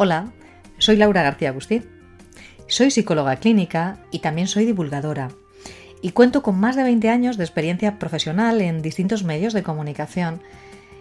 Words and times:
Hola, 0.00 0.30
soy 0.78 0.94
Laura 0.94 1.24
García 1.24 1.48
Agustín. 1.48 1.84
Soy 2.68 2.92
psicóloga 2.92 3.34
clínica 3.34 3.98
y 4.12 4.20
también 4.20 4.46
soy 4.46 4.64
divulgadora. 4.64 5.32
Y 6.02 6.12
cuento 6.12 6.40
con 6.40 6.56
más 6.56 6.76
de 6.76 6.84
20 6.84 7.08
años 7.08 7.36
de 7.36 7.42
experiencia 7.42 7.98
profesional 7.98 8.60
en 8.60 8.80
distintos 8.80 9.24
medios 9.24 9.54
de 9.54 9.64
comunicación, 9.64 10.40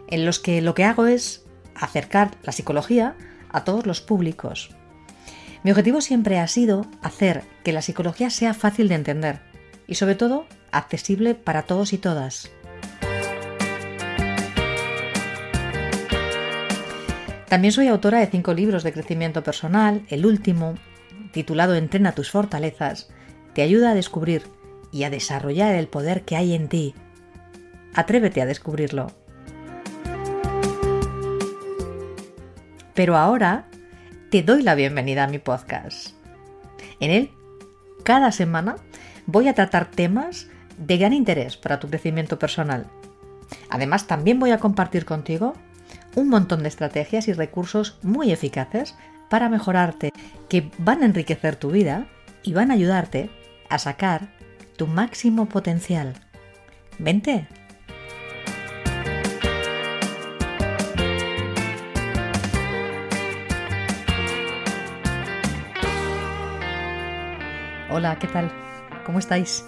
en 0.07 0.25
los 0.25 0.39
que 0.39 0.63
lo 0.63 0.73
que 0.73 0.83
hago 0.83 1.05
es 1.05 1.45
acercar 1.75 2.31
la 2.41 2.51
psicología 2.51 3.15
a 3.51 3.63
todos 3.63 3.85
los 3.85 4.01
públicos. 4.01 4.71
Mi 5.61 5.69
objetivo 5.69 6.01
siempre 6.01 6.39
ha 6.39 6.47
sido 6.47 6.87
hacer 7.03 7.43
que 7.63 7.73
la 7.73 7.83
psicología 7.83 8.31
sea 8.31 8.55
fácil 8.55 8.87
de 8.87 8.95
entender 8.95 9.41
y 9.85 9.93
sobre 9.93 10.15
todo 10.15 10.47
accesible 10.71 11.35
para 11.35 11.67
todos 11.67 11.93
y 11.93 11.99
todas. 11.99 12.49
También 17.47 17.71
soy 17.71 17.87
autora 17.87 18.19
de 18.19 18.27
cinco 18.27 18.53
libros 18.53 18.83
de 18.83 18.91
crecimiento 18.91 19.41
personal. 19.41 20.03
El 20.09 20.25
último, 20.25 20.75
titulado 21.31 21.75
Entrena 21.75 22.11
tus 22.11 22.29
fortalezas, 22.29 23.09
te 23.53 23.61
ayuda 23.61 23.91
a 23.91 23.95
descubrir 23.95 24.43
y 24.91 25.03
a 25.03 25.09
desarrollar 25.09 25.73
el 25.75 25.87
poder 25.87 26.23
que 26.23 26.35
hay 26.35 26.53
en 26.53 26.67
ti. 26.67 26.93
Atrévete 27.93 28.41
a 28.41 28.45
descubrirlo. 28.45 29.07
Pero 32.93 33.15
ahora 33.15 33.69
te 34.29 34.43
doy 34.43 34.61
la 34.61 34.75
bienvenida 34.75 35.23
a 35.23 35.27
mi 35.27 35.39
podcast. 35.39 36.15
En 36.99 37.11
él, 37.11 37.31
cada 38.03 38.33
semana, 38.33 38.75
voy 39.25 39.47
a 39.47 39.53
tratar 39.53 39.89
temas 39.89 40.47
de 40.77 40.97
gran 40.97 41.13
interés 41.13 41.55
para 41.55 41.79
tu 41.79 41.87
crecimiento 41.87 42.37
personal. 42.37 42.87
Además, 43.69 44.05
también 44.05 44.37
voy 44.37 44.51
a 44.51 44.59
compartir 44.59 45.05
contigo 45.05 45.53
un 46.17 46.29
montón 46.29 46.63
de 46.63 46.69
estrategias 46.69 47.27
y 47.27 47.33
recursos 47.33 47.99
muy 48.01 48.31
eficaces 48.31 48.95
para 49.29 49.49
mejorarte, 49.49 50.11
que 50.49 50.71
van 50.79 51.03
a 51.03 51.05
enriquecer 51.05 51.55
tu 51.55 51.69
vida 51.69 52.07
y 52.41 52.53
van 52.53 52.71
a 52.71 52.73
ayudarte 52.73 53.29
a 53.69 53.77
sacar 53.77 54.29
tu 54.77 54.87
máximo 54.87 55.45
potencial. 55.45 56.15
Vente. 56.97 57.47
Hola, 67.91 68.17
¿qué 68.17 68.27
tal? 68.27 68.51
¿Cómo 69.05 69.19
estáis? 69.19 69.63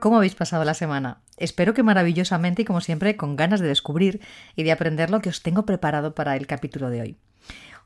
¿Cómo 0.00 0.16
habéis 0.16 0.34
pasado 0.34 0.64
la 0.64 0.72
semana? 0.72 1.20
Espero 1.36 1.74
que 1.74 1.82
maravillosamente 1.82 2.62
y 2.62 2.64
como 2.64 2.80
siempre 2.80 3.18
con 3.18 3.36
ganas 3.36 3.60
de 3.60 3.68
descubrir 3.68 4.22
y 4.56 4.62
de 4.62 4.72
aprender 4.72 5.10
lo 5.10 5.20
que 5.20 5.28
os 5.28 5.42
tengo 5.42 5.66
preparado 5.66 6.14
para 6.14 6.36
el 6.36 6.46
capítulo 6.46 6.88
de 6.88 7.02
hoy. 7.02 7.16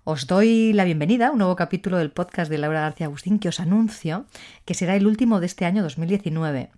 Os 0.05 0.29
doy 0.29 0.73
la 0.75 0.85
bienvenida 0.85 1.27
a 1.27 1.31
un 1.33 1.39
nuevo 1.39 1.57
capítulo 1.57 1.99
del 1.99 2.13
podcast 2.13 2.49
de 2.53 2.59
Laura 2.59 2.83
García 2.83 3.07
Agustín 3.07 3.41
que 3.41 3.49
os 3.49 3.59
anuncio 3.59 4.27
que 4.65 4.75
será 4.75 4.95
el 4.95 5.09
último 5.09 5.41
de 5.41 5.47
este 5.47 5.65
año 5.65 5.83
2019 5.83 6.71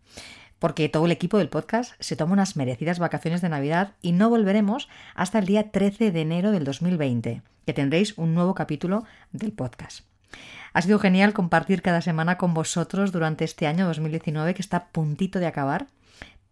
porque 0.59 0.89
todo 0.89 1.05
el 1.05 1.13
equipo 1.13 1.37
del 1.37 1.51
podcast 1.51 1.93
se 2.01 2.17
toma 2.17 2.33
unas 2.33 2.57
merecidas 2.57 2.99
vacaciones 2.99 3.43
de 3.43 3.51
Navidad 3.51 3.93
y 4.01 4.13
no 4.13 4.31
volveremos 4.31 4.89
hasta 5.15 5.39
el 5.39 5.45
día 5.45 5.71
13 5.71 6.13
de 6.13 6.21
enero 6.23 6.51
del 6.51 6.65
2020, 6.65 7.43
que 7.67 7.73
tendréis 7.75 8.17
un 8.17 8.33
nuevo 8.33 8.55
capítulo 8.55 9.05
del 9.33 9.53
podcast. 9.53 10.07
Ha 10.77 10.83
sido 10.83 10.99
genial 10.99 11.33
compartir 11.33 11.81
cada 11.81 12.03
semana 12.03 12.37
con 12.37 12.53
vosotros 12.53 13.11
durante 13.11 13.47
este 13.47 13.67
año 13.67 13.87
2019 13.87 14.53
que 14.53 14.61
está 14.61 14.77
a 14.77 14.87
puntito 14.89 15.39
de 15.39 15.47
acabar. 15.47 15.87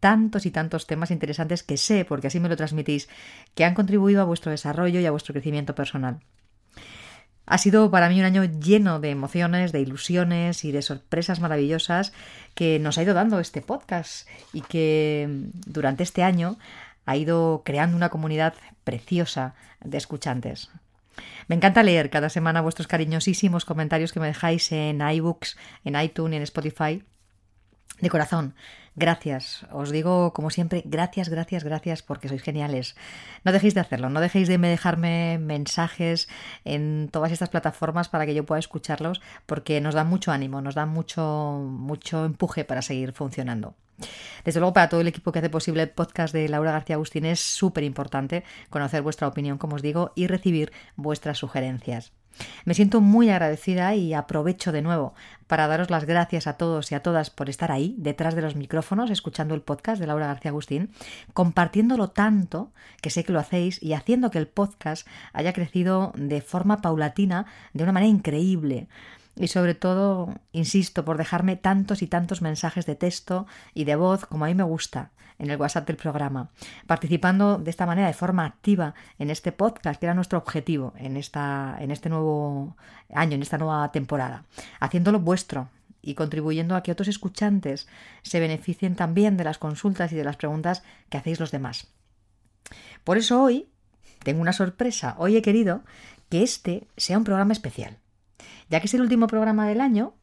Tantos 0.00 0.46
y 0.46 0.50
tantos 0.50 0.86
temas 0.86 1.10
interesantes 1.10 1.62
que 1.62 1.76
sé, 1.76 2.06
porque 2.06 2.28
así 2.28 2.40
me 2.40 2.48
lo 2.48 2.56
transmitís, 2.56 3.10
que 3.54 3.66
han 3.66 3.74
contribuido 3.74 4.22
a 4.22 4.24
vuestro 4.24 4.50
desarrollo 4.50 4.98
y 4.98 5.04
a 5.04 5.10
vuestro 5.10 5.34
crecimiento 5.34 5.74
personal. 5.74 6.20
Ha 7.44 7.58
sido 7.58 7.90
para 7.90 8.08
mí 8.08 8.18
un 8.18 8.24
año 8.24 8.44
lleno 8.44 8.98
de 8.98 9.10
emociones, 9.10 9.72
de 9.72 9.82
ilusiones 9.82 10.64
y 10.64 10.72
de 10.72 10.80
sorpresas 10.80 11.40
maravillosas 11.40 12.14
que 12.54 12.78
nos 12.78 12.96
ha 12.96 13.02
ido 13.02 13.12
dando 13.12 13.40
este 13.40 13.60
podcast 13.60 14.26
y 14.54 14.62
que 14.62 15.28
durante 15.66 16.02
este 16.02 16.22
año 16.22 16.56
ha 17.04 17.18
ido 17.18 17.60
creando 17.62 17.94
una 17.94 18.08
comunidad 18.08 18.54
preciosa 18.84 19.54
de 19.84 19.98
escuchantes. 19.98 20.70
Me 21.48 21.56
encanta 21.56 21.82
leer 21.82 22.10
cada 22.10 22.28
semana 22.28 22.60
vuestros 22.60 22.86
cariñosísimos 22.86 23.64
comentarios 23.64 24.12
que 24.12 24.20
me 24.20 24.26
dejáis 24.26 24.70
en 24.72 25.00
iBooks, 25.00 25.56
en 25.84 26.00
iTunes 26.00 26.36
en 26.36 26.42
Spotify. 26.42 27.04
De 28.00 28.10
corazón, 28.10 28.54
gracias. 28.96 29.66
Os 29.70 29.90
digo, 29.90 30.32
como 30.32 30.50
siempre, 30.50 30.82
gracias, 30.84 31.28
gracias, 31.28 31.62
gracias 31.62 32.02
porque 32.02 32.28
sois 32.28 32.42
geniales. 32.42 32.96
No 33.44 33.52
dejéis 33.52 33.74
de 33.74 33.80
hacerlo, 33.80 34.10
no 34.10 34.20
dejéis 34.20 34.48
de 34.48 34.58
dejarme 34.58 35.38
mensajes 35.38 36.28
en 36.64 37.08
todas 37.12 37.30
estas 37.30 37.50
plataformas 37.50 38.08
para 38.08 38.26
que 38.26 38.34
yo 38.34 38.44
pueda 38.44 38.58
escucharlos 38.58 39.20
porque 39.46 39.80
nos 39.80 39.94
dan 39.94 40.08
mucho 40.08 40.32
ánimo, 40.32 40.60
nos 40.60 40.74
dan 40.74 40.88
mucho, 40.88 41.60
mucho 41.68 42.24
empuje 42.24 42.64
para 42.64 42.82
seguir 42.82 43.12
funcionando. 43.12 43.76
Desde 44.44 44.60
luego, 44.60 44.72
para 44.72 44.88
todo 44.88 45.00
el 45.00 45.08
equipo 45.08 45.32
que 45.32 45.38
hace 45.38 45.50
posible 45.50 45.82
el 45.82 45.90
podcast 45.90 46.34
de 46.34 46.48
Laura 46.48 46.72
García 46.72 46.96
Agustín 46.96 47.24
es 47.24 47.40
súper 47.40 47.84
importante 47.84 48.44
conocer 48.70 49.02
vuestra 49.02 49.28
opinión, 49.28 49.58
como 49.58 49.76
os 49.76 49.82
digo, 49.82 50.12
y 50.14 50.26
recibir 50.26 50.72
vuestras 50.96 51.38
sugerencias. 51.38 52.12
Me 52.64 52.74
siento 52.74 53.00
muy 53.00 53.30
agradecida 53.30 53.94
y 53.94 54.12
aprovecho 54.12 54.72
de 54.72 54.82
nuevo 54.82 55.14
para 55.46 55.68
daros 55.68 55.90
las 55.90 56.04
gracias 56.04 56.46
a 56.46 56.56
todos 56.56 56.90
y 56.90 56.94
a 56.94 57.02
todas 57.02 57.30
por 57.30 57.48
estar 57.48 57.70
ahí, 57.70 57.94
detrás 57.98 58.34
de 58.34 58.42
los 58.42 58.56
micrófonos, 58.56 59.10
escuchando 59.10 59.54
el 59.54 59.60
podcast 59.60 60.00
de 60.00 60.06
Laura 60.06 60.26
García 60.26 60.50
Agustín, 60.50 60.90
compartiéndolo 61.32 62.08
tanto, 62.08 62.72
que 63.02 63.10
sé 63.10 63.24
que 63.24 63.32
lo 63.32 63.38
hacéis, 63.38 63.80
y 63.82 63.92
haciendo 63.92 64.30
que 64.30 64.38
el 64.38 64.48
podcast 64.48 65.06
haya 65.32 65.52
crecido 65.52 66.12
de 66.16 66.40
forma 66.40 66.80
paulatina, 66.80 67.46
de 67.72 67.84
una 67.84 67.92
manera 67.92 68.10
increíble 68.10 68.88
y 69.36 69.48
sobre 69.48 69.74
todo, 69.74 70.32
insisto, 70.52 71.04
por 71.04 71.18
dejarme 71.18 71.56
tantos 71.56 72.02
y 72.02 72.06
tantos 72.06 72.42
mensajes 72.42 72.86
de 72.86 72.94
texto 72.94 73.46
y 73.74 73.84
de 73.84 73.96
voz 73.96 74.26
como 74.26 74.44
a 74.44 74.48
mí 74.48 74.54
me 74.54 74.62
gusta 74.62 75.10
en 75.38 75.50
el 75.50 75.60
WhatsApp 75.60 75.86
del 75.86 75.96
programa, 75.96 76.50
participando 76.86 77.58
de 77.58 77.70
esta 77.70 77.86
manera 77.86 78.06
de 78.06 78.14
forma 78.14 78.46
activa 78.46 78.94
en 79.18 79.30
este 79.30 79.50
podcast, 79.50 79.98
que 79.98 80.06
era 80.06 80.14
nuestro 80.14 80.38
objetivo 80.38 80.92
en, 80.96 81.16
esta, 81.16 81.76
en 81.80 81.90
este 81.90 82.08
nuevo 82.08 82.76
año, 83.12 83.34
en 83.34 83.42
esta 83.42 83.58
nueva 83.58 83.90
temporada, 83.90 84.44
haciéndolo 84.78 85.18
vuestro 85.18 85.68
y 86.00 86.14
contribuyendo 86.14 86.76
a 86.76 86.82
que 86.82 86.92
otros 86.92 87.08
escuchantes 87.08 87.88
se 88.22 88.38
beneficien 88.38 88.94
también 88.94 89.36
de 89.36 89.44
las 89.44 89.58
consultas 89.58 90.12
y 90.12 90.16
de 90.16 90.24
las 90.24 90.36
preguntas 90.36 90.84
que 91.08 91.18
hacéis 91.18 91.40
los 91.40 91.50
demás. 91.50 91.88
Por 93.02 93.18
eso 93.18 93.42
hoy 93.42 93.68
tengo 94.22 94.40
una 94.40 94.52
sorpresa. 94.52 95.16
Hoy 95.18 95.36
he 95.36 95.42
querido 95.42 95.82
que 96.28 96.42
este 96.42 96.86
sea 96.96 97.18
un 97.18 97.24
programa 97.24 97.52
especial. 97.52 97.98
Ya 98.68 98.80
que 98.80 98.86
es 98.86 98.94
el 98.94 99.00
último 99.00 99.26
programa 99.26 99.66
del 99.66 99.80
año, 99.80 100.14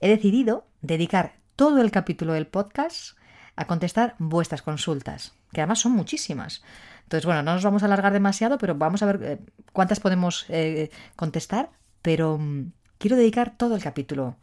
he 0.00 0.08
decidido 0.08 0.66
dedicar 0.80 1.36
todo 1.56 1.80
el 1.80 1.90
capítulo 1.90 2.32
del 2.32 2.46
podcast 2.46 3.16
a 3.56 3.66
contestar 3.66 4.14
vuestras 4.18 4.62
consultas, 4.62 5.34
que 5.52 5.60
además 5.60 5.80
son 5.80 5.92
muchísimas. 5.92 6.62
Entonces, 7.04 7.26
bueno, 7.26 7.42
no 7.42 7.54
nos 7.54 7.64
vamos 7.64 7.82
a 7.82 7.86
alargar 7.86 8.12
demasiado, 8.12 8.58
pero 8.58 8.74
vamos 8.74 9.02
a 9.02 9.06
ver 9.06 9.20
eh, 9.22 9.38
cuántas 9.72 10.00
podemos 10.00 10.46
eh, 10.48 10.90
contestar, 11.16 11.70
pero 12.00 12.38
mm, 12.38 12.72
quiero 12.98 13.16
dedicar 13.16 13.56
todo 13.56 13.74
el 13.74 13.82
capítulo 13.82 14.36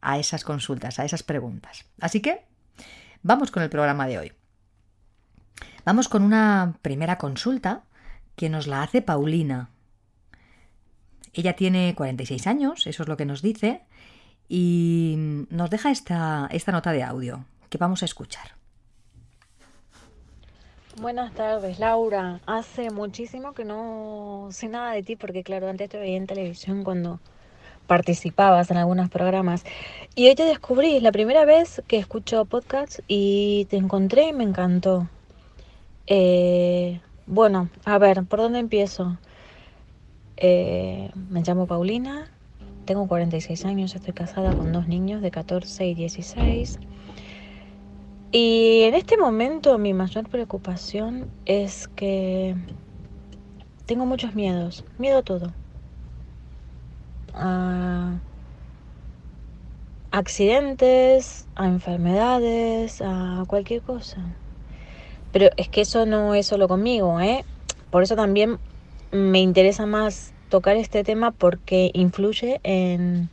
a 0.00 0.18
esas 0.18 0.44
consultas, 0.44 0.98
a 0.98 1.04
esas 1.04 1.22
preguntas. 1.22 1.84
Así 2.00 2.20
que, 2.20 2.44
vamos 3.22 3.50
con 3.50 3.62
el 3.62 3.70
programa 3.70 4.06
de 4.06 4.18
hoy. 4.18 4.32
Vamos 5.84 6.08
con 6.08 6.22
una 6.22 6.78
primera 6.82 7.16
consulta 7.16 7.84
que 8.34 8.48
nos 8.48 8.66
la 8.66 8.82
hace 8.82 9.02
Paulina. 9.02 9.70
Ella 11.36 11.54
tiene 11.54 11.94
46 11.94 12.46
años, 12.46 12.86
eso 12.86 13.02
es 13.02 13.08
lo 13.10 13.18
que 13.18 13.26
nos 13.26 13.42
dice, 13.42 13.82
y 14.48 15.16
nos 15.50 15.68
deja 15.68 15.90
esta, 15.90 16.48
esta 16.50 16.72
nota 16.72 16.92
de 16.92 17.02
audio 17.02 17.44
que 17.68 17.76
vamos 17.76 18.02
a 18.02 18.06
escuchar. 18.06 18.52
Buenas 20.98 21.34
tardes, 21.34 21.78
Laura. 21.78 22.40
Hace 22.46 22.90
muchísimo 22.90 23.52
que 23.52 23.66
no 23.66 24.48
sé 24.50 24.68
nada 24.68 24.92
de 24.92 25.02
ti 25.02 25.14
porque, 25.14 25.42
claro, 25.42 25.68
antes 25.68 25.90
te 25.90 25.98
veía 25.98 26.16
en 26.16 26.26
televisión 26.26 26.84
cuando 26.84 27.20
participabas 27.86 28.70
en 28.70 28.78
algunos 28.78 29.10
programas. 29.10 29.62
Y 30.14 30.28
hoy 30.28 30.34
te 30.34 30.44
descubrí, 30.44 30.96
es 30.96 31.02
la 31.02 31.12
primera 31.12 31.44
vez 31.44 31.82
que 31.86 31.98
escucho 31.98 32.46
podcast 32.46 33.00
y 33.08 33.66
te 33.68 33.76
encontré 33.76 34.28
y 34.28 34.32
me 34.32 34.44
encantó. 34.44 35.06
Eh, 36.06 36.98
bueno, 37.26 37.68
a 37.84 37.98
ver, 37.98 38.24
¿por 38.24 38.38
dónde 38.38 38.58
empiezo? 38.60 39.18
Eh, 40.36 41.10
me 41.30 41.42
llamo 41.42 41.66
Paulina, 41.66 42.30
tengo 42.84 43.08
46 43.08 43.64
años, 43.64 43.94
estoy 43.94 44.12
casada 44.12 44.54
con 44.54 44.72
dos 44.72 44.86
niños 44.86 45.22
de 45.22 45.30
14 45.30 45.86
y 45.86 45.94
16. 45.94 46.78
Y 48.32 48.82
en 48.82 48.94
este 48.94 49.16
momento 49.16 49.78
mi 49.78 49.94
mayor 49.94 50.28
preocupación 50.28 51.26
es 51.46 51.88
que 51.88 52.54
tengo 53.86 54.04
muchos 54.04 54.34
miedos, 54.34 54.84
miedo 54.98 55.18
a 55.18 55.22
todo. 55.22 55.52
A 57.32 58.20
accidentes, 60.10 61.46
a 61.54 61.66
enfermedades, 61.66 63.00
a 63.00 63.44
cualquier 63.46 63.82
cosa. 63.82 64.18
Pero 65.32 65.50
es 65.56 65.68
que 65.68 65.82
eso 65.82 66.06
no 66.06 66.34
es 66.34 66.46
solo 66.46 66.68
conmigo, 66.68 67.20
¿eh? 67.20 67.44
Por 67.90 68.02
eso 68.02 68.16
también 68.16 68.58
me 69.16 69.40
interesa 69.40 69.86
más 69.86 70.32
tocar 70.48 70.76
este 70.76 71.02
tema 71.02 71.32
porque 71.32 71.90
influye 71.94 72.60
en, 72.62 73.28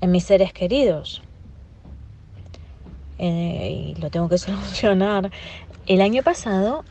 en 0.00 0.10
mis 0.10 0.24
seres 0.24 0.52
queridos. 0.52 1.22
Eh, 3.18 3.94
y 3.96 4.00
lo 4.00 4.10
tengo 4.10 4.28
que 4.28 4.38
solucionar. 4.38 5.30
El 5.86 6.00
año 6.00 6.22
pasado 6.22 6.84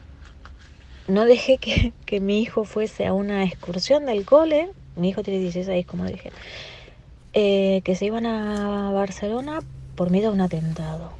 no 1.07 1.25
dejé 1.25 1.57
que, 1.57 1.93
que, 2.05 2.19
mi 2.19 2.41
hijo 2.41 2.65
fuese 2.65 3.05
a 3.05 3.13
una 3.13 3.43
excursión 3.43 4.05
del 4.05 4.25
cole. 4.25 4.71
Mi 4.95 5.09
hijo 5.09 5.23
tiene 5.23 5.39
16, 5.39 5.85
como 5.85 6.05
dije. 6.05 6.31
Eh, 7.33 7.81
que 7.83 7.95
se 7.95 8.05
iban 8.05 8.25
a 8.25 8.91
Barcelona 8.91 9.59
por 9.95 10.09
miedo 10.09 10.29
a 10.29 10.31
un 10.31 10.41
atentado. 10.41 11.11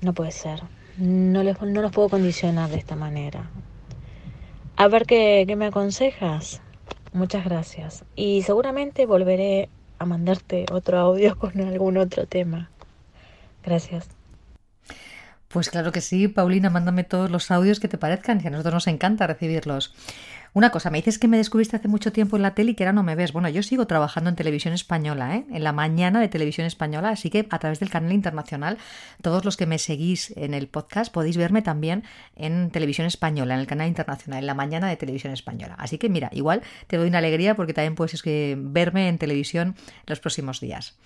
No 0.00 0.14
puede 0.14 0.30
ser. 0.30 0.62
No, 0.96 1.42
les, 1.42 1.60
no 1.60 1.82
los 1.82 1.92
puedo 1.92 2.08
condicionar 2.08 2.70
de 2.70 2.78
esta 2.78 2.96
manera. 2.96 3.50
A 4.80 4.88
ver 4.88 5.04
qué, 5.04 5.44
me 5.58 5.66
aconsejas. 5.66 6.62
Muchas 7.12 7.44
gracias. 7.44 8.02
Y 8.16 8.40
seguramente 8.44 9.04
volveré 9.04 9.68
a 9.98 10.06
mandarte 10.06 10.64
otro 10.72 10.98
audio 10.98 11.36
con 11.38 11.60
algún 11.60 11.98
otro 11.98 12.24
tema. 12.24 12.70
Gracias. 13.62 14.08
Pues 15.48 15.68
claro 15.68 15.92
que 15.92 16.00
sí, 16.00 16.28
Paulina, 16.28 16.70
mándame 16.70 17.04
todos 17.04 17.30
los 17.30 17.50
audios 17.50 17.78
que 17.78 17.88
te 17.88 17.98
parezcan, 17.98 18.40
que 18.40 18.48
a 18.48 18.50
nosotros 18.50 18.72
nos 18.72 18.86
encanta 18.86 19.26
recibirlos. 19.26 19.92
Una 20.52 20.70
cosa, 20.70 20.90
me 20.90 20.98
dices 20.98 21.20
que 21.20 21.28
me 21.28 21.36
descubriste 21.36 21.76
hace 21.76 21.86
mucho 21.86 22.10
tiempo 22.12 22.36
en 22.36 22.42
la 22.42 22.54
tele 22.54 22.72
y 22.72 22.74
que 22.74 22.82
ahora 22.82 22.92
no 22.92 23.04
me 23.04 23.14
ves. 23.14 23.32
Bueno, 23.32 23.48
yo 23.48 23.62
sigo 23.62 23.86
trabajando 23.86 24.30
en 24.30 24.36
televisión 24.36 24.74
española, 24.74 25.36
¿eh? 25.36 25.46
en 25.48 25.62
la 25.62 25.72
mañana 25.72 26.20
de 26.20 26.28
televisión 26.28 26.66
española, 26.66 27.10
así 27.10 27.30
que 27.30 27.46
a 27.50 27.58
través 27.60 27.78
del 27.78 27.88
canal 27.88 28.12
internacional, 28.12 28.76
todos 29.22 29.44
los 29.44 29.56
que 29.56 29.66
me 29.66 29.78
seguís 29.78 30.32
en 30.36 30.54
el 30.54 30.66
podcast 30.66 31.12
podéis 31.12 31.36
verme 31.36 31.62
también 31.62 32.02
en 32.34 32.70
televisión 32.70 33.06
española, 33.06 33.54
en 33.54 33.60
el 33.60 33.68
canal 33.68 33.86
internacional, 33.86 34.40
en 34.40 34.46
la 34.46 34.54
mañana 34.54 34.88
de 34.88 34.96
televisión 34.96 35.32
española. 35.32 35.76
Así 35.78 35.98
que 35.98 36.08
mira, 36.08 36.30
igual 36.32 36.62
te 36.88 36.96
doy 36.96 37.08
una 37.08 37.18
alegría 37.18 37.54
porque 37.54 37.72
también 37.72 37.94
puedes 37.94 38.20
verme 38.24 39.08
en 39.08 39.18
televisión 39.18 39.76
los 40.06 40.18
próximos 40.18 40.60
días. 40.60 40.96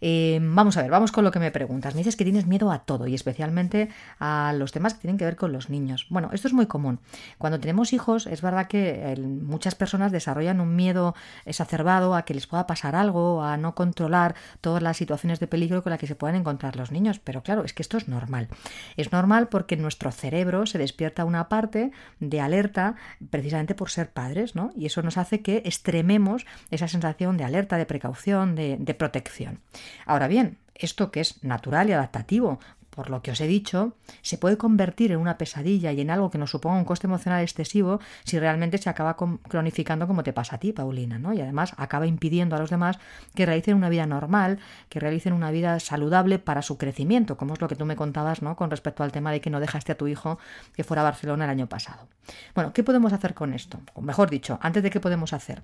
Eh, 0.00 0.38
vamos 0.42 0.76
a 0.76 0.82
ver, 0.82 0.90
vamos 0.90 1.12
con 1.12 1.24
lo 1.24 1.30
que 1.30 1.38
me 1.38 1.50
preguntas. 1.50 1.94
Me 1.94 2.00
dices 2.00 2.16
que 2.16 2.24
tienes 2.24 2.46
miedo 2.46 2.70
a 2.70 2.80
todo 2.80 3.06
y 3.06 3.14
especialmente 3.14 3.88
a 4.18 4.52
los 4.56 4.72
temas 4.72 4.94
que 4.94 5.00
tienen 5.00 5.18
que 5.18 5.24
ver 5.24 5.36
con 5.36 5.52
los 5.52 5.70
niños. 5.70 6.06
Bueno, 6.08 6.30
esto 6.32 6.48
es 6.48 6.54
muy 6.54 6.66
común. 6.66 7.00
Cuando 7.38 7.60
tenemos 7.60 7.92
hijos, 7.92 8.26
es 8.26 8.42
verdad 8.42 8.66
que 8.68 8.87
muchas 9.18 9.74
personas 9.74 10.12
desarrollan 10.12 10.60
un 10.60 10.76
miedo 10.76 11.14
exacerbado 11.44 12.14
a 12.14 12.22
que 12.22 12.34
les 12.34 12.46
pueda 12.46 12.66
pasar 12.66 12.94
algo, 12.94 13.42
a 13.42 13.56
no 13.56 13.74
controlar 13.74 14.34
todas 14.60 14.82
las 14.82 14.96
situaciones 14.96 15.40
de 15.40 15.46
peligro 15.46 15.82
con 15.82 15.90
las 15.90 15.98
que 15.98 16.06
se 16.06 16.14
puedan 16.14 16.36
encontrar 16.36 16.76
los 16.76 16.92
niños. 16.92 17.18
Pero 17.18 17.42
claro, 17.42 17.64
es 17.64 17.72
que 17.72 17.82
esto 17.82 17.96
es 17.96 18.08
normal. 18.08 18.48
Es 18.96 19.12
normal 19.12 19.48
porque 19.48 19.74
en 19.74 19.82
nuestro 19.82 20.12
cerebro 20.12 20.66
se 20.66 20.78
despierta 20.78 21.24
una 21.24 21.48
parte 21.48 21.92
de 22.20 22.40
alerta 22.40 22.96
precisamente 23.30 23.74
por 23.74 23.90
ser 23.90 24.10
padres, 24.10 24.54
¿no? 24.54 24.70
Y 24.76 24.86
eso 24.86 25.02
nos 25.02 25.18
hace 25.18 25.42
que 25.42 25.62
extrememos 25.64 26.46
esa 26.70 26.88
sensación 26.88 27.36
de 27.36 27.44
alerta, 27.44 27.76
de 27.76 27.86
precaución, 27.86 28.54
de 28.54 28.94
protección. 28.98 29.60
Ahora 30.06 30.28
bien, 30.28 30.58
esto 30.78 31.10
que 31.10 31.20
es 31.20 31.42
natural 31.42 31.88
y 31.88 31.92
adaptativo 31.92 32.60
por 32.98 33.10
lo 33.10 33.22
que 33.22 33.30
os 33.30 33.40
he 33.40 33.46
dicho, 33.46 33.92
se 34.22 34.38
puede 34.38 34.58
convertir 34.58 35.12
en 35.12 35.20
una 35.20 35.38
pesadilla 35.38 35.92
y 35.92 36.00
en 36.00 36.10
algo 36.10 36.32
que 36.32 36.38
nos 36.38 36.50
suponga 36.50 36.78
un 36.78 36.84
coste 36.84 37.06
emocional 37.06 37.40
excesivo 37.44 38.00
si 38.24 38.40
realmente 38.40 38.76
se 38.76 38.90
acaba 38.90 39.16
cronificando 39.16 40.08
como 40.08 40.24
te 40.24 40.32
pasa 40.32 40.56
a 40.56 40.58
ti, 40.58 40.72
Paulina, 40.72 41.16
¿no? 41.16 41.32
Y 41.32 41.40
además 41.40 41.74
acaba 41.76 42.08
impidiendo 42.08 42.56
a 42.56 42.58
los 42.58 42.70
demás 42.70 42.98
que 43.36 43.46
realicen 43.46 43.76
una 43.76 43.88
vida 43.88 44.04
normal, 44.06 44.58
que 44.88 44.98
realicen 44.98 45.32
una 45.32 45.52
vida 45.52 45.78
saludable 45.78 46.40
para 46.40 46.60
su 46.60 46.76
crecimiento, 46.76 47.36
como 47.36 47.54
es 47.54 47.60
lo 47.60 47.68
que 47.68 47.76
tú 47.76 47.86
me 47.86 47.94
contabas, 47.94 48.42
¿no? 48.42 48.56
Con 48.56 48.68
respecto 48.68 49.04
al 49.04 49.12
tema 49.12 49.30
de 49.30 49.40
que 49.40 49.48
no 49.48 49.60
dejaste 49.60 49.92
a 49.92 49.96
tu 49.96 50.08
hijo 50.08 50.40
que 50.74 50.82
fuera 50.82 51.02
a 51.02 51.04
Barcelona 51.04 51.44
el 51.44 51.50
año 51.52 51.68
pasado. 51.68 52.08
Bueno, 52.56 52.72
¿qué 52.72 52.82
podemos 52.82 53.12
hacer 53.12 53.32
con 53.32 53.54
esto? 53.54 53.78
O 53.94 54.00
mejor 54.00 54.28
dicho, 54.28 54.58
antes 54.60 54.82
de 54.82 54.90
qué 54.90 54.98
podemos 54.98 55.32
hacer. 55.32 55.62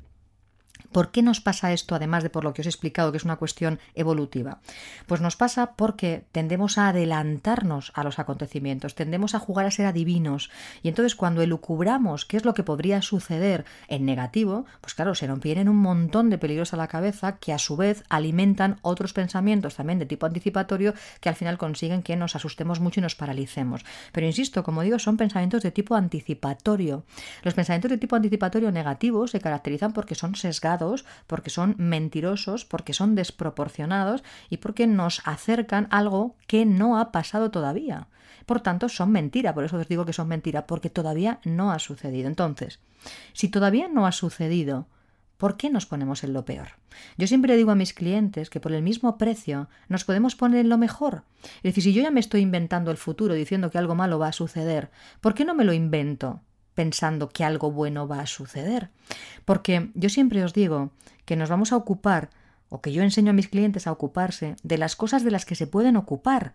¿Por 0.94 1.10
qué 1.10 1.22
nos 1.22 1.40
pasa 1.40 1.72
esto, 1.72 1.96
además 1.96 2.22
de 2.22 2.30
por 2.30 2.44
lo 2.44 2.54
que 2.54 2.62
os 2.62 2.66
he 2.66 2.70
explicado, 2.70 3.10
que 3.10 3.16
es 3.16 3.24
una 3.24 3.34
cuestión 3.34 3.80
evolutiva? 3.96 4.60
Pues 5.08 5.20
nos 5.20 5.34
pasa 5.34 5.72
porque 5.74 6.24
tendemos 6.30 6.78
a 6.78 6.90
adelantarnos 6.90 7.90
a 7.96 8.04
los 8.04 8.20
acontecimientos, 8.20 8.94
tendemos 8.94 9.34
a 9.34 9.40
jugar 9.40 9.66
a 9.66 9.72
ser 9.72 9.86
adivinos, 9.86 10.52
y 10.84 10.88
entonces 10.88 11.16
cuando 11.16 11.42
elucubramos 11.42 12.24
qué 12.24 12.36
es 12.36 12.44
lo 12.44 12.54
que 12.54 12.62
podría 12.62 13.02
suceder 13.02 13.64
en 13.88 14.04
negativo, 14.04 14.66
pues 14.80 14.94
claro, 14.94 15.16
se 15.16 15.26
nos 15.26 15.40
vienen 15.40 15.68
un 15.68 15.78
montón 15.78 16.30
de 16.30 16.38
peligros 16.38 16.72
a 16.74 16.76
la 16.76 16.86
cabeza 16.86 17.38
que 17.38 17.52
a 17.52 17.58
su 17.58 17.76
vez 17.76 18.04
alimentan 18.08 18.78
otros 18.82 19.12
pensamientos 19.12 19.74
también 19.74 19.98
de 19.98 20.06
tipo 20.06 20.26
anticipatorio 20.26 20.94
que 21.18 21.28
al 21.28 21.34
final 21.34 21.58
consiguen 21.58 22.04
que 22.04 22.14
nos 22.14 22.36
asustemos 22.36 22.78
mucho 22.78 23.00
y 23.00 23.02
nos 23.02 23.16
paralicemos. 23.16 23.84
Pero 24.12 24.28
insisto, 24.28 24.62
como 24.62 24.82
digo, 24.82 25.00
son 25.00 25.16
pensamientos 25.16 25.64
de 25.64 25.72
tipo 25.72 25.96
anticipatorio. 25.96 27.02
Los 27.42 27.54
pensamientos 27.54 27.90
de 27.90 27.98
tipo 27.98 28.14
anticipatorio 28.14 28.70
negativo 28.70 29.26
se 29.26 29.40
caracterizan 29.40 29.92
porque 29.92 30.14
son 30.14 30.36
sesgados 30.36 30.83
porque 31.26 31.50
son 31.50 31.74
mentirosos, 31.78 32.64
porque 32.64 32.92
son 32.92 33.14
desproporcionados 33.14 34.22
y 34.50 34.58
porque 34.58 34.86
nos 34.86 35.20
acercan 35.24 35.88
algo 35.90 36.36
que 36.46 36.66
no 36.66 36.98
ha 36.98 37.12
pasado 37.12 37.50
todavía. 37.50 38.08
Por 38.46 38.60
tanto, 38.60 38.88
son 38.88 39.10
mentira, 39.10 39.54
por 39.54 39.64
eso 39.64 39.76
os 39.76 39.88
digo 39.88 40.04
que 40.04 40.12
son 40.12 40.28
mentira, 40.28 40.66
porque 40.66 40.90
todavía 40.90 41.40
no 41.44 41.72
ha 41.72 41.78
sucedido. 41.78 42.28
Entonces, 42.28 42.80
si 43.32 43.48
todavía 43.48 43.88
no 43.88 44.06
ha 44.06 44.12
sucedido, 44.12 44.86
¿Por 45.36 45.56
qué 45.56 45.68
nos 45.68 45.84
ponemos 45.84 46.22
en 46.24 46.32
lo 46.32 46.44
peor? 46.44 46.68
Yo 47.18 47.26
siempre 47.26 47.56
digo 47.56 47.72
a 47.72 47.74
mis 47.74 47.92
clientes 47.92 48.50
que 48.50 48.60
por 48.60 48.72
el 48.72 48.82
mismo 48.82 49.18
precio 49.18 49.68
nos 49.88 50.04
podemos 50.04 50.36
poner 50.36 50.60
en 50.60 50.68
lo 50.68 50.78
mejor. 50.78 51.24
Es 51.56 51.74
decir, 51.74 51.82
si 51.82 51.92
yo 51.92 52.02
ya 52.02 52.10
me 52.10 52.20
estoy 52.20 52.40
inventando 52.40 52.90
el 52.90 52.96
futuro 52.96 53.34
diciendo 53.34 53.70
que 53.70 53.78
algo 53.78 53.94
malo 53.94 54.18
va 54.18 54.28
a 54.28 54.32
suceder, 54.32 54.90
¿por 55.20 55.34
qué 55.34 55.44
no 55.44 55.54
me 55.54 55.64
lo 55.64 55.72
invento? 55.72 56.40
Pensando 56.74 57.28
que 57.28 57.44
algo 57.44 57.70
bueno 57.70 58.06
va 58.08 58.20
a 58.20 58.26
suceder. 58.26 58.90
Porque 59.44 59.90
yo 59.94 60.08
siempre 60.08 60.44
os 60.44 60.52
digo 60.52 60.90
que 61.24 61.36
nos 61.36 61.50
vamos 61.50 61.72
a 61.72 61.76
ocupar, 61.76 62.30
o 62.68 62.80
que 62.80 62.92
yo 62.92 63.02
enseño 63.02 63.30
a 63.30 63.34
mis 63.34 63.48
clientes 63.48 63.86
a 63.86 63.92
ocuparse, 63.92 64.56
de 64.62 64.78
las 64.78 64.96
cosas 64.96 65.24
de 65.24 65.30
las 65.30 65.44
que 65.44 65.54
se 65.54 65.66
pueden 65.66 65.96
ocupar, 65.96 66.54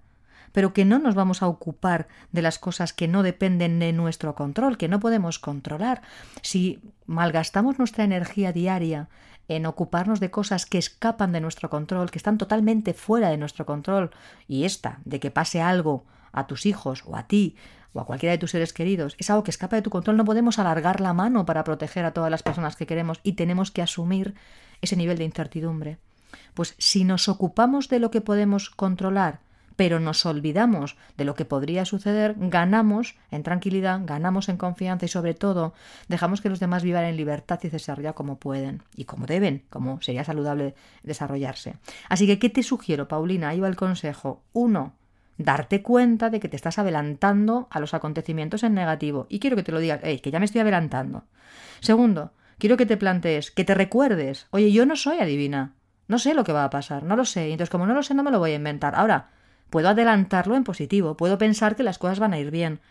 pero 0.52 0.74
que 0.74 0.86
no 0.86 1.00
nos 1.00 1.16
vamos 1.16 1.42
a 1.42 1.48
ocupar 1.48 2.08
de 2.32 2.42
las 2.42 2.60
cosas 2.60 2.94
que 2.94 3.08
no 3.08 3.24
dependen 3.24 3.80
de 3.80 3.94
nuestro 3.94 4.36
control, 4.36 4.78
que 4.78 4.88
no 4.88 5.00
podemos 5.00 5.40
controlar. 5.40 6.02
Si 6.42 6.82
malgastamos 7.06 7.80
nuestra 7.80 8.04
energía 8.04 8.52
diaria 8.52 9.10
en 9.48 9.66
ocuparnos 9.66 10.20
de 10.20 10.32
cosas 10.32 10.66
que 10.66 10.78
escapan 10.78 11.32
de 11.32 11.42
nuestro 11.42 11.70
control, 11.70 12.12
que 12.12 12.20
están 12.20 12.38
totalmente 12.38 12.94
fuera 12.94 13.30
de 13.30 13.38
nuestro 13.38 13.66
control, 13.66 14.12
y 14.48 14.66
esta, 14.66 15.00
de 15.06 15.20
que 15.20 15.32
pase 15.32 15.62
algo 15.62 16.06
a 16.32 16.48
tus 16.48 16.66
hijos 16.66 17.04
o 17.06 17.16
a 17.16 17.28
ti 17.28 17.56
o 17.94 18.00
a 18.00 18.06
cualquiera 18.06 18.32
de 18.32 18.38
tus 18.38 18.52
seres 18.52 18.74
queridos, 18.74 19.16
es 19.18 19.30
algo 19.30 19.44
que 19.44 19.52
escapa 19.52 19.76
de 19.76 19.82
tu 19.82 19.90
control, 19.90 20.18
no 20.18 20.26
podemos 20.26 20.60
alargar 20.60 21.02
la 21.02 21.14
mano 21.14 21.46
para 21.46 21.64
proteger 21.64 22.06
a 22.06 22.14
todas 22.14 22.30
las 22.30 22.44
personas 22.44 22.76
que 22.76 22.86
queremos 22.86 23.20
y 23.24 23.34
tenemos 23.34 23.72
que 23.72 23.82
asumir 23.82 24.36
ese 24.82 24.96
nivel 24.96 25.18
de 25.18 25.24
incertidumbre. 25.26 25.98
Pues 26.54 26.76
si 26.78 27.04
nos 27.04 27.28
ocupamos 27.28 27.90
de 27.90 28.00
lo 28.00 28.12
que 28.12 28.22
podemos 28.22 28.70
controlar, 28.70 29.40
pero 29.80 30.02
nos 30.02 30.26
olvidamos 30.26 30.98
de 31.16 31.24
lo 31.24 31.36
que 31.36 31.46
podría 31.46 31.86
suceder, 31.86 32.36
ganamos 32.38 33.16
en 33.32 33.44
tranquilidad, 33.44 34.02
ganamos 34.04 34.50
en 34.50 34.58
confianza 34.58 35.06
y 35.06 35.08
sobre 35.08 35.34
todo 35.34 35.74
dejamos 36.10 36.42
que 36.42 36.50
los 36.50 36.60
demás 36.60 36.84
vivan 36.84 37.06
en 37.06 37.16
libertad 37.16 37.62
y 37.64 37.70
desarrollar 37.70 38.14
como 38.14 38.40
pueden 38.40 38.84
y 38.94 39.06
como 39.06 39.26
deben, 39.26 39.64
como 39.70 40.02
sería 40.02 40.26
saludable 40.26 40.76
desarrollarse. 41.04 41.78
Así 42.10 42.28
que, 42.28 42.40
¿qué 42.40 42.50
te 42.50 42.62
sugiero, 42.62 43.08
Paulina? 43.08 43.48
Ahí 43.48 43.62
va 43.62 43.70
el 43.70 43.78
consejo. 43.78 44.42
Uno, 44.52 44.96
darte 45.40 45.82
cuenta 45.82 46.30
de 46.30 46.40
que 46.40 46.50
te 46.50 46.56
estás 46.56 46.78
adelantando 46.78 47.68
a 47.72 47.80
los 47.80 47.96
acontecimientos 47.96 48.62
en 48.64 48.76
negativo. 48.76 49.26
Y 49.30 49.40
quiero 49.40 49.56
que 49.56 49.64
te 49.64 49.72
lo 49.72 49.80
digas, 49.80 50.02
hey, 50.04 50.20
que 50.20 50.30
ya 50.30 50.38
me 50.38 50.46
estoy 50.46 50.62
adelantando. 50.62 51.24
Segundo, 51.80 52.34
quiero 52.60 52.78
que 52.78 52.86
te 52.86 52.98
plantees, 52.98 53.50
que 53.50 53.64
te 53.64 53.74
recuerdes, 53.74 54.46
oye, 54.52 54.72
yo 54.72 54.86
no 54.86 54.96
soy 54.96 55.18
adivina, 55.18 55.74
no 56.08 56.20
sé 56.20 56.36
lo 56.36 56.44
que 56.44 56.54
va 56.54 56.66
a 56.66 56.70
pasar, 56.70 57.04
no 57.04 57.16
lo 57.16 57.26
sé, 57.26 57.50
y 57.50 57.54
entonces 57.54 57.72
como 57.72 57.88
no 57.88 57.96
lo 57.96 58.04
sé, 58.04 58.14
no 58.14 58.24
me 58.24 58.32
lo 58.32 58.40
voy 58.40 58.52
a 58.52 58.56
inventar. 58.56 58.94
Ahora, 58.96 59.30
puedo 59.70 59.90
adelantarlo 59.90 60.56
en 60.56 60.64
positivo, 60.64 61.18
puedo 61.18 61.38
pensar 61.38 61.76
que 61.76 61.84
las 61.84 61.98
cosas 61.98 62.20
van 62.20 62.34
a 62.34 62.40
ir 62.40 62.52
bien. 62.52 62.82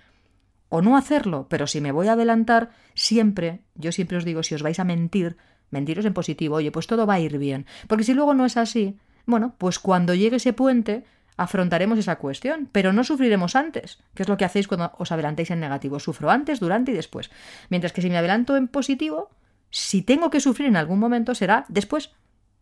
O 0.71 0.83
no 0.83 0.97
hacerlo, 0.97 1.47
pero 1.49 1.67
si 1.67 1.81
me 1.81 1.93
voy 1.93 2.09
a 2.09 2.13
adelantar, 2.13 2.71
siempre, 2.95 3.61
yo 3.75 3.93
siempre 3.93 4.19
os 4.19 4.25
digo, 4.25 4.43
si 4.43 4.55
os 4.55 4.63
vais 4.63 4.79
a 4.81 4.85
mentir, 4.85 5.37
Mentiros 5.71 6.05
en 6.05 6.15
positivo, 6.15 6.57
oye, 6.57 6.71
pues 6.71 6.87
todo 6.87 7.07
va 7.07 7.15
a 7.15 7.21
ir 7.21 7.39
bien. 7.39 7.67
Porque 7.89 8.05
si 8.05 8.15
luego 8.15 8.35
no 8.35 8.45
es 8.45 8.57
así, 8.57 8.97
bueno, 9.27 9.55
pues 9.59 9.79
cuando 9.79 10.15
llegue 10.15 10.37
ese 10.37 10.53
puente, 10.53 11.05
afrontaremos 11.39 11.99
esa 11.99 12.17
cuestión, 12.17 12.69
pero 12.71 12.93
no 12.93 13.05
sufriremos 13.05 13.57
antes, 13.57 13.99
que 14.15 14.25
es 14.25 14.29
lo 14.29 14.37
que 14.37 14.45
hacéis 14.45 14.69
cuando 14.69 14.93
os 14.99 15.11
adelantáis 15.13 15.51
en 15.51 15.61
negativo. 15.61 16.01
Sufro 16.01 16.31
antes, 16.31 16.61
durante 16.61 16.91
y 16.91 16.95
después. 16.95 17.31
Mientras 17.71 17.93
que 17.93 18.03
si 18.03 18.11
me 18.11 18.19
adelanto 18.19 18.57
en 18.57 18.69
positivo, 18.69 19.31
si 19.71 20.03
tengo 20.03 20.31
que 20.31 20.41
sufrir 20.41 20.69
en 20.69 20.77
algún 20.77 20.99
momento 20.99 21.35
será 21.35 21.65
después, 21.69 22.11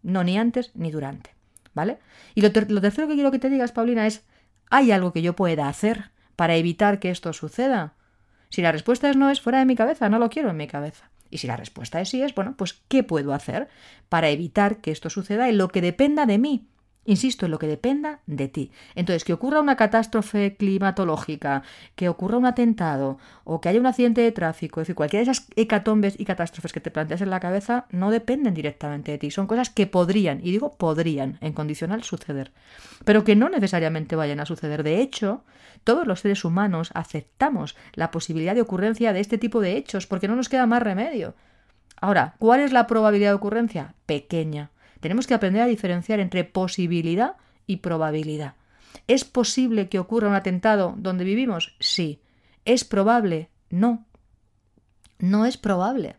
no 0.03 0.23
ni 0.23 0.39
antes 0.39 0.71
ni 0.75 0.91
durante. 0.91 1.35
¿Vale? 1.75 1.99
Y 2.35 2.43
lo, 2.43 2.49
lo 2.69 2.81
tercero 2.81 3.09
que 3.09 3.15
quiero 3.15 3.31
que 3.31 3.39
te 3.39 3.51
digas, 3.51 3.73
Paulina, 3.73 4.07
es, 4.07 4.25
¿hay 4.71 4.93
algo 4.93 5.13
que 5.13 5.23
yo 5.23 5.35
pueda 5.35 5.69
hacer 5.69 6.11
para 6.37 6.57
evitar 6.57 7.01
que 7.01 7.11
esto 7.11 7.33
suceda? 7.33 7.95
Si 8.51 8.63
la 8.63 8.73
respuesta 8.73 9.11
es 9.11 9.17
no, 9.17 9.31
es 9.31 9.41
fuera 9.41 9.59
de 9.59 9.67
mi 9.67 9.75
cabeza, 9.75 10.09
no 10.09 10.19
lo 10.19 10.31
quiero 10.31 10.51
en 10.51 10.57
mi 10.57 10.67
cabeza. 10.67 11.11
Y 11.31 11.39
si 11.39 11.47
la 11.47 11.57
respuesta 11.57 12.01
es 12.01 12.11
sí, 12.11 12.23
es 12.23 12.35
bueno, 12.35 12.55
pues 12.57 12.83
¿qué 12.89 13.03
puedo 13.03 13.33
hacer 13.33 13.69
para 14.09 14.29
evitar 14.29 14.79
que 14.79 14.91
esto 14.91 15.11
suceda 15.11 15.49
en 15.49 15.59
lo 15.59 15.69
que 15.69 15.83
dependa 15.83 16.27
de 16.27 16.39
mí? 16.39 16.69
Insisto, 17.07 17.47
en 17.47 17.53
lo 17.53 17.59
que 17.59 17.69
dependa 17.69 18.19
de 18.27 18.49
ti. 18.49 18.73
Entonces, 18.97 19.25
que 19.25 19.33
ocurra 19.33 19.61
una 19.61 19.77
catástrofe 19.77 20.57
climatológica, 20.57 21.63
que 21.95 22.09
ocurra 22.09 22.37
un 22.37 22.47
atentado 22.47 23.19
o 23.45 23.61
que 23.61 23.69
haya 23.69 23.79
un 23.79 23.87
accidente 23.87 24.21
de 24.21 24.33
tráfico, 24.33 24.81
es 24.81 24.87
decir, 24.87 24.97
cualquiera 24.97 25.25
de 25.25 25.31
esas 25.31 25.47
hecatombes 25.55 26.19
y 26.19 26.25
catástrofes 26.25 26.73
que 26.73 26.81
te 26.81 26.91
planteas 26.91 27.21
en 27.21 27.31
la 27.31 27.39
cabeza 27.39 27.87
no 27.91 28.11
dependen 28.11 28.55
directamente 28.55 29.13
de 29.13 29.19
ti. 29.19 29.31
Son 29.31 29.47
cosas 29.47 29.71
que 29.71 29.87
podrían, 29.87 30.41
y 30.43 30.51
digo 30.51 30.73
podrían, 30.73 31.39
en 31.41 31.53
condicional 31.53 32.03
suceder, 32.03 32.51
pero 33.05 33.23
que 33.23 33.37
no 33.37 33.49
necesariamente 33.49 34.17
vayan 34.17 34.41
a 34.41 34.47
suceder. 34.47 34.83
De 34.83 35.01
hecho, 35.01 35.45
todos 35.85 36.09
los 36.09 36.21
seres 36.21 36.45
humanos 36.45 36.91
aceptamos 36.95 37.77
la 37.95 38.11
posibilidad 38.11 38.57
de 38.57 38.63
ocurrencia 38.63 39.13
de 39.13 39.21
este 39.21 39.39
tipo 39.39 39.61
de 39.61 39.77
hechos 39.77 40.09
porque 40.09 40.27
no 40.27 40.35
nos 40.35 40.49
queda 40.49 40.67
más 40.67 40.83
remedio. 40.83 41.35
Ahora, 42.01 42.35
¿cuál 42.39 42.61
es 42.61 42.73
la 42.73 42.89
probabilidad 42.89 43.31
de 43.31 43.37
ocurrencia? 43.37 43.95
Pequeña 44.07 44.71
tenemos 45.07 45.29
que 45.29 45.35
aprender 45.35 45.63
a 45.63 45.67
diferenciar 45.67 46.19
entre 46.19 46.43
posibilidad 46.43 47.37
y 47.65 47.77
probabilidad. 47.77 48.55
¿Es 49.07 49.25
posible 49.25 49.89
que 49.89 50.01
ocurra 50.01 50.27
un 50.27 50.35
atentado 50.35 50.97
donde 50.99 51.23
vivimos? 51.23 51.77
Sí. 51.79 52.19
¿Es 52.65 52.83
probable? 52.83 53.49
No. 53.71 54.05
No 55.21 55.47
es 55.47 55.59
probable. 55.59 56.17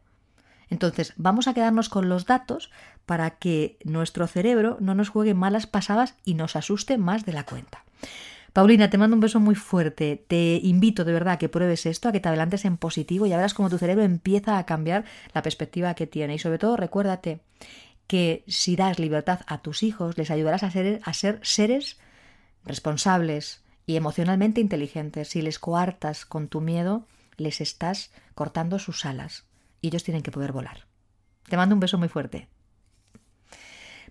Entonces, 0.69 1.11
vamos 1.17 1.49
a 1.49 1.53
quedarnos 1.53 1.89
con 1.89 2.07
los 2.07 2.25
datos 2.25 2.71
para 3.05 3.31
que 3.31 3.77
nuestro 3.83 4.25
cerebro 4.25 4.77
no 4.79 4.95
nos 4.95 5.09
juegue 5.09 5.33
malas 5.33 5.67
pasadas 5.67 6.15
y 6.23 6.35
nos 6.35 6.55
asuste 6.55 6.97
más 6.97 7.25
de 7.25 7.33
la 7.33 7.43
cuenta. 7.43 7.83
Paulina, 8.53 8.89
te 8.89 8.97
mando 8.97 9.15
un 9.15 9.19
beso 9.19 9.41
muy 9.41 9.55
fuerte. 9.55 10.23
Te 10.29 10.61
invito 10.63 11.03
de 11.03 11.11
verdad 11.11 11.33
a 11.33 11.37
que 11.37 11.49
pruebes 11.49 11.85
esto, 11.85 12.07
a 12.07 12.13
que 12.13 12.21
te 12.21 12.29
adelantes 12.29 12.63
en 12.63 12.77
positivo 12.77 13.25
y 13.25 13.31
ya 13.31 13.35
verás 13.35 13.53
cómo 13.53 13.69
tu 13.69 13.77
cerebro 13.77 14.05
empieza 14.05 14.57
a 14.57 14.65
cambiar 14.65 15.03
la 15.33 15.41
perspectiva 15.41 15.93
que 15.93 16.07
tiene. 16.07 16.35
Y 16.35 16.39
sobre 16.39 16.57
todo, 16.57 16.77
recuérdate 16.77 17.41
que 18.07 18.43
si 18.47 18.75
das 18.75 18.99
libertad 18.99 19.41
a 19.47 19.59
tus 19.59 19.83
hijos, 19.83 20.17
les 20.17 20.31
ayudarás 20.31 20.63
a 20.63 20.71
ser, 20.71 21.01
a 21.03 21.13
ser 21.13 21.39
seres 21.43 21.99
responsables 22.63 23.63
y 23.85 23.95
emocionalmente 23.97 24.61
inteligentes. 24.61 25.29
Si 25.29 25.41
les 25.41 25.59
coartas 25.59 26.25
con 26.25 26.47
tu 26.47 26.61
miedo, 26.61 27.05
les 27.37 27.61
estás 27.61 28.11
cortando 28.33 28.79
sus 28.79 29.05
alas 29.05 29.45
y 29.81 29.87
ellos 29.87 30.03
tienen 30.03 30.23
que 30.23 30.31
poder 30.31 30.51
volar. 30.51 30.87
Te 31.47 31.57
mando 31.57 31.75
un 31.75 31.79
beso 31.79 31.97
muy 31.97 32.09
fuerte. 32.09 32.47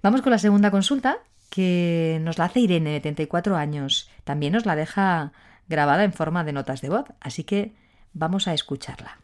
Vamos 0.02 0.22
con 0.22 0.30
la 0.30 0.38
segunda 0.38 0.70
consulta 0.70 1.18
que 1.50 2.18
nos 2.22 2.38
la 2.38 2.44
hace 2.46 2.60
Irene, 2.60 2.90
de 2.90 3.00
34 3.00 3.56
años. 3.56 4.10
También 4.24 4.52
nos 4.52 4.66
la 4.66 4.76
deja 4.76 5.32
grabada 5.68 6.04
en 6.04 6.12
forma 6.12 6.44
de 6.44 6.52
notas 6.52 6.80
de 6.80 6.90
voz, 6.90 7.06
así 7.20 7.44
que 7.44 7.74
vamos 8.12 8.46
a 8.48 8.54
escucharla. 8.54 9.18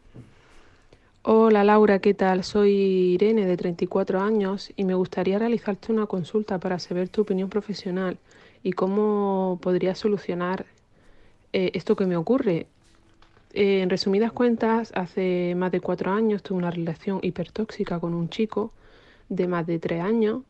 Hola 1.25 1.63
Laura, 1.63 1.99
¿qué 1.99 2.13
tal? 2.13 2.43
Soy 2.43 2.71
Irene 3.13 3.45
de 3.45 3.55
34 3.55 4.19
años 4.19 4.73
y 4.75 4.83
me 4.83 4.93
gustaría 4.93 5.39
realizarte 5.39 5.93
una 5.93 6.05
consulta 6.05 6.59
para 6.59 6.79
saber 6.79 7.07
tu 7.07 7.21
opinión 7.21 7.49
profesional 7.49 8.17
y 8.61 8.73
cómo 8.73 9.57
podría 9.61 9.95
solucionar 9.95 10.65
eh, 11.53 11.71
esto 11.75 11.95
que 11.95 12.05
me 12.07 12.17
ocurre. 12.17 12.67
Eh, 13.53 13.79
en 13.81 13.89
resumidas 13.89 14.33
cuentas, 14.33 14.91
hace 14.95 15.55
más 15.55 15.71
de 15.71 15.79
cuatro 15.79 16.11
años 16.11 16.43
tuve 16.43 16.57
una 16.57 16.71
relación 16.71 17.19
hipertóxica 17.21 18.01
con 18.01 18.13
un 18.13 18.27
chico 18.27 18.73
de 19.29 19.47
más 19.47 19.65
de 19.65 19.79
tres 19.79 20.01
años. 20.01 20.41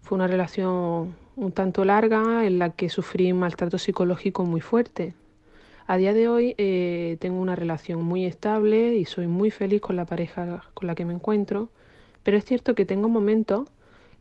Fue 0.00 0.16
una 0.16 0.26
relación 0.26 1.16
un 1.36 1.52
tanto 1.52 1.84
larga 1.84 2.46
en 2.46 2.58
la 2.58 2.70
que 2.70 2.88
sufrí 2.88 3.30
un 3.30 3.40
maltrato 3.40 3.76
psicológico 3.76 4.46
muy 4.46 4.62
fuerte. 4.62 5.12
A 5.90 5.96
día 5.96 6.12
de 6.12 6.28
hoy 6.28 6.54
eh, 6.58 7.16
tengo 7.18 7.40
una 7.40 7.56
relación 7.56 8.02
muy 8.04 8.26
estable 8.26 8.94
y 8.96 9.06
soy 9.06 9.26
muy 9.26 9.50
feliz 9.50 9.80
con 9.80 9.96
la 9.96 10.04
pareja 10.04 10.64
con 10.74 10.86
la 10.86 10.94
que 10.94 11.06
me 11.06 11.14
encuentro, 11.14 11.70
pero 12.22 12.36
es 12.36 12.44
cierto 12.44 12.74
que 12.74 12.84
tengo 12.84 13.08
momentos 13.08 13.70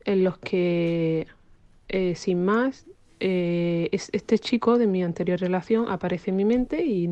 en 0.05 0.23
los 0.23 0.37
que, 0.37 1.27
eh, 1.89 2.15
sin 2.15 2.45
más, 2.45 2.85
eh, 3.19 3.89
este 3.91 4.39
chico 4.39 4.77
de 4.77 4.87
mi 4.87 5.03
anterior 5.03 5.37
relación 5.41 5.89
aparece 5.89 6.29
en 6.29 6.37
mi 6.37 6.45
mente 6.45 6.85
y 6.85 7.09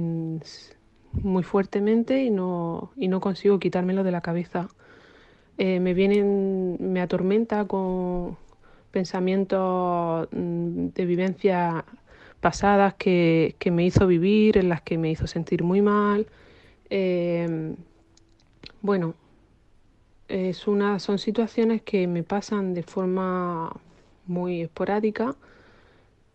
muy 1.12 1.44
fuertemente 1.44 2.24
y 2.24 2.30
no, 2.30 2.94
y 2.96 3.10
no 3.10 3.20
consigo 3.20 3.60
quitármelo 3.60 4.06
de 4.06 4.12
la 4.12 4.22
cabeza. 4.22 4.70
me 5.58 5.94
vienen, 5.94 6.78
me 6.80 7.02
atormenta 7.02 7.66
con 7.66 8.38
pensamientos 8.92 10.30
mm, 10.32 10.88
de 10.96 11.06
vivencia 11.06 11.84
pasadas 12.46 12.94
que, 12.94 13.56
me 13.72 13.84
hizo 13.88 14.06
vivir, 14.06 14.60
en 14.60 14.70
las 14.70 14.84
que 14.84 15.00
me 15.00 15.10
hizo 15.10 15.26
sentir 15.26 15.64
muy 15.64 15.82
mal. 15.82 16.28
Em, 16.92 17.76
bueno, 18.84 19.16
es 20.28 20.68
una, 20.68 21.00
son 21.00 21.18
situaciones 21.18 21.82
que 21.82 22.06
me 22.06 22.22
pasan 22.22 22.76
de 22.76 22.84
forma 22.84 23.76
muy 24.28 24.62
esporádica, 24.62 25.36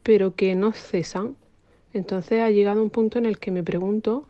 pero 0.03 0.35
que 0.35 0.57
no 0.57 0.73
cesan. 0.73 1.37
Entonces 1.93 2.43
ha 2.43 2.51
llegado 2.51 2.83
un 2.83 2.91
punto 2.91 3.19
en 3.21 3.27
el 3.27 3.39
que 3.39 3.53
me 3.53 3.63
pregunto 3.63 4.27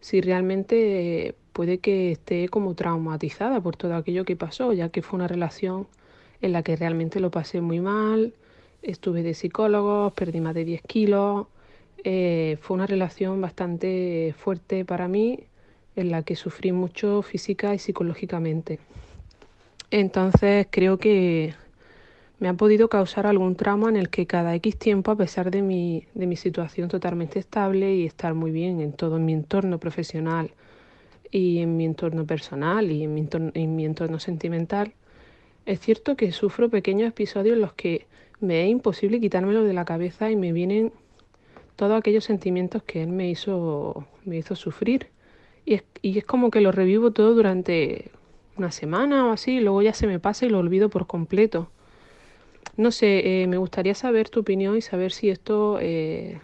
si 0.00 0.20
realmente 0.20 1.36
puede 1.52 1.78
que 1.78 2.10
esté 2.10 2.48
como 2.48 2.74
traumatizada 2.74 3.60
por 3.60 3.76
todo 3.76 3.94
aquello 3.94 4.24
que 4.24 4.34
pasó, 4.34 4.72
ya 4.72 4.88
que 4.88 5.00
fue 5.00 5.18
una 5.18 5.28
relación 5.28 5.86
en 6.42 6.52
la 6.54 6.64
que 6.64 6.74
realmente 6.74 7.20
lo 7.20 7.30
pasé 7.30 7.60
muy 7.60 7.78
mal, 7.78 8.34
estuve 8.82 9.22
de 9.22 9.34
psicólogo, 9.34 10.10
perdí 10.10 10.40
más 10.40 10.54
de 10.54 10.64
10 10.64 10.82
kilos. 10.82 11.46
Eh, 12.04 12.58
fue 12.60 12.76
una 12.76 12.86
relación 12.86 13.40
bastante 13.40 14.34
fuerte 14.38 14.84
para 14.84 15.08
mí 15.08 15.40
en 15.96 16.10
la 16.10 16.22
que 16.22 16.36
sufrí 16.36 16.72
mucho 16.72 17.22
física 17.22 17.74
y 17.74 17.78
psicológicamente. 17.78 18.78
Entonces 19.90 20.66
creo 20.70 20.98
que 20.98 21.54
me 22.38 22.48
ha 22.48 22.54
podido 22.54 22.88
causar 22.88 23.26
algún 23.26 23.54
trauma 23.54 23.90
en 23.90 23.96
el 23.96 24.08
que 24.08 24.26
cada 24.26 24.54
X 24.54 24.78
tiempo, 24.78 25.10
a 25.10 25.16
pesar 25.16 25.50
de 25.50 25.60
mi, 25.62 26.06
de 26.14 26.26
mi 26.26 26.36
situación 26.36 26.88
totalmente 26.88 27.38
estable 27.38 27.94
y 27.94 28.06
estar 28.06 28.34
muy 28.34 28.50
bien 28.50 28.80
en 28.80 28.92
todo 28.92 29.18
mi 29.18 29.34
entorno 29.34 29.78
profesional 29.78 30.52
y 31.30 31.58
en 31.58 31.76
mi 31.76 31.84
entorno 31.84 32.24
personal 32.24 32.90
y 32.90 33.04
en 33.04 33.14
mi 33.14 33.28
en 33.54 33.76
mi 33.76 33.84
entorno 33.84 34.18
sentimental, 34.18 34.94
es 35.66 35.80
cierto 35.80 36.16
que 36.16 36.32
sufro 36.32 36.70
pequeños 36.70 37.08
episodios 37.08 37.54
en 37.54 37.60
los 37.60 37.74
que 37.74 38.06
me 38.40 38.64
es 38.64 38.70
imposible 38.70 39.20
quitármelo 39.20 39.64
de 39.64 39.72
la 39.72 39.84
cabeza 39.84 40.30
y 40.30 40.36
me 40.36 40.52
vienen 40.52 40.92
todos 41.76 41.98
aquellos 41.98 42.24
sentimientos 42.24 42.82
que 42.82 43.02
él 43.02 43.08
me 43.08 43.30
hizo, 43.30 44.06
me 44.24 44.36
hizo 44.38 44.56
sufrir. 44.56 45.08
Y 45.64 45.74
es, 45.74 45.84
y 46.02 46.18
es 46.18 46.24
como 46.24 46.50
que 46.50 46.60
lo 46.60 46.72
revivo 46.72 47.10
todo 47.12 47.34
durante 47.34 48.10
una 48.56 48.70
semana 48.70 49.26
o 49.26 49.32
así, 49.32 49.56
y 49.56 49.60
luego 49.60 49.82
ya 49.82 49.94
se 49.94 50.06
me 50.06 50.18
pasa 50.18 50.46
y 50.46 50.50
lo 50.50 50.58
olvido 50.58 50.90
por 50.90 51.06
completo. 51.06 51.70
No 52.76 52.90
sé, 52.90 53.42
eh, 53.42 53.46
me 53.46 53.56
gustaría 53.56 53.94
saber 53.94 54.28
tu 54.28 54.40
opinión 54.40 54.76
y 54.76 54.82
saber 54.82 55.12
si 55.12 55.30
esto 55.30 55.78
eh, 55.80 56.40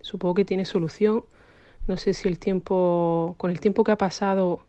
supongo 0.00 0.34
que 0.34 0.44
tiene 0.44 0.64
solución. 0.64 1.24
No 1.86 1.96
sé 1.96 2.14
si 2.14 2.28
el 2.28 2.38
tiempo, 2.38 3.34
con 3.38 3.50
el 3.50 3.60
tiempo 3.60 3.84
que 3.84 3.92
ha 3.92 3.98
pasado, 3.98 4.60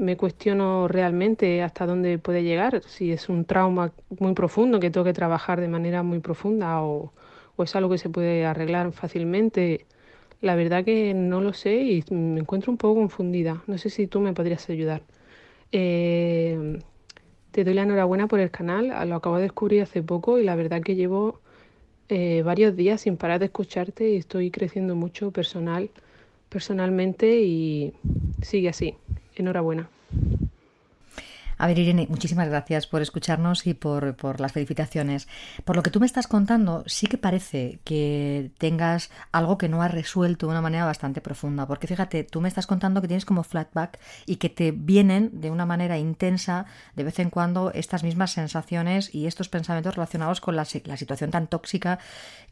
me 0.00 0.16
cuestiono 0.16 0.88
realmente 0.88 1.62
hasta 1.62 1.86
dónde 1.86 2.18
puede 2.18 2.42
llegar, 2.42 2.82
si 2.86 3.12
es 3.12 3.28
un 3.28 3.44
trauma 3.44 3.92
muy 4.18 4.32
profundo 4.32 4.80
que 4.80 4.90
tengo 4.90 5.04
que 5.04 5.12
trabajar 5.12 5.60
de 5.60 5.68
manera 5.68 6.02
muy 6.02 6.20
profunda 6.20 6.82
o, 6.82 7.12
es 7.58 7.76
algo 7.76 7.90
que 7.90 7.98
se 7.98 8.08
puede 8.08 8.46
arreglar 8.46 8.90
fácilmente. 8.92 9.84
La 10.40 10.54
verdad 10.56 10.82
que 10.82 11.12
no 11.12 11.42
lo 11.42 11.52
sé 11.52 11.74
y 11.76 12.04
me 12.10 12.40
encuentro 12.40 12.72
un 12.72 12.78
poco 12.78 12.94
confundida. 12.94 13.62
No 13.66 13.76
sé 13.76 13.90
si 13.90 14.06
tú 14.06 14.20
me 14.20 14.32
podrías 14.32 14.70
ayudar. 14.70 15.02
Eh, 15.70 16.80
te 17.50 17.64
doy 17.64 17.74
la 17.74 17.82
enhorabuena 17.82 18.28
por 18.28 18.40
el 18.40 18.50
canal, 18.50 18.88
lo 19.06 19.16
acabo 19.16 19.36
de 19.36 19.42
descubrir 19.42 19.82
hace 19.82 20.02
poco 20.02 20.38
y 20.38 20.44
la 20.44 20.56
verdad 20.56 20.80
que 20.82 20.94
llevo 20.94 21.40
eh, 22.08 22.42
varios 22.42 22.74
días 22.76 23.02
sin 23.02 23.18
parar 23.18 23.40
de 23.40 23.46
escucharte 23.46 24.08
y 24.08 24.16
estoy 24.16 24.50
creciendo 24.50 24.96
mucho 24.96 25.30
personal, 25.30 25.90
personalmente 26.48 27.42
y 27.42 27.92
sigue 28.40 28.70
así. 28.70 28.94
Enhorabuena. 29.36 29.88
A 31.60 31.66
ver, 31.66 31.78
Irene, 31.78 32.06
muchísimas 32.08 32.48
gracias 32.48 32.86
por 32.86 33.02
escucharnos 33.02 33.66
y 33.66 33.74
por, 33.74 34.40
las 34.40 34.52
felicitaciones. 34.52 35.28
Por 35.66 35.76
lo 35.76 35.82
que 35.82 35.90
tú 35.90 36.00
me 36.00 36.06
estás 36.06 36.26
contando, 36.26 36.84
sí 36.86 37.06
que 37.06 37.18
parece 37.18 37.80
que 37.84 38.50
tengas 38.56 39.10
algo 39.30 39.58
que 39.58 39.68
no 39.68 39.82
has 39.82 39.92
resuelto 39.92 40.46
de 40.46 40.52
una 40.52 40.62
manera 40.62 40.86
bastante 40.86 41.20
profunda. 41.20 41.66
Porque 41.66 41.86
fíjate, 41.86 42.24
tú 42.24 42.40
me 42.40 42.48
estás 42.48 42.66
contando 42.66 43.02
que 43.02 43.08
tienes 43.08 43.26
como 43.26 43.42
flatback 43.42 43.98
y 44.24 44.36
que 44.36 44.48
te 44.48 44.72
vienen 44.72 45.38
de 45.42 45.50
una 45.50 45.66
manera 45.66 45.98
intensa 45.98 46.64
de 46.96 47.04
vez 47.04 47.18
en 47.18 47.28
cuando 47.28 47.72
estas 47.74 48.04
mismas 48.04 48.30
sensaciones 48.30 49.14
y 49.14 49.26
estos 49.26 49.50
pensamientos 49.50 49.96
relacionados 49.96 50.40
con 50.40 50.56
la, 50.56 50.64
situación 50.64 51.30
tan 51.30 51.46
tóxica 51.46 51.98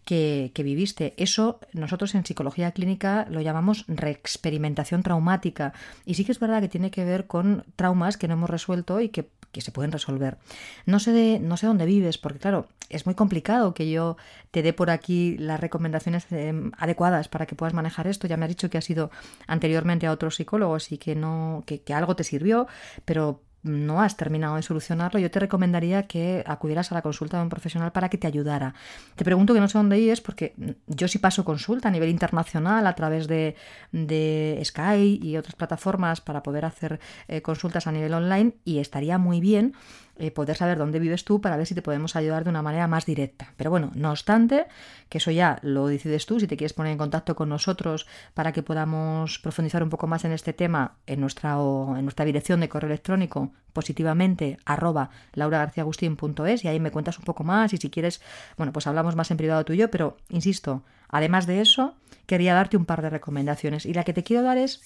que, 0.05 0.53
viviste. 0.55 1.15
Eso 1.17 1.61
nosotros 1.73 2.15
en 2.15 2.27
psicología 2.27 2.73
clínica 2.73 3.27
lo 3.31 3.41
llamamos 3.41 3.87
reexperimentación 3.89 5.03
traumática. 5.03 5.73
Y 6.05 6.13
sí 6.13 6.27
que 6.27 6.33
es 6.33 6.41
verdad 6.41 6.61
que 6.61 6.69
tiene 6.69 6.91
que 6.91 7.07
ver 7.07 7.27
con 7.27 7.65
traumas 7.75 8.19
que 8.19 8.29
no 8.29 8.35
hemos 8.35 8.51
resuelto 8.51 8.98
y 9.01 9.09
que, 9.09 9.29
se 9.59 9.73
pueden 9.73 9.91
resolver. 9.91 10.39
No 10.87 11.01
sé, 11.01 11.41
no 11.41 11.57
sé 11.57 11.67
dónde 11.67 11.85
vives, 11.85 12.17
porque 12.17 12.39
claro, 12.39 12.69
es 12.91 13.07
muy 13.07 13.17
complicado 13.17 13.75
que 13.75 13.91
yo 13.91 14.17
te 14.53 14.63
dé 14.63 14.73
por 14.73 14.89
aquí 14.89 15.37
las 15.37 15.59
recomendaciones 15.59 16.27
eh, 16.31 16.53
adecuadas 16.77 17.27
para 17.27 17.47
que 17.47 17.57
puedas 17.57 17.75
manejar 17.75 18.07
esto. 18.07 18.29
Ya 18.29 18.37
me 18.37 18.45
has 18.45 18.51
dicho 18.51 18.71
que 18.71 18.79
has 18.79 18.89
ido 18.89 19.11
anteriormente 19.49 20.07
a 20.07 20.13
otros 20.13 20.37
psicólogos 20.37 20.93
y 20.93 20.99
que 20.99 21.17
no, 21.17 21.65
que, 21.67 21.81
que 21.81 21.93
algo 21.93 22.15
te 22.15 22.23
sirvió, 22.23 22.69
pero 23.05 23.43
no 23.63 24.01
has 24.01 24.17
terminado 24.17 24.57
de 24.57 24.63
solucionarlo, 24.63 25.19
yo 25.21 25.31
te 25.31 25.41
recomendaría 25.41 26.05
que 26.05 26.45
acudieras 26.47 26.93
a 26.93 26.95
la 26.95 27.03
consulta 27.03 27.37
de 27.37 27.43
un 27.43 27.49
profesional 27.49 27.93
para 27.93 28.09
que 28.09 28.19
te 28.19 28.27
ayudara. 28.27 28.75
Te 29.17 29.25
pregunto 29.25 29.55
que 29.55 29.61
no 29.61 29.69
sé 29.69 29.79
dónde 29.79 29.99
ir, 29.99 30.23
porque 30.23 30.55
yo 30.87 31.09
sí 31.09 31.19
paso 31.19 31.45
consulta 31.45 31.89
a 31.89 31.91
nivel 31.91 32.09
internacional 32.09 32.87
a 32.87 32.95
través 32.95 33.27
de, 33.27 33.57
de 33.93 34.61
Sky 34.65 35.21
y 35.23 35.37
otras 35.37 35.55
plataformas 35.55 36.21
para 36.21 36.43
poder 36.43 36.65
hacer 36.65 37.01
eh, 37.27 37.43
consultas 37.43 37.87
a 37.87 37.93
nivel 37.93 38.15
online 38.15 38.55
y 38.65 38.79
estaría 38.79 39.19
muy 39.19 39.41
bien 39.41 39.75
eh, 40.19 40.31
poder 40.31 40.57
saber 40.57 40.79
dónde 40.79 40.99
vives 40.99 41.25
tú 41.25 41.41
para 41.41 41.57
ver 41.57 41.67
si 41.67 41.75
te 41.75 41.83
podemos 41.83 42.17
ayudar 42.17 42.45
de 42.45 42.51
una 42.51 42.63
manera 42.63 42.87
más 42.89 43.07
directa. 43.07 43.53
Pero 43.57 43.71
bueno, 43.71 43.91
no 43.95 44.11
obstante, 44.11 44.67
que 45.09 45.19
eso 45.19 45.31
ya 45.31 45.59
lo 45.63 45.87
decides 45.87 46.27
tú, 46.27 46.41
si 46.41 46.47
te 46.47 46.57
quieres 46.57 46.73
poner 46.73 46.93
en 46.93 46.99
contacto 46.99 47.37
con 47.37 47.49
nosotros 47.49 48.07
para 48.35 48.53
que 48.53 48.63
podamos 48.63 49.39
profundizar 49.39 49.83
un 49.83 49.91
poco 49.91 50.07
más 50.07 50.25
en 50.25 50.33
este 50.33 50.53
tema 50.53 50.97
en 51.07 51.21
nuestra, 51.21 51.53
en 51.53 52.03
nuestra 52.03 52.25
dirección 52.25 52.61
de 52.61 52.69
correo 52.69 52.91
electrónico 52.91 53.53
positivamente 53.73 54.59
arroba 54.65 55.11
lauragarciagustin.es 55.35 56.65
y 56.65 56.69
ahí 56.69 56.81
me 56.81 56.91
cuentas 56.91 57.19
un 57.19 57.25
poco 57.25 57.45
más 57.45 57.73
y 57.73 57.77
si 57.77 57.91
quieres, 57.91 58.21
bueno, 58.57 58.73
pues 58.73 58.87
hablamos 58.87 59.15
más 59.15 59.31
en 59.31 59.37
privado 59.37 59.65
tú 59.65 59.73
y 59.73 59.77
yo, 59.77 59.91
pero 59.91 60.17
insisto, 60.31 60.83
además 61.09 61.47
de 61.47 61.61
eso, 61.61 61.95
quería 62.27 62.55
darte 62.55 62.77
un 62.77 62.87
par 62.87 63.03
de 63.03 63.11
recomendaciones 63.11 63.87
y 63.87 63.95
la 63.95 64.05
que 64.05 64.13
te 64.13 64.25
quiero 64.25 64.43
dar 64.43 64.59
es, 64.59 64.83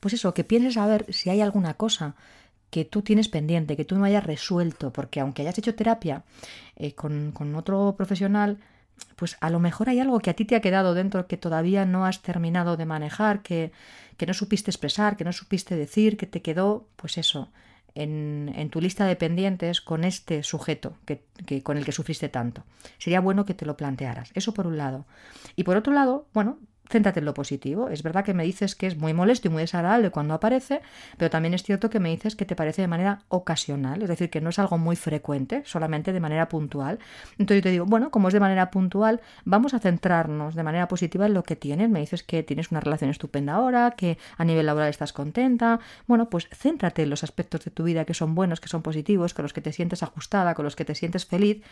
pues 0.00 0.14
eso, 0.14 0.32
que 0.34 0.44
pienses 0.44 0.76
a 0.76 0.86
ver 0.86 1.06
si 1.12 1.28
hay 1.30 1.40
alguna 1.40 1.74
cosa 1.74 2.14
que 2.72 2.86
tú 2.86 3.02
tienes 3.02 3.28
pendiente, 3.28 3.76
que 3.76 3.84
tú 3.84 3.98
no 3.98 4.04
hayas 4.06 4.24
resuelto, 4.24 4.94
porque 4.94 5.20
aunque 5.20 5.42
hayas 5.42 5.58
hecho 5.58 5.74
terapia 5.74 6.24
eh, 6.74 6.94
con, 6.94 7.30
con 7.32 7.54
otro 7.54 7.94
profesional, 7.98 8.56
pues 9.16 9.36
a 9.40 9.50
lo 9.50 9.60
mejor 9.60 9.90
hay 9.90 10.00
algo 10.00 10.20
que 10.20 10.30
a 10.30 10.34
ti 10.34 10.46
te 10.46 10.56
ha 10.56 10.62
quedado 10.62 10.94
dentro 10.94 11.26
que 11.26 11.36
todavía 11.36 11.84
no 11.84 12.06
has 12.06 12.22
terminado 12.22 12.78
de 12.78 12.86
manejar, 12.86 13.42
que, 13.42 13.72
que 14.16 14.24
no 14.24 14.32
supiste 14.32 14.70
expresar, 14.70 15.18
que 15.18 15.24
no 15.24 15.34
supiste 15.34 15.76
decir, 15.76 16.16
que 16.16 16.26
te 16.26 16.40
quedó, 16.40 16.88
pues 16.96 17.18
eso, 17.18 17.50
en, 17.94 18.50
en, 18.56 18.70
tu 18.70 18.80
lista 18.80 19.04
de 19.04 19.16
pendientes 19.16 19.82
con 19.82 20.02
este 20.02 20.42
sujeto 20.42 20.96
que, 21.04 21.26
que, 21.44 21.62
con 21.62 21.76
el 21.76 21.84
que 21.84 21.92
sufriste 21.92 22.30
tanto. 22.30 22.64
Sería 22.96 23.20
bueno 23.20 23.44
que 23.44 23.52
te 23.52 23.66
lo 23.66 23.76
plantearas. 23.76 24.30
Eso 24.32 24.54
por 24.54 24.66
un 24.66 24.78
lado. 24.78 25.04
Y 25.56 25.64
por 25.64 25.76
otro 25.76 25.92
lado, 25.92 26.26
bueno, 26.32 26.58
céntrate 26.92 27.20
en 27.20 27.24
lo 27.24 27.34
positivo. 27.34 27.88
Es 27.88 28.02
verdad 28.02 28.24
que 28.24 28.34
me 28.34 28.44
dices 28.44 28.76
que 28.76 28.86
es 28.86 28.96
muy 28.96 29.14
molesto 29.14 29.48
y 29.48 29.50
muy 29.50 29.62
desagradable 29.62 30.10
cuando 30.10 30.34
aparece, 30.34 30.82
pero 31.16 31.30
también 31.30 31.54
es 31.54 31.62
cierto 31.62 31.90
que 31.90 31.98
me 31.98 32.10
dices 32.10 32.36
que 32.36 32.44
te 32.44 32.54
parece 32.54 32.82
de 32.82 32.88
manera 32.88 33.22
ocasional, 33.28 34.02
es 34.02 34.08
decir, 34.08 34.30
que 34.30 34.40
no 34.40 34.50
es 34.50 34.58
algo 34.58 34.78
muy 34.78 34.94
frecuente, 34.94 35.62
solamente 35.64 36.12
de 36.12 36.20
manera 36.20 36.48
puntual. 36.48 36.98
Entonces 37.32 37.56
yo 37.56 37.62
te 37.62 37.70
digo, 37.70 37.86
bueno, 37.86 38.10
como 38.10 38.28
es 38.28 38.34
de 38.34 38.40
manera 38.40 38.70
puntual, 38.70 39.20
vamos 39.44 39.74
a 39.74 39.78
centrarnos 39.78 40.54
de 40.54 40.62
manera 40.62 40.86
positiva 40.86 41.26
en 41.26 41.34
lo 41.34 41.42
que 41.42 41.56
tienes. 41.56 41.88
Me 41.88 42.00
dices 42.00 42.22
que 42.22 42.42
tienes 42.42 42.70
una 42.70 42.80
relación 42.80 43.10
estupenda 43.10 43.54
ahora, 43.54 43.92
que 43.96 44.18
a 44.36 44.44
nivel 44.44 44.66
laboral 44.66 44.90
estás 44.90 45.12
contenta. 45.12 45.80
Bueno, 46.06 46.28
pues 46.28 46.48
céntrate 46.52 47.02
en 47.02 47.10
los 47.10 47.24
aspectos 47.24 47.64
de 47.64 47.70
tu 47.70 47.84
vida 47.84 48.04
que 48.04 48.14
son 48.14 48.34
buenos, 48.34 48.60
que 48.60 48.68
son 48.68 48.82
positivos, 48.82 49.34
con 49.34 49.44
los 49.44 49.52
que 49.52 49.62
te 49.62 49.72
sientes 49.72 50.02
ajustada, 50.02 50.54
con 50.54 50.64
los 50.64 50.76
que 50.76 50.84
te 50.84 50.94
sientes 50.94 51.24
feliz. 51.24 51.62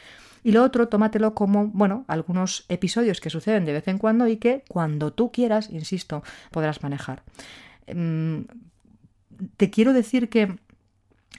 Y 0.42 0.52
lo 0.52 0.62
otro, 0.62 0.88
tómatelo 0.88 1.34
como, 1.34 1.68
bueno, 1.68 2.04
algunos 2.08 2.64
episodios 2.68 3.20
que 3.20 3.30
suceden 3.30 3.64
de 3.64 3.72
vez 3.72 3.88
en 3.88 3.98
cuando 3.98 4.26
y 4.26 4.36
que 4.36 4.64
cuando 4.68 5.12
tú 5.12 5.30
quieras, 5.32 5.70
insisto, 5.70 6.22
podrás 6.50 6.82
manejar. 6.82 7.22
Em, 7.86 8.46
te 9.56 9.70
quiero 9.70 9.92
decir 9.92 10.28
que 10.28 10.56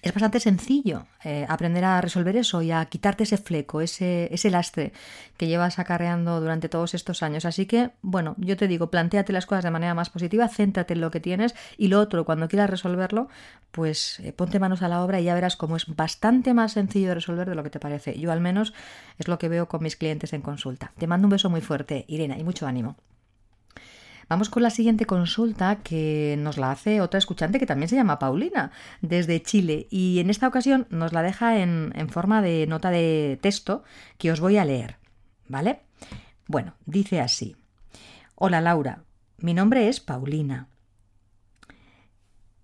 es 0.02 0.14
bastante 0.14 0.40
sencillo 0.40 1.06
eh, 1.24 1.46
aprender 1.48 1.86
a 1.86 2.02
resolver 2.02 2.36
eso 2.36 2.62
y 2.64 2.72
a 2.72 2.84
quitarte 2.86 3.24
ese 3.24 3.38
fleco, 3.38 3.82
ese, 3.82 4.34
ese, 4.34 4.50
lastre 4.50 4.94
que 5.38 5.48
llevas 5.48 5.78
acarreando 5.78 6.42
durante 6.42 6.70
todos 6.70 6.96
estos 6.96 7.22
años. 7.22 7.46
Así 7.46 7.68
que, 7.68 7.92
bueno, 8.02 8.36
yo 8.40 8.58
te 8.58 8.68
digo, 8.68 8.90
planteate 8.90 9.32
las 9.32 9.46
cosas 9.46 9.64
de 9.64 9.70
manera 9.70 9.94
más 9.94 10.10
positiva, 10.10 10.48
céntrate 10.48 10.96
en 10.96 11.02
lo 11.02 11.12
que 11.12 11.20
tienes 11.20 11.54
y 11.78 11.88
lo 11.88 12.00
otro, 12.00 12.26
cuando 12.26 12.48
quieras 12.48 12.70
resolverlo, 12.70 13.30
pues 13.72 14.20
eh, 14.22 14.34
ponte 14.34 14.60
manos 14.60 14.82
a 14.82 14.88
la 14.88 15.04
obra 15.04 15.20
y 15.20 15.26
ya 15.26 15.36
verás 15.36 15.56
cómo 15.56 15.76
es 15.76 15.86
bastante 15.88 16.56
más 16.56 16.74
sencillo 16.74 17.10
de 17.10 17.16
resolver 17.16 17.48
de 17.48 17.56
lo 17.56 17.64
que 17.64 17.70
te 17.70 17.80
parece. 17.80 18.20
Yo 18.20 18.32
al 18.32 18.42
menos 18.42 18.74
es 19.20 19.28
lo 19.28 19.38
que 19.38 19.50
veo 19.50 19.68
con 19.68 19.84
mis 19.84 19.96
clientes 19.96 20.34
en 20.34 20.42
consulta. 20.42 20.94
Te 20.98 21.06
mando 21.06 21.28
un 21.28 21.32
beso 21.32 21.50
muy 21.52 21.62
fuerte, 21.62 22.06
Irena, 22.08 22.40
y 22.40 22.44
mucho 22.44 22.66
ánimo. 22.66 22.96
Vamos 24.32 24.50
con 24.50 24.64
la 24.64 24.70
siguiente 24.70 25.06
consulta 25.06 25.84
que 25.84 26.38
nos 26.40 26.58
la 26.58 26.72
hace 26.72 27.02
otra 27.02 27.18
escuchante 27.18 27.60
que 27.60 27.66
también 27.66 27.90
se 27.90 27.98
llama 27.98 28.18
Paulina, 28.18 28.72
desde 29.02 29.44
Chile, 29.44 29.88
y 29.90 30.20
en 30.20 30.30
esta 30.30 30.48
ocasión 30.48 30.88
nos 30.90 31.12
la 31.12 31.22
deja 31.22 31.60
en, 31.60 31.92
en 31.96 32.08
forma 32.08 32.42
de 32.42 32.66
nota 32.66 32.92
de 32.92 33.38
texto 33.42 33.84
que 34.18 34.32
os 34.32 34.40
voy 34.40 34.56
a 34.56 34.64
leer. 34.64 34.96
¿Vale? 35.50 35.82
Bueno, 36.48 36.76
dice 36.86 37.20
así. 37.20 37.58
Hola 38.36 38.62
Laura, 38.62 39.04
mi 39.38 39.54
nombre 39.54 39.90
es 39.90 40.00
Paulina. 40.00 40.70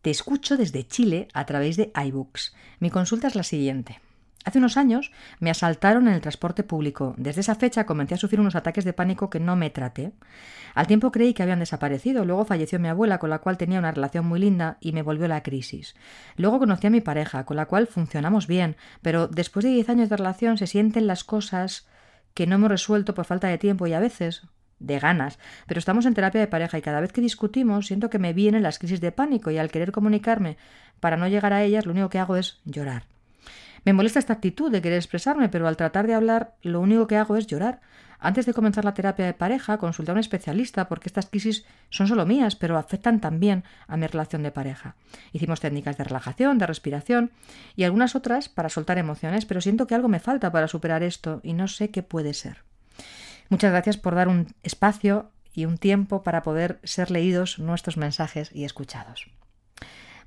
Te 0.01 0.10
escucho 0.10 0.56
desde 0.56 0.88
Chile 0.88 1.27
a 1.34 1.45
través 1.45 1.75
de 1.75 1.91
iBooks. 1.93 2.56
Mi 2.80 2.89
consulta 2.89 3.27
es 3.27 3.36
la 3.36 3.43
siguiente. 3.43 3.99
Hace 4.48 4.60
unos 4.60 4.78
años 4.78 5.12
me 5.42 5.50
asaltaron 5.50 6.08
en 6.08 6.14
el 6.14 6.22
transporte 6.22 6.64
público. 6.64 7.14
Desde 7.18 7.42
esa 7.42 7.56
fecha 7.56 7.86
comencé 7.86 8.14
a 8.14 8.18
sufrir 8.18 8.40
unos 8.40 8.56
ataques 8.56 8.86
de 8.86 8.94
pánico 8.94 9.30
que 9.30 9.42
no 9.42 9.58
me 9.58 9.70
traté. 9.72 10.14
Al 10.74 10.88
tiempo 10.88 11.12
creí 11.12 11.34
que 11.34 11.44
habían 11.44 11.60
desaparecido. 11.60 12.24
Luego 12.24 12.46
falleció 12.46 12.80
mi 12.80 12.88
abuela, 12.88 13.18
con 13.18 13.30
la 13.30 13.40
cual 13.40 13.58
tenía 13.58 13.78
una 13.78 13.92
relación 13.92 14.26
muy 14.26 14.40
linda, 14.40 14.78
y 14.80 14.94
me 14.94 15.02
volvió 15.02 15.28
la 15.28 15.44
crisis. 15.44 15.96
Luego 16.38 16.60
conocí 16.60 16.88
a 16.88 16.90
mi 16.90 17.02
pareja, 17.02 17.44
con 17.44 17.58
la 17.58 17.66
cual 17.66 17.88
funcionamos 17.88 18.48
bien, 18.48 18.78
pero 19.02 19.28
después 19.28 19.66
de 19.66 19.72
diez 19.72 19.90
años 19.90 20.08
de 20.08 20.16
relación 20.16 20.58
se 20.58 20.66
sienten 20.66 21.08
las 21.08 21.26
cosas 21.26 21.86
que 22.34 22.48
no 22.48 22.56
hemos 22.56 22.70
resuelto 22.70 23.14
por 23.14 23.26
falta 23.26 23.50
de 23.50 23.58
tiempo 23.58 23.86
y 23.86 23.92
a 23.92 24.00
veces 24.00 24.44
de 24.80 24.98
ganas, 24.98 25.40
pero 25.68 25.80
estamos 25.80 26.06
en 26.06 26.14
terapia 26.14 26.40
de 26.40 26.48
pareja 26.48 26.78
y 26.78 26.82
cada 26.82 27.02
vez 27.02 27.12
que 27.12 27.20
discutimos 27.20 27.88
siento 27.88 28.10
que 28.10 28.18
me 28.18 28.32
vienen 28.32 28.64
las 28.64 28.80
crisis 28.80 29.02
de 29.02 29.12
pánico 29.12 29.52
y 29.52 29.58
al 29.58 29.72
querer 29.72 29.92
comunicarme 29.92 30.56
para 31.02 31.18
no 31.18 31.28
llegar 31.28 31.52
a 31.52 31.64
ellas 31.64 31.86
lo 31.86 31.92
único 31.92 32.08
que 32.08 32.20
hago 32.20 32.38
es 32.38 32.62
llorar. 32.64 33.16
Me 33.88 33.93
molesta 33.93 34.19
esta 34.19 34.34
actitud 34.34 34.69
de 34.69 34.82
querer 34.82 34.97
expresarme, 34.97 35.47
pero 35.47 35.65
al 35.65 35.78
tratar 35.78 36.08
de 36.08 36.13
hablar 36.13 36.56
lo 36.62 36.82
único 36.82 37.08
que 37.08 37.15
hago 37.15 37.38
es 37.38 37.47
llorar. 37.47 37.80
Antes 38.19 38.45
de 38.45 38.54
comenzar 38.54 38.84
la 38.84 38.93
terapia 38.93 39.26
de 39.26 39.34
pareja, 39.34 39.78
consulté 39.78 40.12
a 40.12 40.13
un 40.13 40.19
especialista 40.19 40.89
porque 40.89 41.08
estas 41.08 41.28
crisis 41.28 41.63
son 41.89 42.10
solo 42.10 42.26
mías, 42.26 42.58
pero 42.58 42.78
afectan 42.78 43.21
también 43.21 43.63
a 43.88 43.95
mi 43.95 44.06
relación 44.06 44.43
de 44.43 44.52
pareja. 44.52 44.97
Hicimos 45.32 45.62
técnicas 45.62 45.97
de 45.97 46.04
relajación, 46.04 46.58
de 46.58 46.67
respiración 46.67 47.32
y 47.78 47.86
algunas 47.86 48.13
otras 48.17 48.50
para 48.50 48.67
soltar 48.67 48.97
emociones, 48.97 49.45
pero 49.45 49.62
siento 49.62 49.88
que 49.88 49.95
algo 49.95 50.10
me 50.10 50.19
falta 50.19 50.52
para 50.52 50.67
superar 50.67 51.02
esto 51.02 51.39
y 51.41 51.54
no 51.54 51.69
sé 51.69 51.89
qué 51.89 52.04
puede 52.04 52.34
ser. 52.34 52.65
Muchas 53.47 53.71
gracias 53.71 53.95
por 53.95 54.15
dar 54.15 54.28
un 54.28 54.54
espacio 54.63 55.32
y 55.54 55.63
un 55.63 55.78
tiempo 55.78 56.23
para 56.23 56.43
poder 56.43 56.82
ser 56.84 57.10
leídos 57.10 57.58
nuestros 57.58 57.95
mensajes 57.95 58.52
y 58.54 58.65
escuchados. 58.65 59.28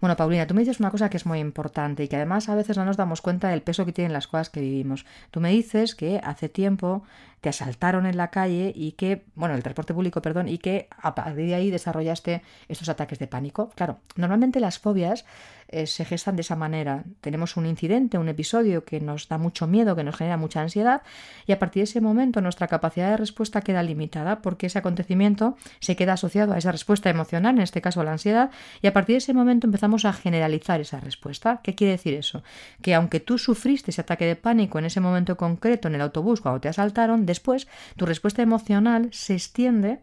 Bueno, 0.01 0.17
Paulina, 0.17 0.47
tú 0.47 0.55
me 0.55 0.63
dices 0.63 0.81
una 0.81 0.91
cosa 0.91 1.11
que 1.11 1.19
es 1.19 1.27
muy 1.27 1.41
importante 1.41 2.03
y 2.03 2.09
que 2.09 2.17
además 2.17 2.49
a 2.49 2.55
veces 2.55 2.79
no 2.79 2.87
nos 2.87 2.97
damos 2.97 3.21
cuenta 3.21 3.49
del 3.49 3.61
peso 3.61 3.85
que 3.85 3.93
tienen 3.93 4.15
las 4.15 4.27
cosas 4.27 4.49
que 4.49 4.61
vivimos. 4.61 5.05
Tú 5.31 5.41
me 5.41 5.51
dices 5.51 5.95
que 5.95 6.21
hace 6.25 6.49
tiempo 6.49 7.03
te 7.43 7.51
asaltaron 7.51 8.07
en 8.07 8.17
la 8.17 8.31
calle 8.31 8.73
y 8.75 8.93
que, 8.93 9.25
bueno, 9.35 9.55
el 9.55 9.63
transporte 9.63 9.93
público, 9.93 10.23
perdón, 10.23 10.49
y 10.49 10.57
que 10.57 10.89
a 10.99 11.15
partir 11.15 11.47
de 11.47 11.55
ahí 11.55 11.71
desarrollaste 11.71 12.43
estos 12.69 12.89
ataques 12.89 13.19
de 13.19 13.27
pánico. 13.27 13.71
Claro, 13.75 13.99
normalmente 14.17 14.59
las 14.59 14.79
fobias 14.79 15.27
eh, 15.73 15.87
se 15.87 16.05
gestan 16.05 16.35
de 16.35 16.43
esa 16.43 16.57
manera. 16.57 17.05
Tenemos 17.21 17.57
un 17.57 17.65
incidente, 17.65 18.19
un 18.19 18.29
episodio 18.29 18.85
que 18.85 19.01
nos 19.01 19.29
da 19.29 19.39
mucho 19.39 19.69
miedo, 19.69 19.95
que 19.95 20.03
nos 20.03 20.17
genera 20.17 20.37
mucha 20.37 20.61
ansiedad 20.61 21.03
y 21.47 21.53
a 21.53 21.61
partir 21.61 21.83
de 21.83 21.85
ese 21.85 22.01
momento 22.01 22.41
nuestra 22.41 22.67
capacidad 22.67 23.11
de 23.11 23.17
respuesta 23.17 23.61
queda 23.61 23.83
limitada 23.85 24.43
porque 24.43 24.67
ese 24.67 24.81
acontecimiento 24.81 25.57
se 25.79 25.95
queda 25.95 26.15
asociado 26.15 26.55
a 26.55 26.59
esa 26.59 26.73
respuesta 26.73 27.09
emocional, 27.09 27.55
en 27.55 27.63
este 27.63 27.81
caso 27.81 28.01
a 28.01 28.05
la 28.05 28.13
ansiedad, 28.13 28.51
y 28.83 28.89
a 28.89 28.93
partir 28.93 29.15
de 29.15 29.19
ese 29.19 29.33
momento 29.33 29.69
empezamos 29.69 30.05
a 30.05 30.13
generalizar 30.13 30.81
esa 30.81 30.99
respuesta. 30.99 31.61
¿Qué 31.63 31.77
quiere 31.77 31.93
decir 31.93 32.15
eso? 32.15 32.43
Que 32.83 32.95
aunque 32.95 33.21
tú 33.21 33.39
sufriste 33.39 33.93
ese 33.93 34.01
ataque 34.01 34.27
de 34.27 34.35
pánico 34.35 34.81
en 34.81 34.87
ese 34.87 35.01
momento 35.01 35.37
concreto 35.37 35.87
en 35.87 35.95
el 35.95 36.01
autobús 36.01 36.41
cuando 36.41 36.61
te 36.61 36.69
asaltaron, 36.69 37.27
después 37.27 37.69
tu 37.97 38.07
respuesta 38.07 38.43
emocional 38.43 39.09
se 39.13 39.35
extiende 39.35 40.01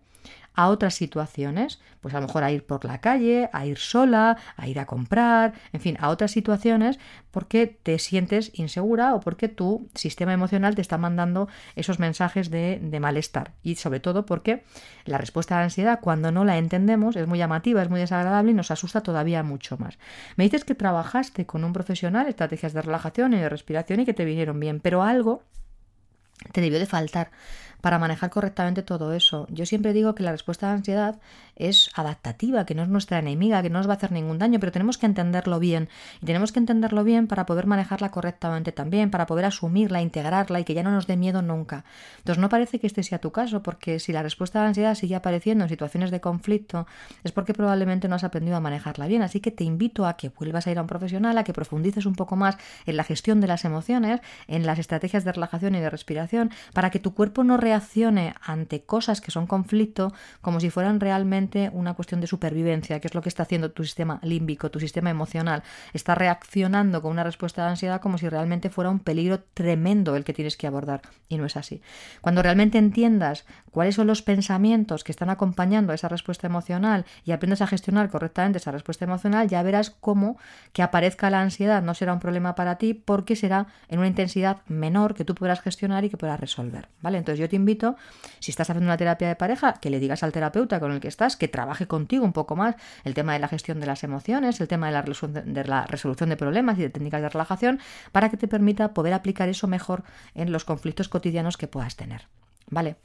a 0.58 0.70
otras 0.70 0.96
situaciones, 0.96 1.80
pues 2.02 2.16
a 2.16 2.20
lo 2.20 2.26
mejor 2.26 2.44
a 2.44 2.52
ir 2.52 2.66
por 2.66 2.84
la 2.84 3.00
calle, 3.00 3.48
a 3.54 3.68
ir 3.68 3.78
sola, 3.78 4.38
a 4.56 4.68
ir 4.68 4.80
a 4.80 4.88
comprar, 4.88 5.54
en 5.72 5.80
fin, 5.80 5.98
a 6.00 6.10
otras 6.10 6.32
situaciones 6.32 7.00
porque 7.30 7.68
te 7.68 8.00
sientes 8.00 8.50
insegura 8.56 9.14
o 9.14 9.20
porque 9.20 9.50
tu 9.50 9.88
sistema 9.94 10.34
emocional 10.34 10.74
te 10.74 10.82
está 10.82 10.98
mandando 10.98 11.48
esos 11.76 12.00
mensajes 12.00 12.50
de, 12.50 12.80
de 12.82 13.00
malestar. 13.00 13.54
Y 13.62 13.76
sobre 13.76 14.00
todo 14.00 14.26
porque 14.26 14.64
la 15.06 15.20
respuesta 15.20 15.56
a 15.56 15.60
la 15.60 15.66
ansiedad, 15.66 16.00
cuando 16.02 16.32
no 16.32 16.44
la 16.44 16.58
entendemos, 16.58 17.16
es 17.16 17.28
muy 17.28 17.38
llamativa, 17.38 17.84
es 17.84 17.90
muy 17.92 18.00
desagradable 18.00 18.50
y 18.50 18.56
nos 18.56 18.72
asusta 18.72 19.02
todavía 19.02 19.44
mucho 19.44 19.78
más. 19.78 20.00
Me 20.38 20.46
dices 20.46 20.66
que 20.66 20.74
trabajaste 20.74 21.46
con 21.46 21.64
un 21.64 21.72
profesional 21.72 22.26
estrategias 22.26 22.74
de 22.74 22.82
relajación 22.82 23.34
y 23.34 23.38
de 23.38 23.48
respiración 23.48 24.00
y 24.00 24.06
que 24.06 24.16
te 24.16 24.26
vinieron 24.26 24.60
bien, 24.60 24.80
pero 24.80 25.04
algo 25.04 25.44
te 26.52 26.62
debió 26.62 26.80
de 26.80 26.86
faltar 26.86 27.32
para 27.82 28.00
manejar 28.00 28.30
correctamente 28.30 28.84
todo 28.84 29.14
eso. 29.14 29.48
Yo 29.50 29.66
siempre 29.66 29.94
digo 29.94 30.16
que 30.16 30.24
la 30.24 30.32
respuesta 30.32 30.68
a 30.68 30.70
la 30.70 30.78
ansiedad 30.78 31.20
es 31.58 31.90
adaptativa, 31.96 32.66
que 32.66 32.76
no 32.76 32.84
es 32.84 32.90
nuestra 32.90 33.20
enemiga, 33.20 33.62
que 33.62 33.70
no 33.70 33.80
nos 33.80 33.88
va 33.88 33.94
a 33.94 33.96
hacer 33.98 34.12
ningún 34.12 34.38
daño, 34.38 34.60
pero 34.60 34.72
tenemos 34.72 34.98
que 34.98 35.06
entenderlo 35.06 35.60
bien. 35.60 35.90
Y 36.22 36.26
tenemos 36.26 36.52
que 36.52 36.60
entenderlo 36.60 37.04
bien 37.04 37.28
para 37.28 37.46
poder 37.46 37.66
manejarla 37.66 38.10
correctamente 38.12 38.72
también, 38.72 39.12
para 39.12 39.26
poder 39.26 39.46
asumirla, 39.46 40.02
integrarla 40.02 40.60
y 40.60 40.64
que 40.64 40.74
ya 40.74 40.84
no 40.84 40.92
nos 40.92 41.08
dé 41.08 41.18
miedo 41.18 41.42
nunca. 41.42 41.84
Entonces 42.20 42.40
no 42.42 42.50
parece 42.50 42.80
que 42.80 42.88
este 42.88 43.04
sea 43.04 43.20
tu 43.20 43.32
caso, 43.32 43.64
porque 43.64 44.00
si 44.00 44.14
la 44.14 44.24
respuesta 44.24 44.60
a 44.60 44.64
la 44.64 44.70
ansiedad 44.70 44.96
sigue 44.96 45.16
apareciendo 45.16 45.64
en 45.64 45.70
situaciones 45.70 46.12
de 46.12 46.22
conflicto, 46.22 46.88
es 47.24 47.32
porque 47.32 47.54
probablemente 47.54 48.08
no 48.08 48.16
has 48.16 48.24
aprendido 48.24 48.58
a 48.58 48.60
manejarla 48.60 49.08
bien. 49.08 49.22
Así 49.22 49.40
que 49.40 49.52
te 49.52 49.64
invito 49.64 50.06
a 50.06 50.16
que 50.18 50.30
vuelvas 50.30 50.68
a 50.68 50.72
ir 50.72 50.78
a 50.78 50.82
un 50.82 50.88
profesional, 50.88 51.38
a 51.38 51.44
que 51.44 51.54
profundices 51.54 52.06
un 52.06 52.16
poco 52.16 52.36
más 52.36 52.58
en 52.86 52.98
la 52.98 53.04
gestión 53.04 53.42
de 53.42 53.48
las 53.48 53.66
emociones, 53.66 54.22
en 54.48 54.66
las 54.66 54.80
estrategias 54.80 55.24
de 55.24 55.32
relajación 55.32 55.76
y 55.76 55.80
de 55.80 55.90
respiración, 55.90 56.52
para 56.74 56.92
que 56.92 57.00
tu 57.00 57.14
cuerpo 57.14 57.44
no 57.44 57.58
reaccione 57.58 58.36
ante 58.42 58.82
cosas 58.82 59.22
que 59.22 59.32
son 59.32 59.48
conflicto 59.48 60.14
como 60.42 60.60
si 60.60 60.70
fueran 60.70 61.00
realmente 61.00 61.47
una 61.74 61.94
cuestión 61.94 62.22
de 62.22 62.28
supervivencia, 62.28 63.00
que 63.00 63.08
es 63.08 63.16
lo 63.16 63.22
que 63.22 63.30
está 63.30 63.44
haciendo 63.44 63.72
tu 63.72 63.84
sistema 63.84 64.20
límbico, 64.24 64.72
tu 64.72 64.80
sistema 64.80 65.10
emocional. 65.10 65.64
Está 65.94 66.16
reaccionando 66.16 67.02
con 67.02 67.12
una 67.12 67.24
respuesta 67.24 67.64
de 67.64 67.70
ansiedad 67.70 68.02
como 68.02 68.18
si 68.18 68.30
realmente 68.30 68.70
fuera 68.70 68.90
un 68.90 69.00
peligro 69.00 69.40
tremendo 69.54 70.16
el 70.16 70.24
que 70.24 70.34
tienes 70.34 70.58
que 70.58 70.68
abordar. 70.68 71.02
Y 71.30 71.38
no 71.38 71.46
es 71.46 71.58
así. 71.58 71.82
Cuando 72.22 72.42
realmente 72.44 72.78
entiendas 72.78 73.46
cuáles 73.72 73.96
son 73.96 74.08
los 74.08 74.22
pensamientos 74.22 75.04
que 75.04 75.12
están 75.12 75.30
acompañando 75.30 75.92
a 75.92 75.96
esa 75.96 76.10
respuesta 76.10 76.48
emocional 76.48 77.06
y 77.26 77.32
aprendas 77.32 77.62
a 77.62 77.68
gestionar 77.68 78.10
correctamente 78.10 78.58
esa 78.58 78.72
respuesta 78.72 79.06
emocional, 79.06 79.48
ya 79.48 79.64
verás 79.64 79.90
cómo 79.90 80.38
que 80.74 80.84
aparezca 80.84 81.30
la 81.30 81.42
ansiedad 81.42 81.82
no 81.82 81.94
será 81.94 82.14
un 82.14 82.20
problema 82.20 82.56
para 82.56 82.78
ti 82.78 82.94
porque 82.94 83.36
será 83.36 83.68
en 83.88 84.00
una 84.00 84.08
intensidad 84.08 84.58
menor 84.68 85.14
que 85.14 85.26
tú 85.26 85.36
podrás 85.36 85.62
gestionar 85.62 86.04
y 86.04 86.10
que 86.10 86.18
podrás 86.18 86.40
resolver. 86.40 86.90
¿Vale? 87.02 87.18
Entonces 87.18 87.40
yo 87.40 87.50
te 87.50 87.56
invito, 87.56 87.96
si 88.40 88.52
estás 88.52 88.70
haciendo 88.70 88.88
una 88.88 88.98
terapia 88.98 89.28
de 89.28 89.36
pareja, 89.36 89.74
que 89.74 89.90
le 89.90 90.00
digas 90.00 90.24
al 90.24 90.32
terapeuta 90.32 90.80
con 90.80 90.92
el 90.92 91.00
que 91.00 91.08
estás 91.08 91.37
que 91.38 91.48
trabaje 91.48 91.88
contigo 91.88 92.26
un 92.26 92.34
poco 92.34 92.56
más 92.56 92.76
el 93.04 93.14
tema 93.14 93.34
de 93.34 93.40
la 93.40 93.48
gestión 93.48 93.80
de 93.80 93.86
las 93.86 94.04
emociones, 94.04 94.60
el 94.62 94.68
tema 94.68 94.88
de 94.88 94.94
la 95.66 95.86
resolución 95.86 96.30
de, 96.30 96.38
problemas 96.38 96.78
y 96.78 96.82
de 96.82 96.90
técnicas 96.90 97.22
de 97.22 97.30
relajación, 97.30 97.80
para 98.12 98.30
que 98.30 98.38
te 98.38 98.48
permita 98.48 98.94
poder 98.94 99.14
aplicar 99.14 99.50
eso 99.50 99.68
mejor 99.68 100.04
en 100.36 100.52
los 100.52 100.66
conflictos 100.66 101.10
cotidianos 101.10 101.58
que 101.58 101.68
puedas 101.68 101.96
tener. 101.96 102.28
¿Vale? 102.70 102.98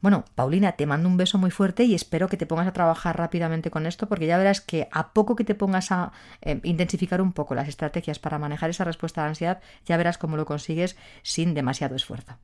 Bueno, 0.00 0.24
Paulina, 0.36 0.72
te 0.72 0.86
mando 0.86 1.08
un 1.08 1.16
beso 1.16 1.38
muy 1.38 1.50
fuerte 1.50 1.82
y 1.82 1.94
espero 1.94 2.28
que 2.28 2.36
te 2.36 2.46
pongas 2.46 2.68
a 2.68 2.72
trabajar 2.72 3.18
rápidamente 3.18 3.70
con 3.70 3.84
esto 3.84 4.08
porque 4.08 4.26
ya 4.26 4.38
verás 4.38 4.60
que 4.60 4.88
a 4.92 5.12
poco 5.12 5.34
que 5.34 5.42
te 5.44 5.56
pongas 5.56 5.90
a 5.90 6.12
eh, 6.40 6.60
intensificar 6.62 7.20
un 7.20 7.32
poco 7.32 7.56
las 7.56 7.68
estrategias 7.68 8.20
para 8.20 8.38
manejar 8.38 8.70
esa 8.70 8.84
respuesta 8.84 9.22
a 9.22 9.24
la 9.24 9.30
ansiedad, 9.30 9.60
ya 9.86 9.96
verás 9.96 10.16
cómo 10.16 10.36
lo 10.36 10.46
consigues 10.46 10.96
sin 11.22 11.52
demasiado 11.52 11.96
esfuerzo. 11.96 12.38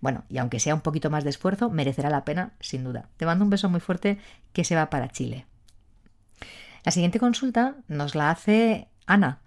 Bueno, 0.00 0.24
y 0.28 0.38
aunque 0.38 0.60
sea 0.60 0.74
un 0.74 0.80
poquito 0.80 1.10
más 1.10 1.24
de 1.24 1.30
esfuerzo, 1.30 1.70
merecerá 1.70 2.10
la 2.10 2.24
pena, 2.24 2.52
sin 2.60 2.84
duda. 2.84 3.08
Te 3.16 3.26
mando 3.26 3.44
un 3.44 3.50
beso 3.50 3.68
muy 3.68 3.80
fuerte 3.80 4.18
que 4.52 4.64
se 4.64 4.76
va 4.76 4.90
para 4.90 5.08
Chile. 5.08 5.46
La 6.84 6.92
siguiente 6.92 7.20
consulta 7.20 7.76
nos 7.88 8.14
la 8.14 8.30
hace 8.30 8.88
Ana 9.06 9.38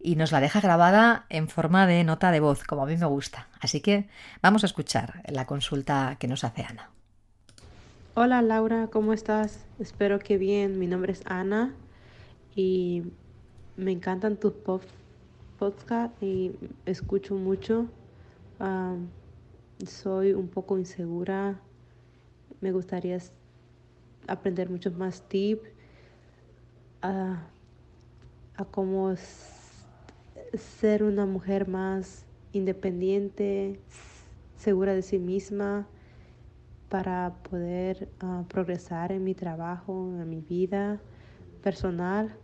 y 0.00 0.16
nos 0.16 0.32
la 0.32 0.40
deja 0.40 0.60
grabada 0.60 1.26
en 1.28 1.48
forma 1.48 1.86
de 1.86 2.04
nota 2.04 2.30
de 2.30 2.40
voz, 2.40 2.64
como 2.64 2.82
a 2.82 2.86
mí 2.86 2.96
me 2.96 3.06
gusta. 3.06 3.48
Así 3.60 3.80
que 3.80 4.08
vamos 4.42 4.62
a 4.62 4.66
escuchar 4.66 5.22
la 5.28 5.46
consulta 5.46 6.16
que 6.18 6.28
nos 6.28 6.44
hace 6.44 6.62
Ana. 6.62 6.90
Hola 8.14 8.42
Laura, 8.42 8.88
¿cómo 8.90 9.12
estás? 9.12 9.64
Espero 9.78 10.18
que 10.18 10.38
bien. 10.38 10.78
Mi 10.78 10.86
nombre 10.86 11.12
es 11.12 11.22
Ana 11.26 11.72
y 12.56 13.04
me 13.76 13.92
encantan 13.92 14.36
tus 14.36 14.54
podcasts 15.58 16.22
y 16.22 16.52
escucho 16.86 17.34
mucho. 17.34 17.86
Ah, 18.58 18.96
soy 19.86 20.32
un 20.32 20.48
poco 20.48 20.78
insegura. 20.78 21.60
Me 22.60 22.72
gustaría 22.72 23.18
aprender 24.26 24.70
muchos 24.70 24.96
más 24.96 25.22
tips 25.28 25.68
a, 27.02 27.46
a 28.56 28.64
cómo 28.64 29.14
ser 30.54 31.02
una 31.02 31.26
mujer 31.26 31.68
más 31.68 32.26
independiente, 32.52 33.80
segura 34.56 34.94
de 34.94 35.02
sí 35.02 35.18
misma, 35.18 35.86
para 36.88 37.34
poder 37.50 38.08
ah, 38.20 38.44
progresar 38.48 39.12
en 39.12 39.22
mi 39.24 39.34
trabajo, 39.34 40.08
en 40.18 40.28
mi 40.28 40.40
vida 40.40 41.00
personal. 41.62 42.34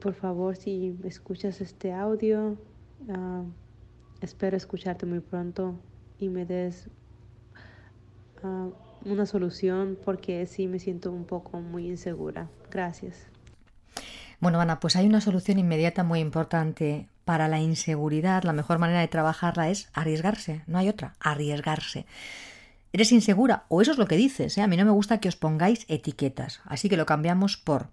Por 0.00 0.14
favor, 0.14 0.56
si 0.56 0.96
escuchas 1.04 1.60
este 1.60 1.92
audio, 1.92 2.56
uh, 3.08 3.44
Espero 4.20 4.56
escucharte 4.56 5.06
muy 5.06 5.20
pronto 5.20 5.78
y 6.18 6.28
me 6.28 6.44
des 6.44 6.88
ah, 8.42 8.68
una 9.04 9.26
solución 9.26 9.96
porque 10.04 10.46
sí 10.46 10.66
me 10.66 10.78
siento 10.78 11.12
un 11.12 11.24
poco 11.24 11.60
muy 11.60 11.86
insegura. 11.86 12.48
Gracias. 12.70 13.28
Bueno, 14.40 14.60
Ana, 14.60 14.80
pues 14.80 14.96
hay 14.96 15.06
una 15.06 15.20
solución 15.20 15.58
inmediata 15.58 16.04
muy 16.04 16.20
importante 16.20 17.08
para 17.24 17.48
la 17.48 17.60
inseguridad. 17.60 18.44
La 18.44 18.52
mejor 18.52 18.78
manera 18.78 19.00
de 19.00 19.08
trabajarla 19.08 19.70
es 19.70 19.88
arriesgarse. 19.92 20.62
No 20.66 20.78
hay 20.78 20.88
otra, 20.88 21.14
arriesgarse. 21.20 22.06
Eres 22.92 23.12
insegura, 23.12 23.64
o 23.68 23.82
eso 23.82 23.92
es 23.92 23.98
lo 23.98 24.06
que 24.06 24.16
dices. 24.16 24.56
¿eh? 24.56 24.62
A 24.62 24.66
mí 24.66 24.76
no 24.76 24.84
me 24.84 24.92
gusta 24.92 25.20
que 25.20 25.28
os 25.28 25.36
pongáis 25.36 25.84
etiquetas. 25.88 26.60
Así 26.64 26.88
que 26.88 26.96
lo 26.96 27.06
cambiamos 27.06 27.56
por 27.56 27.88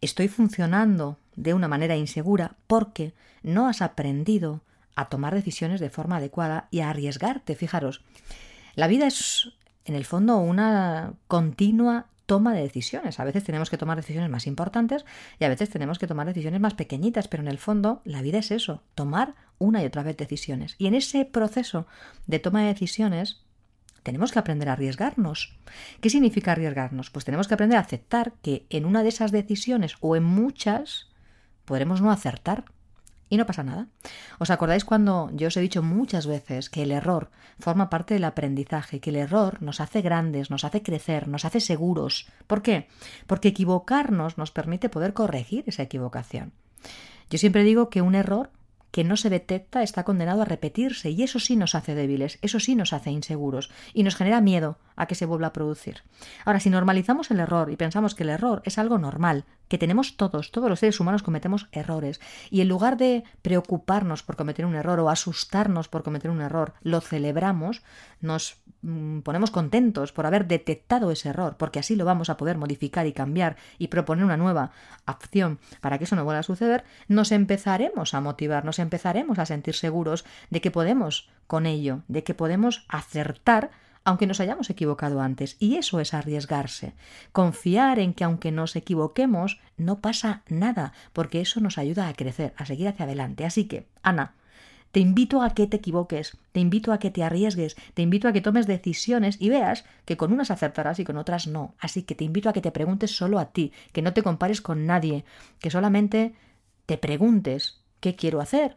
estoy 0.00 0.28
funcionando 0.28 1.18
de 1.36 1.54
una 1.54 1.68
manera 1.68 1.96
insegura 1.96 2.56
porque 2.66 3.14
no 3.42 3.68
has 3.68 3.82
aprendido 3.82 4.62
a 4.98 5.08
tomar 5.08 5.34
decisiones 5.34 5.80
de 5.80 5.90
forma 5.90 6.16
adecuada 6.16 6.66
y 6.70 6.80
a 6.80 6.90
arriesgarte. 6.90 7.54
Fijaros, 7.54 8.02
la 8.74 8.88
vida 8.88 9.06
es 9.06 9.52
en 9.84 9.94
el 9.94 10.04
fondo 10.04 10.38
una 10.38 11.14
continua 11.28 12.06
toma 12.26 12.52
de 12.52 12.62
decisiones. 12.62 13.20
A 13.20 13.24
veces 13.24 13.44
tenemos 13.44 13.70
que 13.70 13.78
tomar 13.78 13.96
decisiones 13.96 14.28
más 14.28 14.48
importantes 14.48 15.06
y 15.38 15.44
a 15.44 15.48
veces 15.48 15.70
tenemos 15.70 16.00
que 16.00 16.08
tomar 16.08 16.26
decisiones 16.26 16.60
más 16.60 16.74
pequeñitas, 16.74 17.28
pero 17.28 17.44
en 17.44 17.48
el 17.48 17.58
fondo 17.58 18.02
la 18.04 18.20
vida 18.20 18.38
es 18.38 18.50
eso, 18.50 18.82
tomar 18.96 19.36
una 19.58 19.82
y 19.82 19.86
otra 19.86 20.02
vez 20.02 20.16
decisiones. 20.16 20.74
Y 20.78 20.88
en 20.88 20.94
ese 20.94 21.24
proceso 21.24 21.86
de 22.26 22.40
toma 22.40 22.62
de 22.62 22.74
decisiones 22.74 23.44
tenemos 24.02 24.32
que 24.32 24.40
aprender 24.40 24.68
a 24.68 24.72
arriesgarnos. 24.72 25.56
¿Qué 26.00 26.10
significa 26.10 26.52
arriesgarnos? 26.52 27.10
Pues 27.10 27.24
tenemos 27.24 27.46
que 27.46 27.54
aprender 27.54 27.78
a 27.78 27.82
aceptar 27.82 28.32
que 28.42 28.66
en 28.68 28.84
una 28.84 29.04
de 29.04 29.10
esas 29.10 29.30
decisiones 29.30 29.94
o 30.00 30.16
en 30.16 30.24
muchas 30.24 31.08
podremos 31.64 32.00
no 32.00 32.10
acertar 32.10 32.64
y 33.28 33.36
no 33.36 33.46
pasa 33.46 33.62
nada. 33.62 33.88
¿Os 34.38 34.50
acordáis 34.50 34.84
cuando 34.84 35.30
yo 35.32 35.48
os 35.48 35.56
he 35.56 35.60
dicho 35.60 35.82
muchas 35.82 36.26
veces 36.26 36.70
que 36.70 36.82
el 36.82 36.92
error 36.92 37.30
forma 37.58 37.90
parte 37.90 38.14
del 38.14 38.24
aprendizaje, 38.24 39.00
que 39.00 39.10
el 39.10 39.16
error 39.16 39.62
nos 39.62 39.80
hace 39.80 40.02
grandes, 40.02 40.50
nos 40.50 40.64
hace 40.64 40.82
crecer, 40.82 41.28
nos 41.28 41.44
hace 41.44 41.60
seguros? 41.60 42.28
¿Por 42.46 42.62
qué? 42.62 42.88
Porque 43.26 43.48
equivocarnos 43.48 44.38
nos 44.38 44.50
permite 44.50 44.88
poder 44.88 45.12
corregir 45.12 45.64
esa 45.66 45.82
equivocación. 45.82 46.52
Yo 47.30 47.38
siempre 47.38 47.64
digo 47.64 47.90
que 47.90 48.02
un 48.02 48.14
error 48.14 48.50
que 48.90 49.04
no 49.04 49.16
se 49.16 49.30
detecta 49.30 49.82
está 49.82 50.04
condenado 50.04 50.42
a 50.42 50.46
repetirse 50.46 51.10
y 51.10 51.22
eso 51.22 51.38
sí 51.38 51.56
nos 51.56 51.74
hace 51.74 51.94
débiles, 51.94 52.38
eso 52.42 52.58
sí 52.58 52.74
nos 52.74 52.92
hace 52.92 53.10
inseguros 53.10 53.70
y 53.92 54.02
nos 54.02 54.16
genera 54.16 54.40
miedo 54.40 54.78
a 54.98 55.06
que 55.06 55.14
se 55.14 55.24
vuelva 55.24 55.46
a 55.46 55.52
producir. 55.52 56.02
Ahora, 56.44 56.60
si 56.60 56.68
normalizamos 56.68 57.30
el 57.30 57.40
error 57.40 57.70
y 57.70 57.76
pensamos 57.76 58.14
que 58.14 58.24
el 58.24 58.30
error 58.30 58.60
es 58.64 58.78
algo 58.78 58.98
normal, 58.98 59.44
que 59.68 59.78
tenemos 59.78 60.16
todos, 60.16 60.50
todos 60.50 60.68
los 60.68 60.80
seres 60.80 60.98
humanos 60.98 61.22
cometemos 61.22 61.68
errores, 61.72 62.20
y 62.50 62.60
en 62.60 62.68
lugar 62.68 62.96
de 62.96 63.24
preocuparnos 63.42 64.22
por 64.22 64.36
cometer 64.36 64.66
un 64.66 64.74
error 64.74 64.98
o 65.00 65.08
asustarnos 65.08 65.88
por 65.88 66.02
cometer 66.02 66.30
un 66.30 66.40
error, 66.40 66.74
lo 66.82 67.00
celebramos, 67.00 67.82
nos 68.20 68.56
mm, 68.82 69.20
ponemos 69.20 69.50
contentos 69.50 70.12
por 70.12 70.26
haber 70.26 70.48
detectado 70.48 71.10
ese 71.10 71.28
error, 71.28 71.56
porque 71.58 71.78
así 71.78 71.94
lo 71.94 72.04
vamos 72.04 72.28
a 72.28 72.36
poder 72.36 72.58
modificar 72.58 73.06
y 73.06 73.12
cambiar 73.12 73.56
y 73.78 73.88
proponer 73.88 74.24
una 74.24 74.36
nueva 74.36 74.72
acción 75.06 75.60
para 75.80 75.98
que 75.98 76.04
eso 76.04 76.16
no 76.16 76.24
vuelva 76.24 76.40
a 76.40 76.42
suceder, 76.42 76.84
nos 77.06 77.30
empezaremos 77.30 78.14
a 78.14 78.20
motivar, 78.20 78.64
nos 78.64 78.80
empezaremos 78.80 79.38
a 79.38 79.46
sentir 79.46 79.76
seguros 79.76 80.24
de 80.50 80.60
que 80.60 80.72
podemos 80.72 81.28
con 81.46 81.66
ello, 81.66 82.02
de 82.08 82.24
que 82.24 82.34
podemos 82.34 82.84
acertar 82.88 83.70
aunque 84.04 84.26
nos 84.26 84.40
hayamos 84.40 84.70
equivocado 84.70 85.20
antes. 85.20 85.56
Y 85.58 85.76
eso 85.76 86.00
es 86.00 86.14
arriesgarse. 86.14 86.94
Confiar 87.32 87.98
en 87.98 88.14
que 88.14 88.24
aunque 88.24 88.52
nos 88.52 88.76
equivoquemos, 88.76 89.60
no 89.76 90.00
pasa 90.00 90.42
nada, 90.48 90.92
porque 91.12 91.40
eso 91.40 91.60
nos 91.60 91.78
ayuda 91.78 92.08
a 92.08 92.14
crecer, 92.14 92.54
a 92.56 92.66
seguir 92.66 92.88
hacia 92.88 93.04
adelante. 93.04 93.44
Así 93.44 93.64
que, 93.66 93.86
Ana, 94.02 94.34
Te 94.90 95.00
invito 95.00 95.42
a 95.42 95.50
que 95.50 95.66
te 95.66 95.76
equivoques, 95.76 96.38
te 96.52 96.60
invito 96.60 96.92
a 96.92 96.98
que 96.98 97.10
te 97.10 97.22
arriesgues, 97.22 97.76
te 97.94 98.02
invito 98.02 98.26
a 98.26 98.32
que 98.32 98.40
tomes 98.40 98.66
decisiones 98.66 99.36
y 99.38 99.50
veas 99.50 99.84
que 100.06 100.16
con 100.16 100.32
unas 100.32 100.50
acertarás 100.50 100.98
y 100.98 101.04
con 101.04 101.18
otras 101.18 101.46
no. 101.46 101.74
Así 101.78 102.02
que 102.04 102.14
te 102.14 102.24
invito 102.24 102.48
a 102.48 102.52
que 102.54 102.62
te 102.62 102.72
preguntes 102.72 103.14
solo 103.14 103.38
a 103.38 103.52
ti, 103.52 103.72
que 103.92 104.02
no 104.02 104.14
te 104.14 104.22
compares 104.22 104.62
con 104.62 104.86
nadie, 104.86 105.24
que 105.60 105.70
solamente 105.70 106.34
te 106.86 106.96
preguntes 106.96 107.82
qué 108.00 108.16
quiero 108.16 108.40
hacer. 108.40 108.76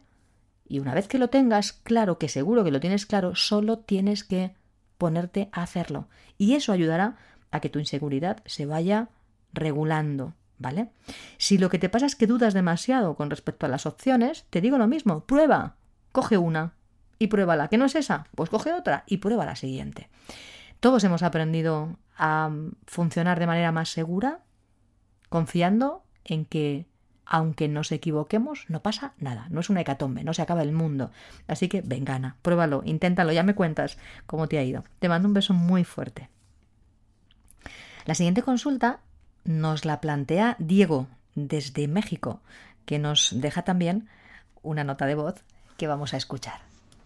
Y 0.68 0.80
una 0.80 0.94
vez 0.94 1.08
que 1.08 1.18
lo 1.18 1.28
tengas 1.28 1.72
claro, 1.72 2.18
que 2.18 2.28
seguro 2.28 2.62
que 2.62 2.70
lo 2.70 2.80
tienes 2.80 3.06
claro, 3.06 3.34
solo 3.34 3.78
tienes 3.78 4.22
que 4.24 4.54
ponerte 5.02 5.48
a 5.50 5.62
hacerlo. 5.64 6.06
Y 6.38 6.54
eso 6.54 6.70
ayudará 6.70 7.16
a 7.50 7.58
que 7.58 7.68
tu 7.68 7.80
inseguridad 7.80 8.40
se 8.46 8.66
vaya 8.66 9.08
regulando. 9.52 10.34
¿Vale? 10.58 10.90
Si 11.38 11.58
lo 11.58 11.70
que 11.70 11.80
te 11.80 11.88
pasa 11.88 12.06
es 12.06 12.14
que 12.14 12.28
dudas 12.28 12.54
demasiado 12.54 13.16
con 13.16 13.28
respecto 13.28 13.66
a 13.66 13.68
las 13.68 13.84
opciones, 13.84 14.46
te 14.48 14.60
digo 14.60 14.78
lo 14.78 14.86
mismo, 14.86 15.24
prueba, 15.24 15.74
coge 16.12 16.38
una 16.38 16.74
y 17.18 17.26
pruébala. 17.26 17.66
¿Que 17.66 17.78
no 17.78 17.86
es 17.86 17.96
esa? 17.96 18.28
Pues 18.36 18.48
coge 18.48 18.72
otra 18.72 19.02
y 19.08 19.16
prueba 19.16 19.44
la 19.44 19.56
siguiente. 19.56 20.08
Todos 20.78 21.02
hemos 21.02 21.24
aprendido 21.24 21.96
a 22.16 22.52
funcionar 22.86 23.40
de 23.40 23.48
manera 23.48 23.72
más 23.72 23.88
segura, 23.88 24.38
confiando 25.28 26.04
en 26.22 26.44
que 26.44 26.86
aunque 27.24 27.68
nos 27.68 27.92
equivoquemos, 27.92 28.66
no 28.68 28.82
pasa 28.82 29.14
nada, 29.18 29.46
no 29.50 29.60
es 29.60 29.70
una 29.70 29.80
hecatombe, 29.80 30.24
no 30.24 30.34
se 30.34 30.42
acaba 30.42 30.62
el 30.62 30.72
mundo. 30.72 31.10
Así 31.46 31.68
que 31.68 31.80
ven, 31.82 32.04
gana, 32.04 32.36
pruébalo, 32.42 32.82
inténtalo, 32.84 33.32
ya 33.32 33.42
me 33.42 33.54
cuentas 33.54 33.98
cómo 34.26 34.48
te 34.48 34.58
ha 34.58 34.64
ido. 34.64 34.84
Te 34.98 35.08
mando 35.08 35.28
un 35.28 35.34
beso 35.34 35.54
muy 35.54 35.84
fuerte. 35.84 36.28
La 38.04 38.14
siguiente 38.14 38.42
consulta 38.42 39.00
nos 39.44 39.84
la 39.84 40.00
plantea 40.00 40.56
Diego 40.58 41.06
desde 41.34 41.88
México, 41.88 42.40
que 42.84 42.98
nos 42.98 43.30
deja 43.40 43.62
también 43.62 44.08
una 44.62 44.84
nota 44.84 45.06
de 45.06 45.14
voz 45.14 45.44
que 45.76 45.86
vamos 45.86 46.14
a 46.14 46.16
escuchar. 46.16 46.60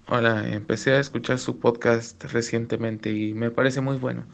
Hola, 0.08 0.48
empecé 0.48 0.92
a 0.92 1.00
escuchar 1.00 1.38
su 1.38 1.58
podcast 1.58 2.22
recientemente 2.24 3.10
y 3.12 3.34
me 3.34 3.50
parece 3.50 3.80
muy 3.80 3.98
bueno. 3.98 4.24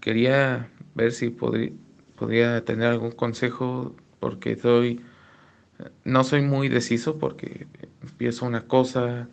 Quería 0.00 0.68
ver 0.94 1.12
si 1.12 1.30
podría 1.30 2.64
tener 2.64 2.88
algún 2.88 3.12
consejo 3.12 3.96
porque 4.20 4.56
soy 4.56 5.00
no 6.04 6.24
soy 6.24 6.42
muy 6.42 6.68
deciso 6.68 7.18
porque 7.18 7.66
empiezo 8.02 8.46
una 8.46 8.66
cosa, 8.66 9.28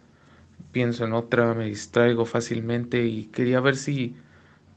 pienso 0.71 1.05
en 1.05 1.13
otra, 1.13 1.53
me 1.53 1.65
distraigo 1.65 2.25
fácilmente 2.25 3.05
y 3.05 3.25
quería 3.25 3.59
ver 3.59 3.75
si 3.75 4.15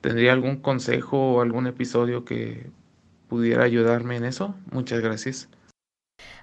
tendría 0.00 0.32
algún 0.32 0.56
consejo 0.56 1.34
o 1.34 1.40
algún 1.40 1.66
episodio 1.66 2.24
que 2.24 2.70
pudiera 3.28 3.64
ayudarme 3.64 4.16
en 4.16 4.24
eso. 4.24 4.54
Muchas 4.70 5.00
gracias. 5.00 5.48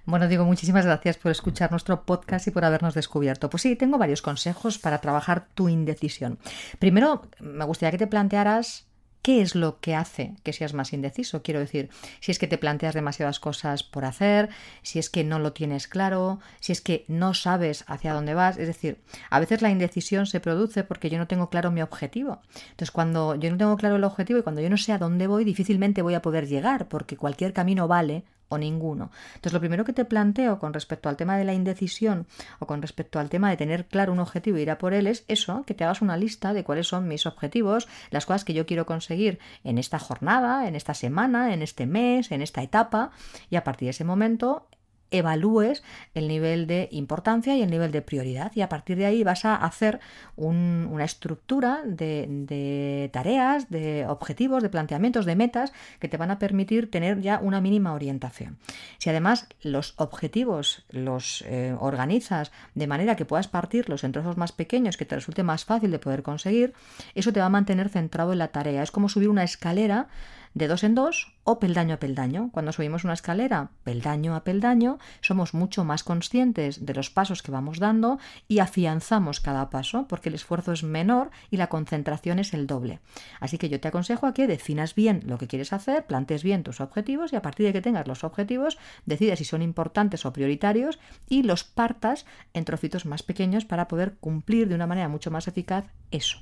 Bueno, 0.06 0.28
digo, 0.28 0.46
muchísimas 0.46 0.86
gracias 0.86 1.18
por 1.18 1.32
escuchar 1.32 1.72
nuestro 1.72 2.06
podcast 2.06 2.48
y 2.48 2.52
por 2.52 2.64
habernos 2.64 2.94
descubierto. 2.94 3.50
Pues 3.50 3.64
sí, 3.64 3.76
tengo 3.76 3.98
varios 3.98 4.22
consejos 4.22 4.78
para 4.78 5.02
trabajar 5.02 5.48
tu 5.54 5.68
indecisión. 5.68 6.38
Primero, 6.80 7.24
me 7.40 7.66
gustaría 7.66 7.92
que 7.92 7.98
te 7.98 8.08
plantearas 8.08 8.85
¿Qué 9.26 9.42
es 9.42 9.56
lo 9.56 9.80
que 9.80 9.96
hace 9.96 10.36
que 10.44 10.54
seas 10.54 10.76
más 10.76 10.94
indeciso? 10.94 11.42
Quiero 11.42 11.60
decir, 11.60 11.90
si 12.20 12.32
es 12.32 12.38
que 12.38 12.46
te 12.46 12.60
planteas 12.60 12.94
demasiadas 12.94 13.40
cosas 13.40 13.82
por 13.82 14.06
hacer, 14.06 14.50
si 14.84 15.00
es 15.00 15.10
que 15.10 15.24
no 15.24 15.40
lo 15.40 15.52
tienes 15.52 15.88
claro, 15.88 16.40
si 16.60 16.72
es 16.72 16.80
que 16.80 17.06
no 17.08 17.34
sabes 17.34 17.86
hacia 17.88 18.14
dónde 18.14 18.36
vas. 18.36 18.58
Es 18.58 18.68
decir, 18.68 19.00
a 19.32 19.40
veces 19.40 19.64
la 19.64 19.72
indecisión 19.72 20.28
se 20.28 20.42
produce 20.42 20.84
porque 20.84 21.10
yo 21.10 21.18
no 21.18 21.26
tengo 21.26 21.50
claro 21.50 21.72
mi 21.72 21.82
objetivo. 21.82 22.40
Entonces, 22.70 22.92
cuando 22.92 23.34
yo 23.34 23.50
no 23.50 23.58
tengo 23.58 23.76
claro 23.78 23.96
el 23.96 24.04
objetivo 24.04 24.38
y 24.38 24.44
cuando 24.44 24.62
yo 24.62 24.70
no 24.70 24.78
sé 24.78 24.92
a 24.92 25.00
dónde 25.00 25.26
voy, 25.26 25.44
difícilmente 25.44 26.04
voy 26.04 26.14
a 26.14 26.22
poder 26.22 26.48
llegar 26.48 26.88
porque 26.88 27.18
cualquier 27.18 27.52
camino 27.52 27.88
vale 27.88 28.26
o 28.50 28.58
ninguno. 28.58 29.12
Entonces, 29.36 29.54
lo 29.54 29.60
primero 29.60 29.86
que 29.86 29.94
te 29.94 30.06
planteo 30.06 30.60
con 30.60 30.74
respecto 30.74 31.10
al 31.10 31.18
tema 31.18 31.38
de 31.38 31.46
la 31.46 31.54
indecisión 31.54 32.28
o 32.60 32.68
con 32.68 32.82
respecto 32.82 33.20
al 33.20 33.30
tema 33.30 33.50
de 33.50 33.58
tener 33.58 33.86
claro 33.86 34.14
un 34.14 34.20
objetivo 34.20 34.58
y 34.58 34.62
ir 34.62 34.72
a 34.72 34.78
por 34.78 34.94
él 34.94 35.08
es 35.08 35.26
eso, 35.28 35.64
que 35.66 35.74
te 35.74 35.84
hagas 35.84 36.02
una 36.02 36.18
lista 36.18 36.54
de 36.54 36.64
cuáles 36.64 36.88
son 36.88 37.08
mis 37.08 37.26
objetivos, 37.26 37.88
las 38.12 38.26
cosas 38.26 38.46
que 38.46 38.54
yo 38.54 38.66
quiero 38.66 38.86
conseguir 38.86 39.40
en 39.64 39.78
esta 39.78 40.00
jornada, 40.00 40.68
en 40.68 40.76
esta 40.76 40.94
semana, 40.94 41.54
en 41.54 41.62
este 41.62 41.86
mes, 41.86 42.32
en 42.32 42.42
esta 42.42 42.62
etapa, 42.62 43.12
y 43.50 43.56
a 43.56 43.64
partir 43.64 43.88
de 43.88 43.92
ese 43.92 44.04
momento 44.04 44.68
evalúes 45.12 45.84
el 46.14 46.28
nivel 46.28 46.68
de 46.68 46.88
importancia 46.92 47.56
y 47.56 47.62
el 47.62 47.70
nivel 47.70 47.92
de 47.92 48.02
prioridad 48.02 48.52
y 48.56 48.62
a 48.62 48.70
partir 48.70 48.98
de 48.98 49.06
ahí 49.06 49.24
vas 49.24 49.46
a 49.46 49.56
hacer 49.56 50.00
una 50.36 51.04
estructura 51.04 51.82
de, 51.86 53.10
tareas, 53.14 53.70
de 53.70 54.06
objetivos, 54.08 54.64
de 54.64 54.70
planteamientos, 54.70 55.26
de 55.26 55.36
metas 55.36 55.74
que 56.00 56.08
te 56.08 56.18
van 56.18 56.32
a 56.32 56.40
permitir 56.40 56.92
tener 56.92 57.22
ya 57.22 57.40
una 57.42 57.62
mínima 57.62 57.94
orientación. 57.94 58.58
Si 58.98 59.10
además 59.10 59.48
los 59.62 59.94
objetivos 59.98 60.86
los 60.90 61.44
eh, 61.48 61.76
organizas 61.80 62.52
de 62.74 62.88
manera 62.88 63.16
que 63.16 63.26
puedas 63.26 63.48
partirlos 63.48 64.04
en 64.04 64.12
trozos 64.12 64.38
más 64.38 64.52
pequeños 64.52 64.98
que 64.98 65.06
te 65.06 65.16
resulte 65.16 65.44
más 65.44 65.66
fácil 65.66 65.92
de 65.92 66.00
poder 66.00 66.24
conseguir, 66.24 66.74
eso 67.14 67.32
te 67.32 67.40
va 67.40 67.48
a 67.48 67.50
mantener 67.50 67.90
centrado 67.90 68.34
en 68.34 68.40
la 68.40 68.50
tarea. 68.50 68.84
Es 68.84 68.92
como 68.92 69.10
subir 69.10 69.30
una 69.30 69.44
escalera 69.44 70.08
de 70.56 70.68
dos 70.68 70.84
en 70.84 70.96
dos 70.96 71.34
o 71.44 71.60
peldaño 71.60 71.96
a 71.96 72.00
peldaño. 72.00 72.50
Cuando 72.52 72.72
subimos 72.72 73.04
una 73.04 73.14
escalera 73.14 73.70
peldaño 73.84 74.36
a 74.36 74.44
peldaño, 74.44 74.98
somos 75.22 75.54
mucho 75.54 75.84
más 75.84 76.04
conscientes 76.04 76.86
de 76.86 76.94
los 76.96 77.12
pasos 77.12 77.44
que 77.44 77.52
vamos 77.52 77.78
dando 77.78 78.18
y 78.48 78.60
afianzamos 78.60 79.42
cada 79.42 79.70
paso 79.70 80.08
porque 80.08 80.30
el 80.30 80.36
esfuerzo 80.36 80.72
es 80.72 80.84
menor 80.84 81.30
y 81.52 81.58
la 81.58 81.68
concentración 81.68 82.40
es 82.40 82.54
el 82.54 82.66
doble. 82.66 83.00
Así 83.40 83.58
que 83.58 83.70
yo 83.70 83.80
te 83.80 83.90
aconsejo 83.90 84.26
a 84.26 84.34
que 84.34 84.48
definas 84.48 84.96
bien 84.96 85.22
lo 85.26 85.38
que 85.38 85.48
quieres 85.48 85.74
hacer, 85.74 86.06
plantes 86.06 86.42
bien 86.42 86.64
tus 86.64 86.82
objetivos 86.82 87.34
y 87.34 87.36
a 87.36 87.42
partir 87.42 87.66
de 87.66 87.74
que 87.74 87.82
tengas 87.82 88.08
los 88.08 88.24
objetivos, 88.24 88.78
decidas 89.06 89.40
si 89.40 89.46
son 89.46 89.62
importantes 89.62 90.26
o 90.26 90.34
prioritarios 90.34 91.00
y 91.28 91.44
los 91.44 91.66
partas 91.66 92.26
en 92.54 92.66
trocitos 92.66 93.06
más 93.06 93.24
pequeños 93.24 93.66
para 93.66 93.88
poder 93.90 94.16
cumplir 94.16 94.70
de 94.70 94.76
una 94.76 94.88
manera 94.88 95.10
mucho 95.10 95.32
más 95.32 95.50
eficaz 95.50 95.86
eso. 96.12 96.40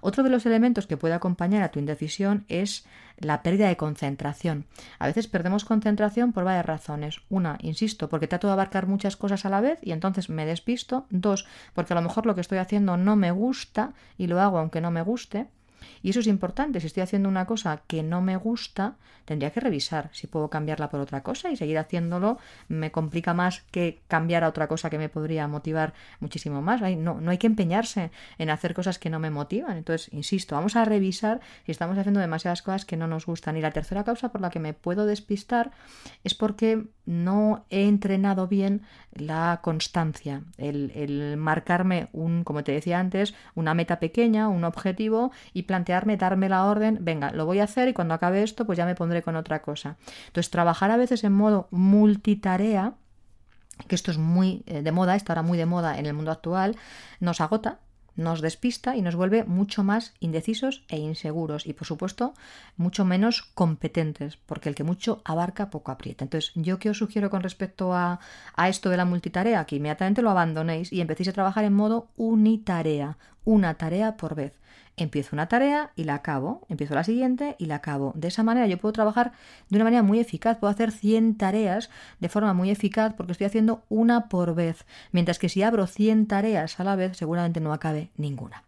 Otro 0.00 0.24
de 0.24 0.30
los 0.30 0.46
elementos 0.46 0.88
que 0.88 0.96
puede 0.96 1.14
acompañar 1.14 1.62
a 1.62 1.70
tu 1.70 1.78
indecisión 1.78 2.44
es 2.48 2.84
la 3.18 3.42
pérdida 3.42 3.51
de 3.58 3.76
concentración. 3.76 4.66
A 4.98 5.06
veces 5.06 5.28
perdemos 5.28 5.64
concentración 5.64 6.32
por 6.32 6.44
varias 6.44 6.66
razones. 6.66 7.20
Una, 7.28 7.58
insisto, 7.60 8.08
porque 8.08 8.28
trato 8.28 8.46
de 8.46 8.52
abarcar 8.52 8.86
muchas 8.86 9.16
cosas 9.16 9.44
a 9.44 9.50
la 9.50 9.60
vez 9.60 9.78
y 9.82 9.92
entonces 9.92 10.28
me 10.28 10.46
despisto. 10.46 11.06
Dos, 11.10 11.46
porque 11.74 11.92
a 11.92 11.96
lo 11.96 12.02
mejor 12.02 12.26
lo 12.26 12.34
que 12.34 12.40
estoy 12.40 12.58
haciendo 12.58 12.96
no 12.96 13.16
me 13.16 13.30
gusta 13.30 13.92
y 14.18 14.26
lo 14.26 14.40
hago 14.40 14.58
aunque 14.58 14.80
no 14.80 14.90
me 14.90 15.02
guste. 15.02 15.46
Y 16.02 16.10
eso 16.10 16.20
es 16.20 16.26
importante. 16.26 16.80
Si 16.80 16.86
estoy 16.86 17.02
haciendo 17.02 17.28
una 17.28 17.46
cosa 17.46 17.82
que 17.86 18.02
no 18.02 18.20
me 18.20 18.36
gusta, 18.36 18.96
tendría 19.24 19.50
que 19.50 19.60
revisar 19.60 20.10
si 20.12 20.26
puedo 20.26 20.48
cambiarla 20.48 20.90
por 20.90 21.00
otra 21.00 21.22
cosa 21.22 21.50
y 21.50 21.56
seguir 21.56 21.78
haciéndolo 21.78 22.38
me 22.68 22.90
complica 22.90 23.34
más 23.34 23.62
que 23.70 24.00
cambiar 24.08 24.44
a 24.44 24.48
otra 24.48 24.68
cosa 24.68 24.90
que 24.90 24.98
me 24.98 25.08
podría 25.08 25.46
motivar 25.48 25.94
muchísimo 26.20 26.62
más. 26.62 26.80
No, 26.80 27.20
no 27.20 27.30
hay 27.30 27.38
que 27.38 27.46
empeñarse 27.46 28.10
en 28.38 28.50
hacer 28.50 28.74
cosas 28.74 28.98
que 28.98 29.10
no 29.10 29.18
me 29.18 29.30
motivan. 29.30 29.76
Entonces, 29.76 30.12
insisto, 30.12 30.54
vamos 30.54 30.76
a 30.76 30.84
revisar 30.84 31.40
si 31.64 31.72
estamos 31.72 31.98
haciendo 31.98 32.20
demasiadas 32.20 32.62
cosas 32.62 32.84
que 32.84 32.96
no 32.96 33.06
nos 33.06 33.26
gustan. 33.26 33.56
Y 33.56 33.60
la 33.60 33.70
tercera 33.70 34.04
causa 34.04 34.30
por 34.30 34.40
la 34.40 34.50
que 34.50 34.58
me 34.58 34.74
puedo 34.74 35.06
despistar 35.06 35.72
es 36.24 36.34
porque 36.34 36.86
no 37.04 37.64
he 37.70 37.88
entrenado 37.88 38.46
bien 38.46 38.82
la 39.12 39.60
constancia, 39.62 40.42
el, 40.56 40.92
el, 40.94 41.36
marcarme 41.36 42.08
un, 42.12 42.44
como 42.44 42.64
te 42.64 42.72
decía 42.72 42.98
antes, 42.98 43.34
una 43.54 43.74
meta 43.74 43.98
pequeña, 43.98 44.48
un 44.48 44.64
objetivo 44.64 45.32
y 45.52 45.62
plantearme, 45.62 46.16
darme 46.16 46.48
la 46.48 46.64
orden, 46.64 46.98
venga, 47.00 47.32
lo 47.32 47.44
voy 47.44 47.60
a 47.60 47.64
hacer 47.64 47.88
y 47.88 47.92
cuando 47.92 48.14
acabe 48.14 48.42
esto, 48.42 48.66
pues 48.66 48.78
ya 48.78 48.86
me 48.86 48.94
pondré 48.94 49.22
con 49.22 49.36
otra 49.36 49.62
cosa. 49.62 49.96
Entonces, 50.26 50.50
trabajar 50.50 50.90
a 50.90 50.96
veces 50.96 51.24
en 51.24 51.32
modo 51.32 51.68
multitarea, 51.70 52.94
que 53.88 53.94
esto 53.94 54.10
es 54.10 54.18
muy 54.18 54.62
eh, 54.66 54.82
de 54.82 54.92
moda, 54.92 55.16
está 55.16 55.32
ahora 55.32 55.42
muy 55.42 55.58
de 55.58 55.66
moda 55.66 55.98
en 55.98 56.06
el 56.06 56.14
mundo 56.14 56.30
actual, 56.30 56.76
nos 57.20 57.40
agota, 57.40 57.80
nos 58.16 58.40
despista 58.40 58.96
y 58.96 59.02
nos 59.02 59.16
vuelve 59.16 59.44
mucho 59.44 59.82
más 59.82 60.14
indecisos 60.20 60.84
e 60.88 60.98
inseguros 60.98 61.66
y 61.66 61.72
por 61.72 61.86
supuesto 61.86 62.34
mucho 62.76 63.04
menos 63.04 63.42
competentes 63.54 64.36
porque 64.36 64.68
el 64.68 64.74
que 64.74 64.84
mucho 64.84 65.22
abarca 65.24 65.70
poco 65.70 65.92
aprieta. 65.92 66.24
Entonces 66.24 66.52
yo 66.54 66.78
que 66.78 66.90
os 66.90 66.98
sugiero 66.98 67.30
con 67.30 67.42
respecto 67.42 67.94
a, 67.94 68.20
a 68.54 68.68
esto 68.68 68.90
de 68.90 68.96
la 68.96 69.04
multitarea 69.04 69.64
que 69.64 69.76
inmediatamente 69.76 70.22
lo 70.22 70.30
abandonéis 70.30 70.92
y 70.92 71.00
empecéis 71.00 71.28
a 71.28 71.32
trabajar 71.32 71.64
en 71.64 71.74
modo 71.74 72.08
unitarea, 72.16 73.18
una 73.44 73.74
tarea 73.74 74.16
por 74.16 74.34
vez. 74.34 74.61
Empiezo 74.96 75.34
una 75.34 75.48
tarea 75.48 75.90
y 75.96 76.04
la 76.04 76.14
acabo, 76.16 76.66
empiezo 76.68 76.94
la 76.94 77.04
siguiente 77.04 77.56
y 77.58 77.66
la 77.66 77.76
acabo. 77.76 78.12
De 78.14 78.28
esa 78.28 78.42
manera 78.42 78.66
yo 78.66 78.78
puedo 78.78 78.92
trabajar 78.92 79.32
de 79.70 79.76
una 79.76 79.84
manera 79.84 80.02
muy 80.02 80.20
eficaz, 80.20 80.58
puedo 80.58 80.70
hacer 80.70 80.92
100 80.92 81.38
tareas 81.38 81.88
de 82.20 82.28
forma 82.28 82.52
muy 82.52 82.70
eficaz 82.70 83.14
porque 83.14 83.32
estoy 83.32 83.46
haciendo 83.46 83.84
una 83.88 84.28
por 84.28 84.54
vez, 84.54 84.84
mientras 85.10 85.38
que 85.38 85.48
si 85.48 85.62
abro 85.62 85.86
100 85.86 86.26
tareas 86.26 86.78
a 86.78 86.84
la 86.84 86.96
vez 86.96 87.16
seguramente 87.16 87.60
no 87.60 87.72
acabe 87.72 88.10
ninguna. 88.16 88.64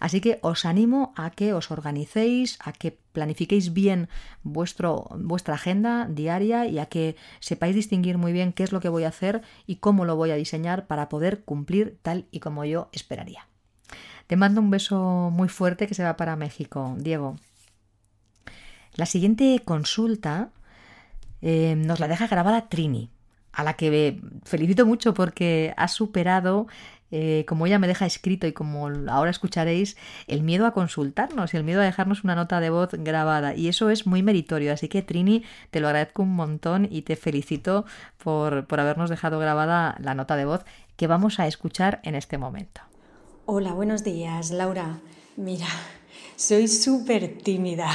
Así 0.00 0.20
que 0.20 0.38
os 0.42 0.64
animo 0.64 1.12
a 1.16 1.30
que 1.30 1.52
os 1.52 1.70
organicéis, 1.70 2.58
a 2.60 2.72
que 2.72 2.98
planifiquéis 3.12 3.72
bien 3.72 4.08
vuestro, 4.42 5.08
vuestra 5.16 5.54
agenda 5.54 6.06
diaria 6.08 6.66
y 6.66 6.78
a 6.78 6.86
que 6.86 7.16
sepáis 7.40 7.74
distinguir 7.74 8.18
muy 8.18 8.32
bien 8.32 8.52
qué 8.52 8.62
es 8.62 8.72
lo 8.72 8.80
que 8.80 8.88
voy 8.88 9.04
a 9.04 9.08
hacer 9.08 9.42
y 9.66 9.76
cómo 9.76 10.04
lo 10.04 10.14
voy 10.14 10.30
a 10.30 10.36
diseñar 10.36 10.86
para 10.86 11.08
poder 11.08 11.42
cumplir 11.44 11.98
tal 12.02 12.26
y 12.30 12.40
como 12.40 12.64
yo 12.64 12.88
esperaría. 12.92 13.48
Te 14.28 14.36
mando 14.36 14.60
un 14.60 14.70
beso 14.70 15.30
muy 15.32 15.48
fuerte 15.48 15.86
que 15.86 15.94
se 15.94 16.04
va 16.04 16.16
para 16.16 16.36
México, 16.36 16.94
Diego. 16.98 17.36
La 18.94 19.06
siguiente 19.06 19.62
consulta 19.64 20.50
eh, 21.40 21.74
nos 21.76 21.98
la 21.98 22.08
deja 22.08 22.26
grabada 22.28 22.68
Trini. 22.68 23.10
a 23.52 23.64
la 23.64 23.72
que 23.72 24.20
felicito 24.44 24.86
mucho 24.86 25.14
porque 25.14 25.72
ha 25.76 25.88
superado 25.88 26.68
eh, 27.10 27.46
como 27.48 27.66
ella 27.66 27.78
me 27.78 27.86
deja 27.86 28.04
escrito 28.04 28.46
y 28.46 28.52
como 28.52 28.88
ahora 29.08 29.30
escucharéis, 29.30 29.96
el 30.26 30.42
miedo 30.42 30.66
a 30.66 30.72
consultarnos 30.72 31.54
y 31.54 31.56
el 31.56 31.64
miedo 31.64 31.80
a 31.80 31.84
dejarnos 31.84 32.22
una 32.22 32.34
nota 32.34 32.60
de 32.60 32.68
voz 32.68 32.90
grabada. 32.92 33.54
Y 33.54 33.68
eso 33.68 33.88
es 33.88 34.06
muy 34.06 34.22
meritorio. 34.22 34.72
Así 34.74 34.88
que 34.88 35.00
Trini, 35.02 35.42
te 35.70 35.80
lo 35.80 35.88
agradezco 35.88 36.22
un 36.22 36.34
montón 36.34 36.86
y 36.90 37.02
te 37.02 37.16
felicito 37.16 37.86
por, 38.18 38.66
por 38.66 38.80
habernos 38.80 39.08
dejado 39.08 39.38
grabada 39.38 39.96
la 40.00 40.14
nota 40.14 40.36
de 40.36 40.44
voz 40.44 40.64
que 40.96 41.06
vamos 41.06 41.40
a 41.40 41.46
escuchar 41.46 42.00
en 42.02 42.14
este 42.14 42.36
momento. 42.36 42.87
Hola, 43.50 43.72
buenos 43.72 44.04
días, 44.04 44.50
Laura. 44.50 45.00
Mira, 45.36 45.68
soy 46.36 46.68
súper 46.68 47.38
tímida. 47.38 47.88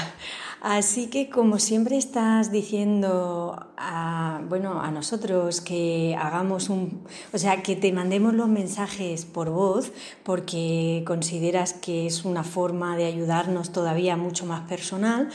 Así 0.61 1.11
que 1.11 1.29
como 1.29 1.59
siempre 1.59 1.95
estás 1.95 2.51
diciendo 2.51 3.63
a, 3.77 4.41
bueno, 4.49 4.81
a 4.81 4.89
nosotros 4.89 5.61
que 5.61 6.17
hagamos 6.19 6.69
un, 6.69 7.03
o 7.31 7.37
sea, 7.37 7.61
que 7.61 7.75
te 7.75 7.91
mandemos 7.91 8.33
los 8.33 8.47
mensajes 8.47 9.25
por 9.25 9.51
voz 9.51 9.91
porque 10.23 11.03
consideras 11.05 11.73
que 11.73 12.07
es 12.07 12.25
una 12.25 12.43
forma 12.43 12.97
de 12.97 13.05
ayudarnos 13.05 13.71
todavía 13.71 14.17
mucho 14.17 14.47
más 14.47 14.67
personal, 14.67 15.29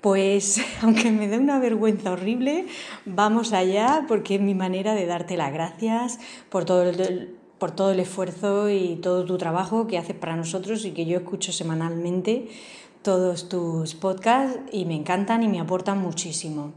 pues 0.00 0.60
aunque 0.82 1.10
me 1.10 1.26
dé 1.26 1.38
una 1.38 1.58
vergüenza 1.58 2.12
horrible, 2.12 2.66
vamos 3.04 3.52
allá 3.52 4.04
porque 4.06 4.36
es 4.36 4.40
mi 4.40 4.54
manera 4.54 4.94
de 4.94 5.06
darte 5.06 5.36
las 5.36 5.52
gracias 5.52 6.20
por 6.50 6.64
todo 6.64 6.84
el, 6.84 7.36
por 7.58 7.70
todo 7.70 7.90
el 7.90 8.00
esfuerzo 8.00 8.70
y 8.70 8.96
todo 8.96 9.24
tu 9.24 9.38
trabajo 9.38 9.86
que 9.86 9.98
haces 9.98 10.16
para 10.16 10.36
nosotros 10.36 10.84
y 10.84 10.90
que 10.90 11.06
yo 11.06 11.18
escucho 11.18 11.52
semanalmente 11.52 12.48
todos 13.02 13.48
tus 13.48 13.94
podcasts 13.94 14.58
y 14.72 14.84
me 14.84 14.96
encantan 14.96 15.42
y 15.42 15.48
me 15.48 15.60
aportan 15.60 16.00
muchísimo. 16.00 16.72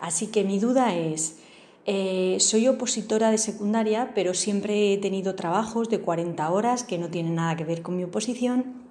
Así 0.00 0.26
que 0.26 0.44
mi 0.44 0.58
duda 0.58 0.94
es, 0.94 1.38
eh, 1.86 2.36
soy 2.40 2.68
opositora 2.68 3.30
de 3.30 3.38
secundaria, 3.38 4.12
pero 4.14 4.34
siempre 4.34 4.92
he 4.92 4.98
tenido 4.98 5.34
trabajos 5.34 5.88
de 5.88 6.00
40 6.00 6.50
horas 6.50 6.84
que 6.84 6.98
no 6.98 7.08
tienen 7.08 7.36
nada 7.36 7.56
que 7.56 7.64
ver 7.64 7.82
con 7.82 7.96
mi 7.96 8.04
oposición. 8.04 8.82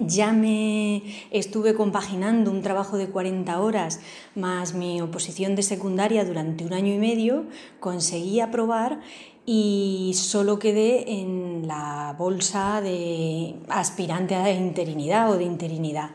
Ya 0.00 0.32
me 0.32 1.02
estuve 1.30 1.74
compaginando 1.74 2.50
un 2.50 2.60
trabajo 2.60 2.96
de 2.98 3.08
40 3.08 3.60
horas 3.60 4.00
más 4.34 4.74
mi 4.74 5.00
oposición 5.00 5.54
de 5.54 5.62
secundaria 5.62 6.24
durante 6.24 6.64
un 6.64 6.72
año 6.72 6.92
y 6.92 6.98
medio, 6.98 7.44
conseguí 7.78 8.40
aprobar 8.40 9.00
y 9.46 10.12
solo 10.14 10.58
quedé 10.58 11.20
en 11.20 11.68
la 11.68 12.16
bolsa 12.18 12.80
de 12.80 13.54
aspirante 13.68 14.34
a 14.34 14.52
interinidad 14.52 15.30
o 15.30 15.38
de 15.38 15.44
interinidad. 15.44 16.10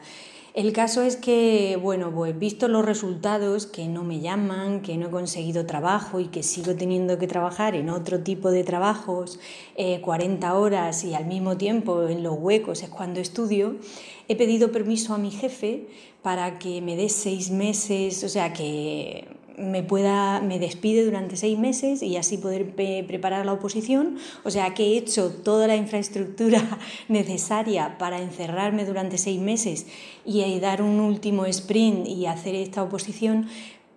El 0.54 0.74
caso 0.74 1.02
es 1.02 1.16
que, 1.16 1.80
bueno, 1.82 2.12
pues 2.14 2.38
visto 2.38 2.68
los 2.68 2.84
resultados, 2.84 3.68
que 3.68 3.88
no 3.88 4.04
me 4.04 4.20
llaman, 4.20 4.82
que 4.82 4.98
no 4.98 5.08
he 5.08 5.10
conseguido 5.10 5.66
trabajo 5.66 6.20
y 6.20 6.28
que 6.28 6.44
sigo 6.44 6.76
teniendo 6.76 7.18
que 7.18 7.26
trabajar 7.26 7.74
en 7.74 7.90
otro 7.90 8.20
tipo 8.20 8.52
de 8.52 8.66
trabajos, 8.66 9.40
40 10.02 10.46
eh, 10.46 10.52
horas 10.52 11.06
y 11.06 11.14
al 11.14 11.26
mismo 11.26 11.56
tiempo 11.56 12.06
en 12.10 12.22
los 12.22 12.38
huecos 12.38 12.84
es 12.84 12.90
cuando 12.90 13.22
estudio, 13.22 13.78
he 14.28 14.36
pedido 14.36 14.74
permiso 14.74 15.14
a 15.14 15.18
mi 15.18 15.32
jefe 15.32 15.88
para 16.22 16.60
que 16.60 16.82
me 16.82 16.98
dé 16.98 17.08
seis 17.08 17.50
meses, 17.50 18.22
o 18.26 18.28
sea, 18.30 18.52
que 18.52 19.30
me 19.58 19.84
pueda 19.84 20.42
me 20.42 20.60
despide 20.60 21.04
durante 21.06 21.38
seis 21.38 21.58
meses 21.58 22.02
y 22.02 22.18
así 22.18 22.38
poder 22.38 22.74
preparar 22.76 23.46
la 23.46 23.54
oposición. 23.54 24.18
O 24.44 24.52
sea 24.52 24.74
que 24.74 24.84
he 24.84 24.98
hecho 24.98 25.32
toda 25.32 25.68
la 25.68 25.76
infraestructura 25.76 26.80
necesaria 27.08 27.98
para 27.98 28.22
encerrarme 28.22 28.86
durante 28.86 29.18
seis 29.18 29.40
meses 29.40 29.88
y 30.26 30.60
dar 30.60 30.82
un 30.82 31.00
último 31.00 31.46
sprint 31.46 32.08
y 32.08 32.26
hacer 32.26 32.56
esta 32.56 32.84
oposición 32.84 33.48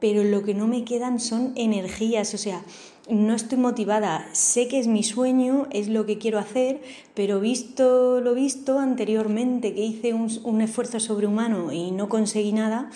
pero 0.01 0.23
lo 0.23 0.43
que 0.43 0.53
no 0.53 0.67
me 0.67 0.85
quedan 0.85 1.19
son 1.19 1.53
energías. 1.57 2.35
O 2.35 2.39
sea 2.39 2.63
no 3.09 3.35
estoy 3.35 3.59
motivada, 3.59 4.27
sé 4.33 4.67
que 4.69 4.79
es 4.79 4.87
mi 4.87 5.03
sueño, 5.03 5.67
es 5.71 5.89
lo 5.89 6.07
que 6.07 6.19
quiero 6.19 6.39
hacer, 6.39 6.81
pero 7.15 7.39
visto 7.39 8.21
lo 8.21 8.35
visto 8.35 8.79
anteriormente, 8.79 9.75
que 9.75 9.85
hice 9.85 10.15
un, 10.15 10.31
un 10.45 10.63
esfuerzo 10.63 10.99
sobrehumano 11.01 11.73
y 11.73 11.91
no 11.91 12.09
conseguí 12.09 12.53
nada, 12.53 12.91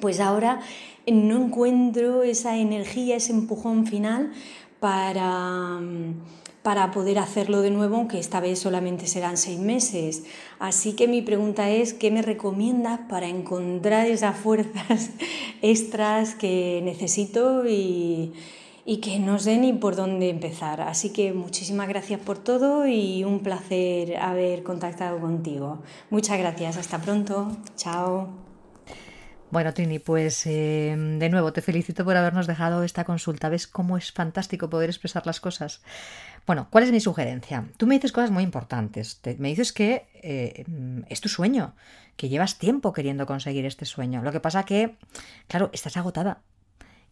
pues 0.00 0.20
ahora 0.20 0.60
no 1.12 1.44
encuentro 1.44 2.22
esa 2.22 2.56
energía, 2.56 3.16
ese 3.16 3.32
empujón 3.32 3.86
final 3.86 4.32
para, 4.80 5.80
para 6.62 6.90
poder 6.90 7.18
hacerlo 7.18 7.62
de 7.62 7.70
nuevo, 7.70 7.96
aunque 7.96 8.18
esta 8.18 8.40
vez 8.40 8.58
solamente 8.58 9.06
serán 9.06 9.36
seis 9.36 9.58
meses. 9.58 10.24
Así 10.58 10.94
que 10.94 11.08
mi 11.08 11.22
pregunta 11.22 11.70
es, 11.70 11.94
¿qué 11.94 12.10
me 12.10 12.22
recomiendas 12.22 13.00
para 13.08 13.28
encontrar 13.28 14.06
esas 14.06 14.36
fuerzas 14.36 15.10
extras 15.62 16.34
que 16.34 16.80
necesito 16.84 17.66
y, 17.66 18.32
y 18.84 18.98
que 18.98 19.18
no 19.18 19.38
sé 19.38 19.58
ni 19.58 19.72
por 19.72 19.96
dónde 19.96 20.30
empezar? 20.30 20.80
Así 20.80 21.10
que 21.10 21.32
muchísimas 21.32 21.88
gracias 21.88 22.20
por 22.20 22.38
todo 22.38 22.86
y 22.86 23.24
un 23.24 23.40
placer 23.40 24.16
haber 24.16 24.62
contactado 24.62 25.18
contigo. 25.20 25.78
Muchas 26.10 26.38
gracias, 26.38 26.76
hasta 26.76 27.00
pronto, 27.00 27.48
chao. 27.76 28.47
Bueno, 29.50 29.72
Trini, 29.72 29.98
pues 29.98 30.46
eh, 30.46 30.94
de 30.94 31.28
nuevo 31.30 31.54
te 31.54 31.62
felicito 31.62 32.04
por 32.04 32.16
habernos 32.16 32.46
dejado 32.46 32.82
esta 32.82 33.04
consulta. 33.04 33.48
¿Ves 33.48 33.66
cómo 33.66 33.96
es 33.96 34.12
fantástico 34.12 34.68
poder 34.68 34.90
expresar 34.90 35.24
las 35.26 35.40
cosas? 35.40 35.80
Bueno, 36.46 36.68
¿cuál 36.70 36.84
es 36.84 36.92
mi 36.92 37.00
sugerencia? 37.00 37.64
Tú 37.78 37.86
me 37.86 37.94
dices 37.94 38.12
cosas 38.12 38.30
muy 38.30 38.42
importantes. 38.42 39.20
me 39.38 39.48
dices 39.48 39.72
que 39.72 40.06
eh, 40.22 40.66
es 41.08 41.20
tu 41.22 41.30
sueño, 41.30 41.74
que 42.16 42.28
llevas 42.28 42.58
tiempo 42.58 42.92
queriendo 42.92 43.24
conseguir 43.24 43.64
este 43.64 43.86
sueño. 43.86 44.22
Lo 44.22 44.32
que 44.32 44.40
pasa 44.40 44.64
que, 44.64 44.96
claro, 45.46 45.70
estás 45.72 45.96
agotada. 45.96 46.42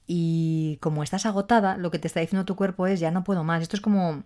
Y 0.07 0.79
como 0.81 1.03
estás 1.03 1.27
agotada, 1.27 1.77
lo 1.77 1.91
que 1.91 1.99
te 1.99 2.07
está 2.07 2.21
diciendo 2.21 2.45
tu 2.45 2.57
cuerpo 2.57 2.87
es 2.87 3.01
ya 3.01 3.11
no 3.11 3.25
puedo 3.25 3.45
más. 3.45 3.63
Esto 3.63 3.77
es 3.77 3.81
como 3.81 4.23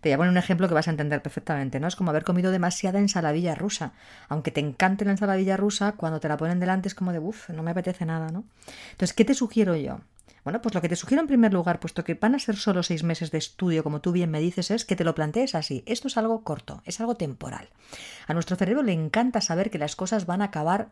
te 0.00 0.08
voy 0.08 0.12
a 0.12 0.16
poner 0.18 0.30
un 0.30 0.36
ejemplo 0.36 0.68
que 0.68 0.74
vas 0.74 0.88
a 0.88 0.90
entender 0.90 1.22
perfectamente, 1.22 1.80
¿no? 1.80 1.88
Es 1.88 1.96
como 1.96 2.10
haber 2.10 2.24
comido 2.24 2.50
demasiada 2.50 2.98
ensaladilla 2.98 3.54
rusa. 3.54 3.92
Aunque 4.28 4.50
te 4.50 4.60
encante 4.60 5.04
la 5.04 5.12
ensaladilla 5.12 5.56
rusa, 5.56 5.92
cuando 5.92 6.20
te 6.20 6.28
la 6.28 6.36
ponen 6.36 6.60
delante 6.60 6.88
es 6.88 6.94
como 6.94 7.12
de, 7.12 7.18
uff, 7.18 7.50
no 7.50 7.62
me 7.62 7.72
apetece 7.72 8.04
nada, 8.06 8.30
¿no? 8.30 8.44
Entonces, 8.92 9.14
¿qué 9.14 9.24
te 9.24 9.34
sugiero 9.34 9.74
yo? 9.76 10.00
Bueno, 10.44 10.60
pues 10.60 10.74
lo 10.74 10.82
que 10.82 10.90
te 10.90 10.96
sugiero 10.96 11.22
en 11.22 11.26
primer 11.26 11.54
lugar, 11.54 11.80
puesto 11.80 12.04
que 12.04 12.14
van 12.14 12.34
a 12.34 12.38
ser 12.38 12.56
solo 12.56 12.82
seis 12.82 13.02
meses 13.02 13.30
de 13.30 13.38
estudio, 13.38 13.82
como 13.82 14.02
tú 14.02 14.12
bien 14.12 14.30
me 14.30 14.40
dices, 14.40 14.70
es 14.70 14.84
que 14.84 14.94
te 14.94 15.04
lo 15.04 15.14
plantees 15.14 15.54
así. 15.54 15.82
Esto 15.86 16.08
es 16.08 16.18
algo 16.18 16.44
corto, 16.44 16.82
es 16.84 17.00
algo 17.00 17.14
temporal. 17.14 17.70
A 18.26 18.34
nuestro 18.34 18.56
cerebro 18.56 18.82
le 18.82 18.92
encanta 18.92 19.40
saber 19.40 19.70
que 19.70 19.78
las 19.78 19.96
cosas 19.96 20.26
van 20.26 20.42
a 20.42 20.46
acabar 20.46 20.90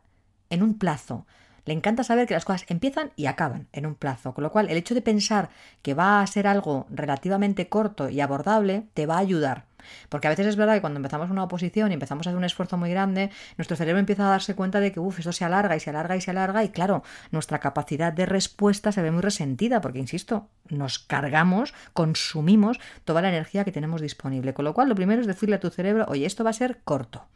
en 0.49 0.63
un 0.63 0.79
plazo. 0.79 1.27
Le 1.65 1.75
encanta 1.75 2.05
saber 2.05 2.27
que 2.27 2.35
las 2.35 2.45
cosas 2.45 2.65
empiezan 2.69 3.13
y 3.17 3.27
acaban 3.27 3.69
en 3.73 3.87
un 3.87 3.95
plazo, 3.95 4.35
con 4.35 4.43
lo 4.43 4.51
cual 4.51 4.69
el 4.69 4.77
hecho 4.77 4.95
de 4.95 5.03
pensar 5.03 5.51
que 5.83 5.95
va 5.95 6.21
a 6.21 6.27
ser 6.27 6.47
algo 6.47 6.87
relativamente 6.91 7.69
corto 7.69 8.09
y 8.09 8.21
abordable 8.21 8.87
te 8.95 9.07
va 9.07 9.17
a 9.17 9.21
ayudar. 9.21 9.67
Porque 10.09 10.27
a 10.27 10.31
veces 10.31 10.47
es 10.47 10.57
verdad 10.57 10.75
que 10.75 10.81
cuando 10.81 10.99
empezamos 10.99 11.31
una 11.31 11.45
oposición 11.45 11.91
y 11.91 11.95
empezamos 11.95 12.27
a 12.27 12.31
hacer 12.31 12.39
un 12.39 12.45
esfuerzo 12.45 12.77
muy 12.77 12.91
grande, 12.91 13.31
nuestro 13.57 13.77
cerebro 13.77 13.99
empieza 13.99 14.27
a 14.27 14.31
darse 14.31 14.55
cuenta 14.55 14.81
de 14.81 14.93
que 14.93 15.01
uff, 15.01 15.19
esto 15.19 15.33
se 15.33 15.45
alarga 15.45 15.77
y 15.77 15.81
se 15.81 15.91
alarga 15.91 16.17
y 16.17 16.21
se 16.21 16.31
alarga 16.31 16.65
y 16.65 16.69
claro, 16.71 17.03
nuestra 17.31 17.59
capacidad 17.59 18.13
de 18.13 18.27
respuesta 18.27 18.93
se 18.93 19.03
ve 19.03 19.11
muy 19.11 19.23
resentida 19.23 19.81
porque, 19.81 19.99
insisto, 19.99 20.49
nos 20.69 20.99
cargamos, 20.99 21.75
consumimos 21.93 22.81
toda 23.05 23.23
la 23.23 23.29
energía 23.29 23.65
que 23.65 23.73
tenemos 23.73 24.01
disponible. 24.01 24.55
Con 24.55 24.65
lo 24.65 24.75
cual, 24.75 24.89
lo 24.89 24.95
primero 24.95 25.21
es 25.21 25.27
decirle 25.27 25.57
a 25.57 25.61
tu 25.61 25.71
cerebro, 25.71 26.07
oye, 26.09 26.27
esto 26.27 26.45
va 26.45 26.51
a 26.51 26.55
ser 26.55 26.81
corto. 26.85 27.27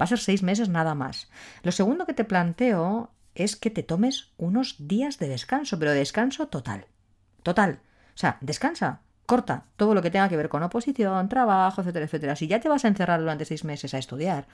Va 0.00 0.04
a 0.04 0.06
ser 0.06 0.18
seis 0.18 0.42
meses 0.42 0.68
nada 0.68 0.94
más. 0.94 1.28
Lo 1.62 1.72
segundo 1.72 2.06
que 2.06 2.14
te 2.14 2.24
planteo 2.24 3.10
es 3.36 3.56
que 3.56 3.70
te 3.70 3.82
tomes 3.82 4.32
unos 4.36 4.76
días 4.78 5.18
de 5.18 5.28
descanso, 5.28 5.78
pero 5.78 5.92
de 5.92 5.98
descanso 5.98 6.48
total. 6.48 6.86
Total. 7.42 7.80
O 8.14 8.18
sea, 8.18 8.38
descansa, 8.40 9.02
corta 9.26 9.66
todo 9.76 9.94
lo 9.94 10.02
que 10.02 10.10
tenga 10.10 10.28
que 10.28 10.36
ver 10.36 10.48
con 10.48 10.62
oposición, 10.62 11.28
trabajo, 11.28 11.80
etcétera, 11.80 12.06
etcétera. 12.06 12.36
Si 12.36 12.46
ya 12.48 12.60
te 12.60 12.68
vas 12.68 12.84
a 12.84 12.88
encerrar 12.88 13.20
durante 13.20 13.44
seis 13.44 13.64
meses 13.64 13.94
a 13.94 13.98
estudiar, 13.98 14.46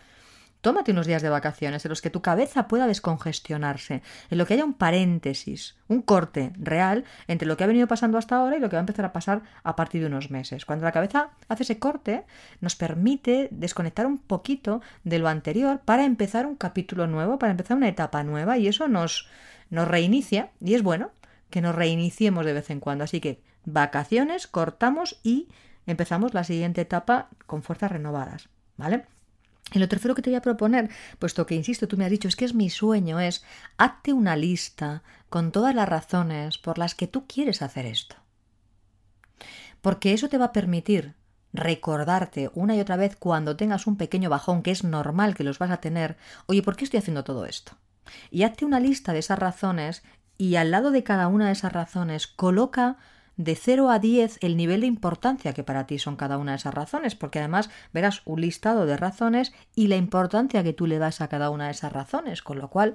Tómate 0.62 0.92
unos 0.92 1.08
días 1.08 1.22
de 1.22 1.28
vacaciones 1.28 1.84
en 1.84 1.88
los 1.88 2.00
que 2.00 2.08
tu 2.08 2.22
cabeza 2.22 2.68
pueda 2.68 2.86
descongestionarse, 2.86 4.00
en 4.30 4.38
lo 4.38 4.46
que 4.46 4.54
haya 4.54 4.64
un 4.64 4.74
paréntesis, 4.74 5.74
un 5.88 6.02
corte 6.02 6.52
real 6.56 7.04
entre 7.26 7.48
lo 7.48 7.56
que 7.56 7.64
ha 7.64 7.66
venido 7.66 7.88
pasando 7.88 8.16
hasta 8.16 8.36
ahora 8.36 8.56
y 8.56 8.60
lo 8.60 8.70
que 8.70 8.76
va 8.76 8.80
a 8.80 8.86
empezar 8.86 9.04
a 9.04 9.12
pasar 9.12 9.42
a 9.64 9.74
partir 9.74 10.02
de 10.02 10.06
unos 10.06 10.30
meses. 10.30 10.64
Cuando 10.64 10.84
la 10.84 10.92
cabeza 10.92 11.30
hace 11.48 11.64
ese 11.64 11.80
corte, 11.80 12.22
nos 12.60 12.76
permite 12.76 13.48
desconectar 13.50 14.06
un 14.06 14.18
poquito 14.18 14.82
de 15.02 15.18
lo 15.18 15.26
anterior 15.26 15.80
para 15.84 16.04
empezar 16.04 16.46
un 16.46 16.54
capítulo 16.54 17.08
nuevo, 17.08 17.40
para 17.40 17.50
empezar 17.50 17.76
una 17.76 17.88
etapa 17.88 18.22
nueva 18.22 18.56
y 18.56 18.68
eso 18.68 18.86
nos, 18.86 19.28
nos 19.68 19.88
reinicia 19.88 20.50
y 20.60 20.74
es 20.74 20.84
bueno 20.84 21.10
que 21.50 21.60
nos 21.60 21.74
reiniciemos 21.74 22.46
de 22.46 22.52
vez 22.52 22.70
en 22.70 22.78
cuando. 22.78 23.02
Así 23.02 23.20
que 23.20 23.42
vacaciones, 23.64 24.46
cortamos 24.46 25.18
y 25.24 25.48
empezamos 25.86 26.34
la 26.34 26.44
siguiente 26.44 26.82
etapa 26.82 27.30
con 27.46 27.64
fuerzas 27.64 27.90
renovadas. 27.90 28.48
¿Vale? 28.76 29.06
Y 29.72 29.78
lo 29.78 29.88
tercero 29.88 30.14
que 30.14 30.22
te 30.22 30.30
voy 30.30 30.36
a 30.36 30.42
proponer, 30.42 30.90
puesto 31.18 31.46
que, 31.46 31.54
insisto, 31.54 31.88
tú 31.88 31.96
me 31.96 32.04
has 32.04 32.10
dicho, 32.10 32.28
es 32.28 32.36
que 32.36 32.44
es 32.44 32.54
mi 32.54 32.70
sueño, 32.70 33.20
es 33.20 33.44
hazte 33.78 34.12
una 34.12 34.36
lista 34.36 35.02
con 35.28 35.50
todas 35.50 35.74
las 35.74 35.88
razones 35.88 36.58
por 36.58 36.78
las 36.78 36.94
que 36.94 37.06
tú 37.06 37.26
quieres 37.26 37.62
hacer 37.62 37.86
esto. 37.86 38.16
Porque 39.80 40.12
eso 40.12 40.28
te 40.28 40.38
va 40.38 40.46
a 40.46 40.52
permitir 40.52 41.14
recordarte 41.52 42.50
una 42.54 42.76
y 42.76 42.80
otra 42.80 42.96
vez 42.96 43.16
cuando 43.16 43.56
tengas 43.56 43.86
un 43.86 43.96
pequeño 43.96 44.30
bajón, 44.30 44.62
que 44.62 44.70
es 44.70 44.84
normal 44.84 45.34
que 45.34 45.44
los 45.44 45.58
vas 45.58 45.70
a 45.70 45.80
tener, 45.80 46.16
oye, 46.46 46.62
¿por 46.62 46.76
qué 46.76 46.84
estoy 46.84 46.98
haciendo 46.98 47.24
todo 47.24 47.46
esto? 47.46 47.72
Y 48.30 48.42
hazte 48.42 48.64
una 48.64 48.80
lista 48.80 49.12
de 49.12 49.18
esas 49.18 49.38
razones 49.38 50.02
y 50.38 50.56
al 50.56 50.70
lado 50.70 50.90
de 50.90 51.02
cada 51.02 51.28
una 51.28 51.46
de 51.46 51.52
esas 51.52 51.72
razones 51.72 52.26
coloca 52.26 52.96
de 53.36 53.54
0 53.54 53.90
a 53.90 53.98
10 53.98 54.38
el 54.42 54.56
nivel 54.56 54.82
de 54.82 54.86
importancia 54.86 55.52
que 55.52 55.64
para 55.64 55.86
ti 55.86 55.98
son 55.98 56.16
cada 56.16 56.38
una 56.38 56.52
de 56.52 56.56
esas 56.56 56.74
razones, 56.74 57.14
porque 57.14 57.38
además 57.38 57.70
verás 57.92 58.22
un 58.24 58.40
listado 58.40 58.86
de 58.86 58.96
razones 58.96 59.52
y 59.74 59.88
la 59.88 59.96
importancia 59.96 60.62
que 60.62 60.72
tú 60.72 60.86
le 60.86 60.98
das 60.98 61.20
a 61.20 61.28
cada 61.28 61.50
una 61.50 61.66
de 61.66 61.72
esas 61.72 61.92
razones, 61.92 62.42
con 62.42 62.58
lo 62.58 62.68
cual 62.68 62.94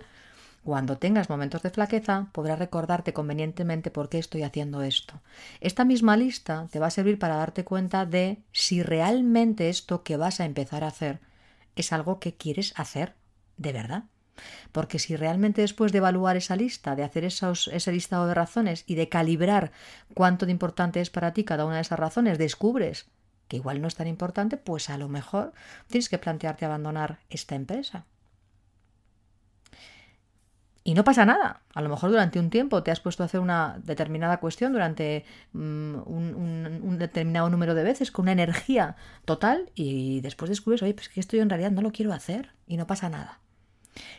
cuando 0.64 0.98
tengas 0.98 1.30
momentos 1.30 1.64
de 1.64 1.70
flaqueza, 1.70 2.28
podrás 2.34 2.60
recordarte 2.60 3.14
convenientemente 3.14 3.90
por 3.90 4.10
qué 4.10 4.18
estoy 4.20 4.44
haciendo 4.44 4.82
esto. 4.82 5.22
Esta 5.62 5.86
misma 5.86 6.18
lista 6.18 6.68
te 6.70 6.80
va 6.80 6.88
a 6.88 6.92
servir 6.92 7.20
para 7.20 7.38
darte 7.38 7.64
cuenta 7.64 8.06
de 8.06 8.44
si 8.52 8.84
realmente 8.84 9.70
esto 9.70 10.04
que 10.04 10.18
vas 10.18 10.42
a 10.42 10.46
empezar 10.46 10.84
a 10.84 10.88
hacer 10.88 11.22
es 11.78 11.94
algo 11.94 12.20
que 12.20 12.36
quieres 12.36 12.74
hacer 12.76 13.16
de 13.56 13.72
verdad. 13.72 14.04
Porque 14.72 15.00
si 15.00 15.16
realmente 15.16 15.62
después 15.62 15.92
de 15.92 16.00
evaluar 16.00 16.38
esa 16.38 16.56
lista, 16.56 16.96
de 16.96 17.04
hacer 17.04 17.24
esos, 17.24 17.70
ese 17.70 17.92
listado 17.92 18.28
de 18.28 18.34
razones 18.34 18.84
y 18.88 18.96
de 18.96 19.10
calibrar 19.10 19.72
cuánto 20.14 20.46
de 20.46 20.52
importante 20.52 21.02
es 21.02 21.10
para 21.10 21.34
ti 21.34 21.44
cada 21.44 21.66
una 21.66 21.76
de 21.76 21.82
esas 21.82 22.00
razones, 22.00 22.38
descubres 22.38 23.08
que 23.48 23.58
igual 23.58 23.82
no 23.82 23.88
es 23.88 23.96
tan 23.96 24.08
importante, 24.08 24.58
pues 24.58 24.90
a 24.90 24.98
lo 24.98 25.08
mejor 25.08 25.54
tienes 25.88 26.10
que 26.10 26.18
plantearte 26.18 26.66
abandonar 26.66 27.20
esta 27.30 27.56
empresa. 27.56 28.06
Y 30.84 30.94
no 30.94 31.04
pasa 31.04 31.26
nada. 31.26 31.64
A 31.74 31.82
lo 31.82 31.90
mejor 31.90 32.12
durante 32.12 32.40
un 32.40 32.50
tiempo 32.50 32.82
te 32.82 32.92
has 32.92 33.02
puesto 33.02 33.22
a 33.22 33.26
hacer 33.26 33.42
una 33.42 33.78
determinada 33.84 34.38
cuestión 34.40 34.72
durante 34.72 35.26
mm, 35.52 35.96
un, 36.06 36.98
determinado 36.98 37.50
número 37.50 37.76
de 37.76 37.84
veces 37.84 38.10
con 38.10 38.24
una 38.24 38.32
energía 38.32 38.96
total 39.26 39.70
y 39.76 40.22
después 40.22 40.48
descubres, 40.48 40.82
oye, 40.82 40.94
pues 40.94 41.10
que 41.10 41.20
esto 41.20 41.36
yo 41.36 41.44
en 41.44 41.50
realidad 41.50 41.72
no 41.72 41.82
lo 41.82 41.92
quiero 41.92 42.14
hacer 42.14 42.52
y 42.68 42.78
no 42.78 42.88
pasa 42.88 43.10
nada. 43.10 43.42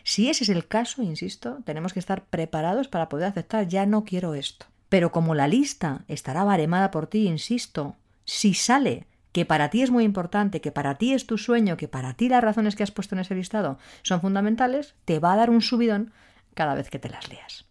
Si 0.05 0.29
ese 0.29 0.45
es 0.45 0.51
el 0.51 0.67
caso, 0.67 1.03
insisto, 1.03 1.59
tenemos 1.65 1.93
que 1.93 1.99
estar 1.99 2.25
preparados 2.25 2.89
para 2.89 3.09
poder 3.09 3.29
aceptar, 3.29 3.69
ya 3.69 3.87
no 3.87 4.05
quiero 4.05 4.35
esto. 4.35 4.67
Pero 4.89 5.13
como 5.13 5.35
la 5.35 5.49
lista 5.49 6.05
estará 6.09 6.45
baremada 6.45 6.91
por 6.91 7.07
ti, 7.07 7.27
insisto, 7.27 7.97
si 8.25 8.55
sale 8.55 9.07
que 9.33 9.45
para 9.45 9.71
ti 9.71 9.83
es 9.83 9.91
muy 9.91 10.05
importante, 10.05 10.61
que 10.61 10.73
para 10.73 10.97
ti 10.97 11.13
es 11.13 11.27
tu 11.27 11.39
sueño, 11.39 11.77
que 11.77 11.89
para 11.89 12.15
ti 12.15 12.29
las 12.29 12.43
razones 12.43 12.75
que 12.75 12.83
has 12.83 12.91
puesto 12.91 13.15
en 13.15 13.21
ese 13.21 13.35
listado 13.35 13.79
son 14.03 14.21
fundamentales, 14.21 14.95
te 15.05 15.19
va 15.19 15.35
a 15.35 15.37
dar 15.37 15.51
un 15.51 15.61
subidón 15.61 16.13
cada 16.55 16.75
vez 16.75 16.91
que 16.91 16.99
te 16.99 17.09
las 17.11 17.29
leas. 17.29 17.67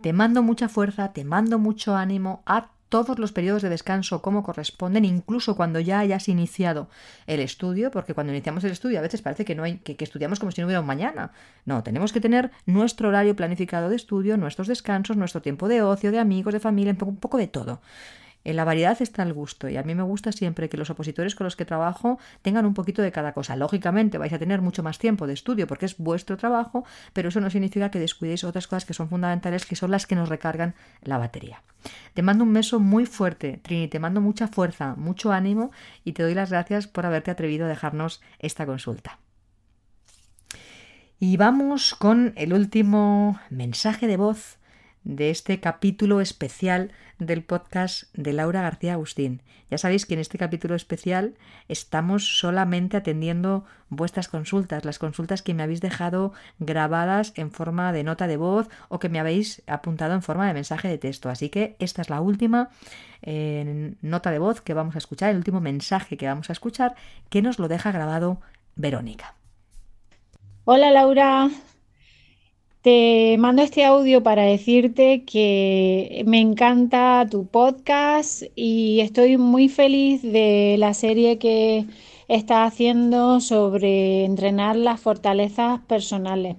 Te 0.00 0.12
mando 0.12 0.42
mucha 0.42 0.68
fuerza, 0.68 1.12
te 1.12 1.24
mando 1.24 1.58
mucho 1.58 1.96
ánimo 1.96 2.42
a 2.44 2.73
todos 2.94 3.18
los 3.18 3.32
periodos 3.32 3.60
de 3.62 3.70
descanso 3.70 4.22
como 4.22 4.44
corresponden, 4.44 5.04
incluso 5.04 5.56
cuando 5.56 5.80
ya 5.80 5.98
hayas 5.98 6.28
iniciado 6.28 6.86
el 7.26 7.40
estudio, 7.40 7.90
porque 7.90 8.14
cuando 8.14 8.32
iniciamos 8.32 8.62
el 8.62 8.70
estudio 8.70 9.00
a 9.00 9.02
veces 9.02 9.20
parece 9.20 9.44
que 9.44 9.56
no 9.56 9.64
hay, 9.64 9.78
que, 9.78 9.96
que, 9.96 10.04
estudiamos 10.04 10.38
como 10.38 10.52
si 10.52 10.60
no 10.60 10.68
hubiera 10.68 10.80
un 10.80 10.86
mañana. 10.86 11.32
No, 11.64 11.82
tenemos 11.82 12.12
que 12.12 12.20
tener 12.20 12.52
nuestro 12.66 13.08
horario 13.08 13.34
planificado 13.34 13.88
de 13.88 13.96
estudio, 13.96 14.36
nuestros 14.36 14.68
descansos, 14.68 15.16
nuestro 15.16 15.42
tiempo 15.42 15.66
de 15.66 15.82
ocio, 15.82 16.12
de 16.12 16.20
amigos, 16.20 16.54
de 16.54 16.60
familia, 16.60 16.96
un 17.00 17.16
poco 17.16 17.36
de 17.36 17.48
todo. 17.48 17.80
En 18.44 18.56
la 18.56 18.64
variedad 18.64 19.00
está 19.00 19.22
el 19.22 19.32
gusto 19.32 19.68
y 19.70 19.76
a 19.78 19.82
mí 19.82 19.94
me 19.94 20.02
gusta 20.02 20.30
siempre 20.30 20.68
que 20.68 20.76
los 20.76 20.90
opositores 20.90 21.34
con 21.34 21.44
los 21.44 21.56
que 21.56 21.64
trabajo 21.64 22.18
tengan 22.42 22.66
un 22.66 22.74
poquito 22.74 23.00
de 23.00 23.10
cada 23.10 23.32
cosa. 23.32 23.56
Lógicamente 23.56 24.18
vais 24.18 24.32
a 24.32 24.38
tener 24.38 24.60
mucho 24.60 24.82
más 24.82 24.98
tiempo 24.98 25.26
de 25.26 25.32
estudio 25.32 25.66
porque 25.66 25.86
es 25.86 25.96
vuestro 25.96 26.36
trabajo, 26.36 26.84
pero 27.14 27.30
eso 27.30 27.40
no 27.40 27.48
significa 27.48 27.90
que 27.90 27.98
descuidéis 27.98 28.44
otras 28.44 28.66
cosas 28.66 28.84
que 28.84 28.94
son 28.94 29.08
fundamentales, 29.08 29.64
que 29.64 29.76
son 29.76 29.90
las 29.90 30.06
que 30.06 30.14
nos 30.14 30.28
recargan 30.28 30.74
la 31.02 31.16
batería. 31.16 31.62
Te 32.12 32.22
mando 32.22 32.44
un 32.44 32.52
beso 32.52 32.80
muy 32.80 33.06
fuerte, 33.06 33.60
Trini, 33.62 33.88
te 33.88 33.98
mando 33.98 34.20
mucha 34.20 34.48
fuerza, 34.48 34.94
mucho 34.96 35.32
ánimo 35.32 35.70
y 36.04 36.12
te 36.12 36.22
doy 36.22 36.34
las 36.34 36.50
gracias 36.50 36.86
por 36.86 37.06
haberte 37.06 37.30
atrevido 37.30 37.64
a 37.64 37.68
dejarnos 37.68 38.20
esta 38.38 38.66
consulta. 38.66 39.18
Y 41.18 41.36
vamos 41.36 41.94
con 41.94 42.34
el 42.36 42.52
último 42.52 43.40
mensaje 43.48 44.06
de 44.06 44.16
voz 44.16 44.58
de 45.04 45.30
este 45.30 45.60
capítulo 45.60 46.20
especial 46.20 46.90
del 47.18 47.44
podcast 47.44 48.04
de 48.14 48.32
Laura 48.32 48.62
García 48.62 48.94
Agustín. 48.94 49.42
Ya 49.70 49.78
sabéis 49.78 50.06
que 50.06 50.14
en 50.14 50.20
este 50.20 50.38
capítulo 50.38 50.74
especial 50.74 51.34
estamos 51.68 52.38
solamente 52.38 52.96
atendiendo 52.96 53.64
vuestras 53.88 54.28
consultas, 54.28 54.84
las 54.84 54.98
consultas 54.98 55.42
que 55.42 55.54
me 55.54 55.62
habéis 55.62 55.80
dejado 55.80 56.32
grabadas 56.58 57.32
en 57.36 57.50
forma 57.50 57.92
de 57.92 58.04
nota 58.04 58.26
de 58.26 58.36
voz 58.36 58.68
o 58.88 58.98
que 58.98 59.08
me 59.08 59.20
habéis 59.20 59.62
apuntado 59.66 60.14
en 60.14 60.22
forma 60.22 60.46
de 60.46 60.54
mensaje 60.54 60.88
de 60.88 60.98
texto. 60.98 61.28
Así 61.28 61.48
que 61.50 61.76
esta 61.78 62.02
es 62.02 62.10
la 62.10 62.20
última 62.20 62.70
eh, 63.22 63.94
nota 64.02 64.30
de 64.30 64.38
voz 64.38 64.60
que 64.60 64.74
vamos 64.74 64.94
a 64.94 64.98
escuchar, 64.98 65.30
el 65.30 65.36
último 65.36 65.60
mensaje 65.60 66.16
que 66.16 66.26
vamos 66.26 66.50
a 66.50 66.52
escuchar, 66.52 66.94
que 67.28 67.42
nos 67.42 67.58
lo 67.58 67.68
deja 67.68 67.92
grabado 67.92 68.40
Verónica. 68.76 69.34
Hola 70.64 70.90
Laura, 70.90 71.50
te 72.84 73.38
mando 73.38 73.62
este 73.62 73.82
audio 73.82 74.22
para 74.22 74.42
decirte 74.42 75.24
que 75.24 76.22
me 76.26 76.38
encanta 76.38 77.26
tu 77.30 77.46
podcast 77.46 78.42
y 78.54 79.00
estoy 79.00 79.38
muy 79.38 79.70
feliz 79.70 80.20
de 80.20 80.76
la 80.78 80.92
serie 80.92 81.38
que 81.38 81.86
estás 82.28 82.70
haciendo 82.70 83.40
sobre 83.40 84.26
entrenar 84.26 84.76
las 84.76 85.00
fortalezas 85.00 85.80
personales. 85.86 86.56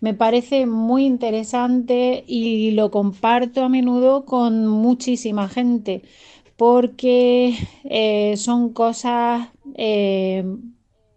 Me 0.00 0.12
parece 0.12 0.66
muy 0.66 1.06
interesante 1.06 2.22
y 2.26 2.72
lo 2.72 2.90
comparto 2.90 3.64
a 3.64 3.70
menudo 3.70 4.26
con 4.26 4.66
muchísima 4.66 5.48
gente 5.48 6.02
porque 6.58 7.56
eh, 7.84 8.36
son 8.36 8.74
cosas 8.74 9.48
eh, 9.76 10.44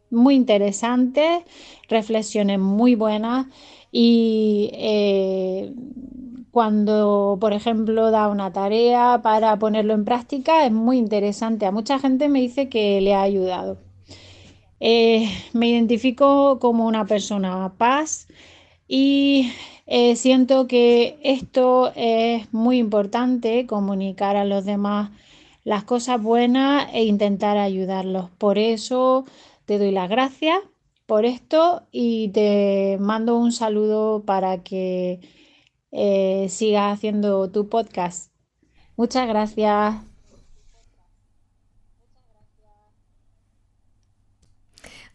muy 0.09 0.35
interesantes, 0.35 1.43
reflexiones 1.89 2.57
muy 2.57 2.95
buenas 2.95 3.47
y 3.97 4.71
eh, 4.73 5.73
cuando, 6.51 7.37
por 7.39 7.53
ejemplo, 7.53 8.11
da 8.11 8.27
una 8.27 8.51
tarea 8.51 9.21
para 9.23 9.57
ponerlo 9.57 9.93
en 9.93 10.03
práctica, 10.03 10.65
es 10.65 10.73
muy 10.73 10.97
interesante. 10.97 11.65
A 11.65 11.71
mucha 11.71 11.97
gente 11.97 12.27
me 12.27 12.41
dice 12.41 12.67
que 12.67 12.99
le 12.99 13.13
ha 13.13 13.21
ayudado. 13.21 13.77
Eh, 14.81 15.29
me 15.53 15.69
identifico 15.69 16.59
como 16.59 16.85
una 16.87 17.05
persona 17.05 17.71
paz 17.77 18.27
y 18.85 19.53
eh, 19.85 20.17
siento 20.17 20.67
que 20.67 21.17
esto 21.23 21.93
es 21.95 22.53
muy 22.53 22.79
importante, 22.79 23.65
comunicar 23.65 24.35
a 24.35 24.43
los 24.43 24.65
demás 24.65 25.11
las 25.63 25.85
cosas 25.85 26.21
buenas 26.21 26.89
e 26.93 27.05
intentar 27.05 27.57
ayudarlos. 27.57 28.29
Por 28.37 28.57
eso 28.57 29.23
te 29.63 29.79
doy 29.79 29.91
las 29.91 30.09
gracias 30.09 30.59
por 31.05 31.25
esto 31.25 31.87
y 31.91 32.29
te 32.29 32.97
mando 32.99 33.37
un 33.37 33.51
saludo 33.51 34.23
para 34.25 34.63
que 34.63 35.19
eh, 35.91 36.47
sigas 36.49 36.93
haciendo 36.93 37.49
tu 37.51 37.69
podcast. 37.69 38.31
Muchas 38.97 39.27
gracias. 39.27 39.95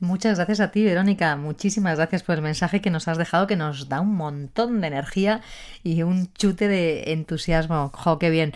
Muchas 0.01 0.39
gracias 0.39 0.61
a 0.61 0.71
ti, 0.71 0.83
Verónica. 0.83 1.37
Muchísimas 1.37 1.99
gracias 1.99 2.23
por 2.23 2.37
el 2.37 2.43
mensaje 2.43 2.81
que 2.81 2.89
nos 2.89 3.07
has 3.07 3.19
dejado, 3.19 3.47
que 3.47 3.57
nos 3.57 3.91
da 3.91 4.01
un 4.01 4.15
montón 4.15 4.81
de 4.81 4.87
energía 4.87 5.43
y 5.83 6.03
un 6.03 6.33
chute 6.33 6.69
de 6.69 7.13
entusiasmo. 7.13 7.91
¡Jo, 7.93 8.19
qué 8.19 8.31
bien! 8.31 8.55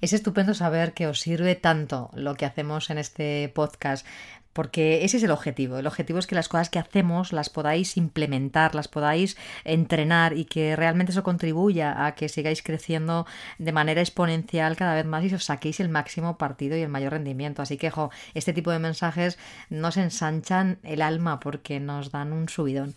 Es 0.00 0.14
estupendo 0.14 0.54
saber 0.54 0.94
que 0.94 1.06
os 1.06 1.20
sirve 1.20 1.54
tanto 1.54 2.08
lo 2.14 2.34
que 2.34 2.46
hacemos 2.46 2.88
en 2.88 2.96
este 2.96 3.50
podcast 3.54 4.06
porque 4.52 5.04
ese 5.04 5.16
es 5.16 5.22
el 5.22 5.30
objetivo. 5.30 5.78
El 5.78 5.86
objetivo 5.86 6.18
es 6.18 6.26
que 6.26 6.34
las 6.34 6.48
cosas 6.48 6.70
que 6.70 6.78
hacemos 6.78 7.32
las 7.32 7.50
podáis 7.50 7.96
implementar, 7.96 8.74
las 8.74 8.88
podáis 8.88 9.36
entrenar 9.64 10.36
y 10.36 10.44
que 10.44 10.76
realmente 10.76 11.12
eso 11.12 11.22
contribuya 11.22 12.06
a 12.06 12.14
que 12.14 12.28
sigáis 12.28 12.62
creciendo 12.62 13.26
de 13.58 13.72
manera 13.72 14.00
exponencial 14.00 14.76
cada 14.76 14.94
vez 14.94 15.06
más 15.06 15.24
y 15.24 15.34
os 15.34 15.44
saquéis 15.44 15.80
el 15.80 15.88
máximo 15.88 16.36
partido 16.36 16.76
y 16.76 16.82
el 16.82 16.88
mayor 16.88 17.12
rendimiento. 17.12 17.62
Así 17.62 17.76
que, 17.76 17.90
jo, 17.90 18.10
este 18.34 18.52
tipo 18.52 18.70
de 18.70 18.78
mensajes 18.78 19.38
nos 19.68 19.96
ensanchan 19.96 20.78
el 20.82 21.02
alma 21.02 21.40
porque 21.40 21.80
nos 21.80 22.10
dan 22.10 22.32
un 22.32 22.48
subidón. 22.48 22.94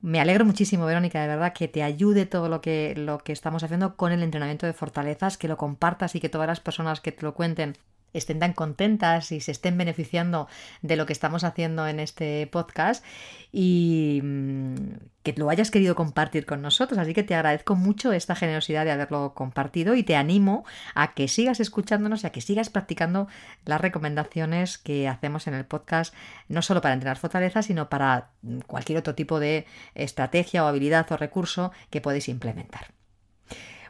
Me 0.00 0.20
alegro 0.20 0.44
muchísimo, 0.44 0.84
Verónica, 0.84 1.22
de 1.22 1.28
verdad, 1.28 1.52
que 1.52 1.68
te 1.68 1.84
ayude 1.84 2.26
todo 2.26 2.48
lo 2.48 2.60
que, 2.60 2.94
lo 2.96 3.18
que 3.18 3.32
estamos 3.32 3.62
haciendo 3.62 3.94
con 3.94 4.10
el 4.10 4.24
entrenamiento 4.24 4.66
de 4.66 4.72
fortalezas, 4.72 5.38
que 5.38 5.46
lo 5.46 5.56
compartas 5.56 6.16
y 6.16 6.20
que 6.20 6.28
todas 6.28 6.48
las 6.48 6.58
personas 6.58 7.00
que 7.00 7.12
te 7.12 7.22
lo 7.22 7.34
cuenten 7.34 7.76
estén 8.12 8.38
tan 8.38 8.52
contentas 8.52 9.32
y 9.32 9.40
se 9.40 9.52
estén 9.52 9.78
beneficiando 9.78 10.48
de 10.82 10.96
lo 10.96 11.06
que 11.06 11.12
estamos 11.12 11.44
haciendo 11.44 11.86
en 11.86 12.00
este 12.00 12.46
podcast 12.46 13.04
y 13.52 14.20
mm, 14.22 14.74
que 15.22 15.34
lo 15.36 15.50
hayas 15.50 15.70
querido 15.70 15.94
compartir 15.94 16.46
con 16.46 16.62
nosotros. 16.62 16.98
Así 16.98 17.14
que 17.14 17.22
te 17.22 17.34
agradezco 17.34 17.76
mucho 17.76 18.12
esta 18.12 18.34
generosidad 18.34 18.84
de 18.84 18.90
haberlo 18.90 19.34
compartido 19.34 19.94
y 19.94 20.02
te 20.02 20.16
animo 20.16 20.64
a 20.94 21.14
que 21.14 21.28
sigas 21.28 21.60
escuchándonos 21.60 22.24
y 22.24 22.26
a 22.26 22.30
que 22.30 22.40
sigas 22.40 22.70
practicando 22.70 23.28
las 23.64 23.80
recomendaciones 23.80 24.78
que 24.78 25.08
hacemos 25.08 25.46
en 25.46 25.54
el 25.54 25.64
podcast, 25.64 26.14
no 26.48 26.62
solo 26.62 26.80
para 26.80 26.94
entrenar 26.94 27.18
fortaleza, 27.18 27.62
sino 27.62 27.88
para 27.88 28.30
cualquier 28.66 28.98
otro 28.98 29.14
tipo 29.14 29.40
de 29.40 29.66
estrategia 29.94 30.64
o 30.64 30.66
habilidad 30.66 31.10
o 31.12 31.16
recurso 31.16 31.72
que 31.90 32.00
podéis 32.00 32.28
implementar. 32.28 32.92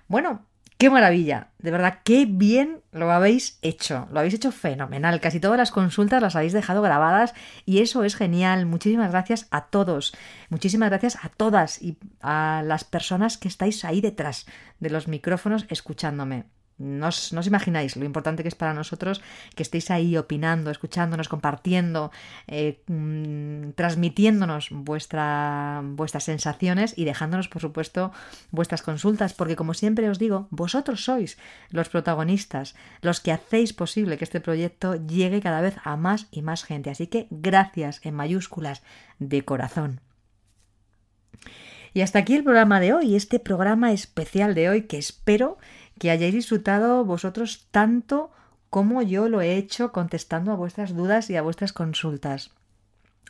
Bueno, 0.08 0.44
¡Qué 0.82 0.90
maravilla! 0.90 1.52
De 1.60 1.70
verdad, 1.70 2.00
qué 2.02 2.26
bien 2.26 2.80
lo 2.90 3.12
habéis 3.12 3.56
hecho. 3.62 4.08
Lo 4.10 4.18
habéis 4.18 4.34
hecho 4.34 4.50
fenomenal. 4.50 5.20
Casi 5.20 5.38
todas 5.38 5.56
las 5.56 5.70
consultas 5.70 6.20
las 6.20 6.34
habéis 6.34 6.52
dejado 6.52 6.82
grabadas 6.82 7.34
y 7.64 7.82
eso 7.82 8.02
es 8.02 8.16
genial. 8.16 8.66
Muchísimas 8.66 9.12
gracias 9.12 9.46
a 9.52 9.66
todos. 9.66 10.12
Muchísimas 10.48 10.90
gracias 10.90 11.18
a 11.22 11.28
todas 11.28 11.80
y 11.80 11.98
a 12.20 12.64
las 12.66 12.82
personas 12.82 13.38
que 13.38 13.46
estáis 13.46 13.84
ahí 13.84 14.00
detrás 14.00 14.44
de 14.80 14.90
los 14.90 15.06
micrófonos 15.06 15.66
escuchándome. 15.68 16.46
No 16.82 17.08
os, 17.08 17.32
imagináis 17.46 17.96
lo 17.96 18.04
importante 18.04 18.42
que 18.42 18.48
es 18.48 18.54
para 18.54 18.74
nosotros 18.74 19.22
que 19.54 19.62
estéis 19.62 19.90
ahí 19.90 20.16
opinando, 20.16 20.70
escuchándonos, 20.70 21.28
compartiendo, 21.28 22.10
eh, 22.48 22.82
mm, 22.88 23.70
transmitiéndonos 23.74 24.68
vuestra, 24.70 25.80
vuestras 25.84 26.24
sensaciones 26.24 26.94
y 26.96 27.04
dejándonos, 27.04 27.48
por 27.48 27.62
supuesto, 27.62 28.12
vuestras 28.50 28.82
consultas, 28.82 29.32
porque 29.32 29.56
como 29.56 29.74
siempre 29.74 30.10
os 30.10 30.18
digo, 30.18 30.48
vosotros 30.50 31.04
sois 31.04 31.38
los 31.70 31.88
protagonistas, 31.88 32.74
los 33.00 33.20
que 33.20 33.32
hacéis 33.32 33.72
posible 33.72 34.18
que 34.18 34.24
este 34.24 34.40
proyecto 34.40 34.96
llegue 34.96 35.40
cada 35.40 35.60
vez 35.60 35.76
a 35.84 35.96
más 35.96 36.26
y 36.30 36.42
más 36.42 36.64
gente. 36.64 36.90
Así 36.90 37.06
que 37.06 37.28
gracias 37.30 38.00
en 38.02 38.14
mayúsculas 38.14 38.82
de 39.18 39.44
corazón. 39.44 40.00
Y 41.94 42.00
hasta 42.00 42.20
aquí 42.20 42.34
el 42.34 42.44
programa 42.44 42.80
de 42.80 42.94
hoy, 42.94 43.16
este 43.16 43.38
programa 43.38 43.92
especial 43.92 44.54
de 44.54 44.70
hoy 44.70 44.82
que 44.82 44.96
espero 44.96 45.58
que 45.98 46.10
hayáis 46.10 46.34
disfrutado 46.34 47.04
vosotros 47.04 47.66
tanto 47.70 48.30
como 48.70 49.02
yo 49.02 49.28
lo 49.28 49.42
he 49.42 49.56
hecho 49.56 49.92
contestando 49.92 50.52
a 50.52 50.56
vuestras 50.56 50.94
dudas 50.94 51.28
y 51.28 51.36
a 51.36 51.42
vuestras 51.42 51.72
consultas. 51.72 52.52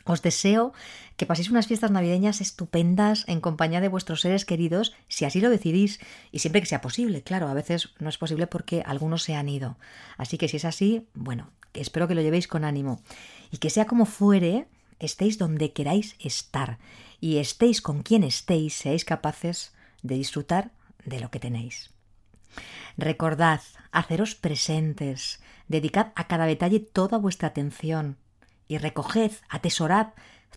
Os 0.05 0.21
deseo 0.21 0.73
que 1.15 1.25
paséis 1.25 1.49
unas 1.49 1.67
fiestas 1.67 1.91
navideñas 1.91 2.41
estupendas 2.41 3.23
en 3.27 3.39
compañía 3.39 3.79
de 3.79 3.87
vuestros 3.87 4.21
seres 4.21 4.43
queridos, 4.43 4.93
si 5.07 5.23
así 5.23 5.39
lo 5.39 5.49
decidís, 5.49 5.99
y 6.31 6.39
siempre 6.39 6.59
que 6.61 6.67
sea 6.67 6.81
posible. 6.81 7.23
Claro, 7.23 7.47
a 7.47 7.53
veces 7.53 7.93
no 7.99 8.09
es 8.09 8.17
posible 8.17 8.47
porque 8.47 8.83
algunos 8.85 9.23
se 9.23 9.35
han 9.35 9.47
ido. 9.47 9.77
Así 10.17 10.37
que 10.37 10.49
si 10.49 10.57
es 10.57 10.65
así, 10.65 11.07
bueno, 11.13 11.51
espero 11.73 12.07
que 12.07 12.15
lo 12.15 12.21
llevéis 12.21 12.47
con 12.47 12.65
ánimo. 12.65 13.01
Y 13.49 13.57
que 13.57 13.69
sea 13.69 13.85
como 13.85 14.05
fuere, 14.05 14.67
estéis 14.99 15.37
donde 15.37 15.71
queráis 15.71 16.15
estar. 16.19 16.79
Y 17.21 17.37
estéis 17.37 17.81
con 17.81 18.03
quien 18.03 18.23
estéis, 18.23 18.73
seáis 18.73 19.05
capaces 19.05 19.73
de 20.01 20.15
disfrutar 20.15 20.71
de 21.05 21.21
lo 21.21 21.31
que 21.31 21.39
tenéis. 21.39 21.92
Recordad, 22.97 23.61
haceros 23.91 24.35
presentes, 24.35 25.41
dedicad 25.67 26.11
a 26.15 26.27
cada 26.27 26.45
detalle 26.45 26.79
toda 26.79 27.17
vuestra 27.17 27.49
atención 27.49 28.17
y 28.67 28.77
recoged, 28.77 29.31
atesorad 29.49 30.09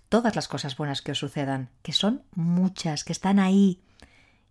todas 0.09 0.37
las 0.37 0.49
cosas 0.49 0.77
buenas 0.77 1.03
que 1.03 1.13
os 1.13 1.19
sucedan, 1.19 1.71
que 1.83 1.93
son 1.93 2.23
muchas, 2.35 3.05
que 3.05 3.13
están 3.13 3.39
ahí 3.39 3.83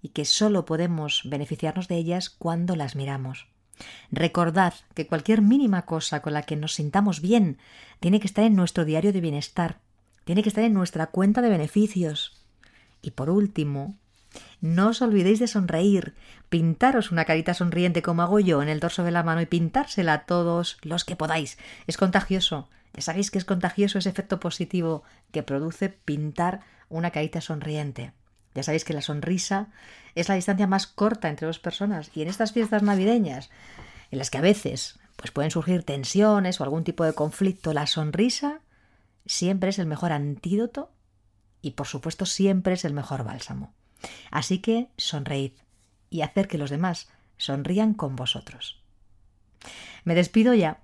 y 0.01 0.09
que 0.09 0.25
solo 0.25 0.65
podemos 0.65 1.21
beneficiarnos 1.25 1.87
de 1.87 1.95
ellas 1.95 2.29
cuando 2.29 2.75
las 2.75 2.95
miramos. 2.95 3.47
Recordad 4.11 4.73
que 4.93 5.07
cualquier 5.07 5.41
mínima 5.41 5.85
cosa 5.85 6.21
con 6.21 6.33
la 6.33 6.43
que 6.43 6.55
nos 6.55 6.73
sintamos 6.73 7.21
bien 7.21 7.57
tiene 7.99 8.19
que 8.19 8.27
estar 8.27 8.43
en 8.43 8.55
nuestro 8.55 8.85
diario 8.85 9.11
de 9.13 9.21
bienestar, 9.21 9.79
tiene 10.23 10.43
que 10.43 10.49
estar 10.49 10.63
en 10.63 10.73
nuestra 10.73 11.07
cuenta 11.07 11.41
de 11.41 11.49
beneficios. 11.49 12.41
Y 13.01 13.11
por 13.11 13.29
último, 13.29 13.95
no 14.61 14.89
os 14.89 15.01
olvidéis 15.01 15.39
de 15.39 15.47
sonreír, 15.47 16.15
pintaros 16.49 17.11
una 17.11 17.25
carita 17.25 17.53
sonriente 17.53 18.01
como 18.01 18.21
hago 18.21 18.39
yo 18.39 18.61
en 18.61 18.69
el 18.69 18.79
dorso 18.79 19.03
de 19.03 19.11
la 19.11 19.23
mano 19.23 19.41
y 19.41 19.45
pintársela 19.45 20.13
a 20.13 20.25
todos 20.25 20.77
los 20.81 21.05
que 21.05 21.15
podáis. 21.15 21.57
Es 21.87 21.97
contagioso. 21.97 22.69
Ya 22.93 23.01
sabéis 23.01 23.29
que 23.31 23.37
es 23.37 23.45
contagioso 23.45 23.99
ese 23.99 24.09
efecto 24.09 24.39
positivo 24.39 25.03
que 25.31 25.43
produce 25.43 25.89
pintar 25.89 26.61
una 26.89 27.11
carita 27.11 27.41
sonriente. 27.41 28.13
Ya 28.53 28.63
sabéis 28.63 28.85
que 28.85 28.93
la 28.93 29.01
sonrisa 29.01 29.67
es 30.15 30.29
la 30.29 30.35
distancia 30.35 30.65
más 30.65 30.87
corta 30.87 31.29
entre 31.29 31.47
dos 31.47 31.59
personas 31.59 32.09
y 32.15 32.21
en 32.21 32.29
estas 32.29 32.53
fiestas 32.53 32.83
navideñas, 32.83 33.49
en 34.11 34.19
las 34.19 34.29
que 34.29 34.37
a 34.37 34.41
veces 34.41 34.97
pues 35.17 35.31
pueden 35.31 35.51
surgir 35.51 35.83
tensiones 35.83 36.59
o 36.59 36.63
algún 36.63 36.83
tipo 36.83 37.03
de 37.03 37.13
conflicto, 37.13 37.73
la 37.73 37.87
sonrisa 37.87 38.61
siempre 39.25 39.69
es 39.69 39.79
el 39.79 39.87
mejor 39.87 40.11
antídoto 40.11 40.91
y 41.61 41.71
por 41.71 41.87
supuesto 41.87 42.25
siempre 42.25 42.73
es 42.73 42.85
el 42.85 42.93
mejor 42.93 43.23
bálsamo. 43.23 43.73
Así 44.31 44.59
que 44.59 44.89
sonreíd 44.97 45.53
y 46.09 46.21
hacer 46.21 46.47
que 46.47 46.57
los 46.57 46.69
demás 46.69 47.09
sonrían 47.37 47.93
con 47.93 48.15
vosotros. 48.15 48.81
Me 50.03 50.15
despido 50.15 50.53
ya, 50.53 50.79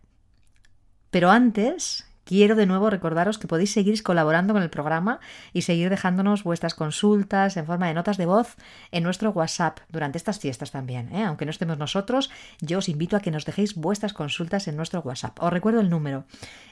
pero 1.12 1.30
antes 1.30 2.06
Quiero 2.24 2.56
de 2.56 2.68
nuevo 2.68 2.90
recordaros 2.90 3.38
que 3.40 3.48
podéis 3.48 3.74
seguir 3.74 4.02
colaborando 4.04 4.54
con 4.54 4.62
el 4.62 4.70
programa 4.70 5.20
y 5.54 5.64
seguir 5.64 5.90
dejándonos 5.90 6.44
vuestras 6.44 6.76
consultas 6.76 7.58
en 7.58 7.66
forma 7.66 7.88
de 7.88 7.94
notas 7.96 8.18
de 8.18 8.28
voz 8.28 8.56
en 8.92 9.04
nuestro 9.04 9.32
WhatsApp 9.32 9.80
durante 9.90 10.18
estas 10.18 10.40
fiestas 10.40 10.72
también. 10.72 11.14
¿eh? 11.14 11.26
Aunque 11.26 11.46
no 11.46 11.52
estemos 11.52 11.78
nosotros, 11.78 12.30
yo 12.62 12.78
os 12.78 12.90
invito 12.90 13.18
a 13.18 13.22
que 13.22 13.32
nos 13.32 13.46
dejéis 13.46 13.76
vuestras 13.76 14.14
consultas 14.14 14.68
en 14.68 14.78
nuestro 14.78 15.02
WhatsApp. 15.02 15.38
Os 15.42 15.52
recuerdo 15.52 15.82
el 15.82 15.90
número. 15.90 16.26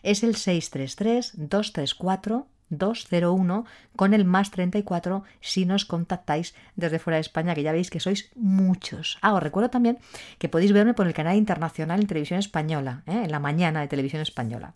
Es 0.03 0.23
el 0.23 0.35
633 0.35 1.33
234 1.35 2.47
201 2.69 3.65
con 3.95 4.13
el 4.13 4.25
más 4.25 4.51
34 4.51 5.23
si 5.41 5.65
nos 5.65 5.85
contactáis 5.85 6.55
desde 6.75 6.99
fuera 6.99 7.15
de 7.15 7.21
España, 7.21 7.55
que 7.55 7.63
ya 7.63 7.71
veis 7.71 7.89
que 7.89 7.99
sois 7.99 8.31
muchos. 8.35 9.17
Ah, 9.21 9.33
os 9.33 9.43
recuerdo 9.43 9.69
también 9.69 9.99
que 10.37 10.49
podéis 10.49 10.71
verme 10.71 10.93
por 10.93 11.07
el 11.07 11.13
canal 11.13 11.35
internacional 11.35 11.99
en 11.99 12.07
televisión 12.07 12.39
española, 12.39 13.03
¿eh? 13.07 13.23
en 13.25 13.31
la 13.31 13.39
mañana 13.39 13.81
de 13.81 13.87
televisión 13.87 14.21
española. 14.21 14.73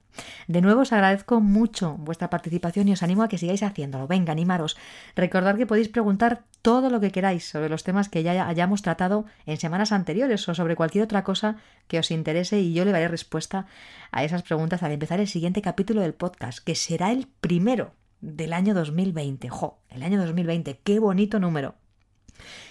De 0.48 0.62
nuevo 0.62 0.82
os 0.82 0.94
agradezco 0.94 1.42
mucho 1.42 1.96
vuestra 2.00 2.30
participación 2.30 2.88
y 2.88 2.94
os 2.94 3.04
animo 3.04 3.24
a 3.24 3.28
que 3.28 3.38
sigáis 3.38 3.64
haciéndolo. 3.64 4.08
Venga, 4.08 4.32
animaros. 4.32 4.78
Recordad 5.16 5.56
que 5.56 5.66
podéis 5.66 5.90
preguntar 5.90 6.44
todo 6.64 6.90
lo 6.90 7.02
que 7.02 7.12
queráis 7.12 7.48
sobre 7.48 7.70
los 7.70 7.84
temas 7.84 8.10
que 8.10 8.24
ya 8.24 8.48
hayamos 8.48 8.82
tratado 8.82 9.26
en 9.46 9.58
semanas 9.58 9.92
anteriores 9.92 10.48
o 10.48 10.56
sobre 10.56 10.78
cualquier 10.78 11.04
otra 11.04 11.24
cosa 11.24 11.58
que 11.88 12.00
os 12.00 12.10
interese 12.10 12.62
y 12.62 12.74
yo 12.74 12.86
le 12.86 12.94
daré 12.94 13.10
respuesta 13.10 13.68
a 14.12 14.24
esas 14.24 14.44
preguntas 14.44 14.82
al 14.82 14.94
empezar 14.94 15.20
el 15.20 15.28
siguiente 15.28 15.62
capítulo 15.62 16.02
del 16.02 16.14
podcast, 16.14 16.60
que 16.60 16.74
será 16.76 17.12
el 17.12 17.28
primero 17.42 17.92
del 18.22 18.54
año 18.54 18.74
2020. 18.74 19.50
¡Jo! 19.50 19.78
El 19.90 20.04
año 20.04 20.18
2020, 20.20 20.80
qué 20.84 21.00
bonito 21.00 21.40
número. 21.40 21.76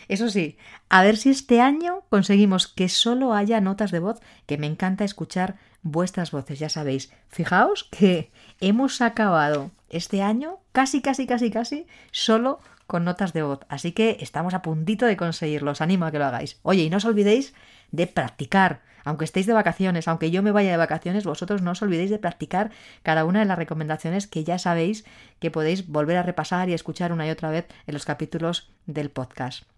Eso 0.08 0.30
sí, 0.30 0.56
a 0.88 1.02
ver 1.02 1.18
si 1.18 1.28
este 1.28 1.60
año 1.60 2.04
conseguimos 2.08 2.68
que 2.68 2.88
solo 2.88 3.34
haya 3.34 3.60
notas 3.60 3.90
de 3.90 4.00
voz, 4.00 4.20
que 4.46 4.58
me 4.58 4.66
encanta 4.66 5.04
escuchar 5.04 5.56
vuestras 5.82 6.30
voces, 6.30 6.58
ya 6.58 6.70
sabéis. 6.70 7.12
Fijaos 7.28 7.84
que 7.84 8.30
hemos 8.60 9.02
acabado 9.02 9.70
este 9.90 10.22
año 10.22 10.60
casi, 10.72 11.02
casi, 11.02 11.26
casi, 11.26 11.50
casi 11.50 11.86
solo 12.10 12.60
con 12.92 13.04
notas 13.04 13.32
de 13.32 13.42
voz. 13.42 13.60
Así 13.70 13.92
que 13.92 14.18
estamos 14.20 14.52
a 14.52 14.60
puntito 14.60 15.06
de 15.06 15.16
conseguirlo. 15.16 15.70
Os 15.70 15.80
animo 15.80 16.04
a 16.04 16.12
que 16.12 16.18
lo 16.18 16.26
hagáis. 16.26 16.60
Oye, 16.60 16.82
y 16.82 16.90
no 16.90 16.98
os 16.98 17.06
olvidéis 17.06 17.54
de 17.90 18.06
practicar. 18.06 18.82
Aunque 19.02 19.24
estéis 19.24 19.46
de 19.46 19.54
vacaciones, 19.54 20.06
aunque 20.06 20.30
yo 20.30 20.42
me 20.42 20.52
vaya 20.52 20.70
de 20.70 20.76
vacaciones, 20.76 21.24
vosotros 21.24 21.62
no 21.62 21.72
os 21.72 21.82
olvidéis 21.82 22.10
de 22.10 22.18
practicar 22.18 22.70
cada 23.02 23.24
una 23.24 23.40
de 23.40 23.46
las 23.46 23.58
recomendaciones 23.58 24.26
que 24.26 24.44
ya 24.44 24.58
sabéis 24.58 25.04
que 25.40 25.50
podéis 25.50 25.88
volver 25.88 26.18
a 26.18 26.22
repasar 26.22 26.68
y 26.68 26.74
escuchar 26.74 27.12
una 27.12 27.26
y 27.26 27.30
otra 27.30 27.50
vez 27.50 27.66
en 27.86 27.94
los 27.94 28.04
capítulos 28.04 28.70
del 28.86 29.10
podcast. 29.10 29.71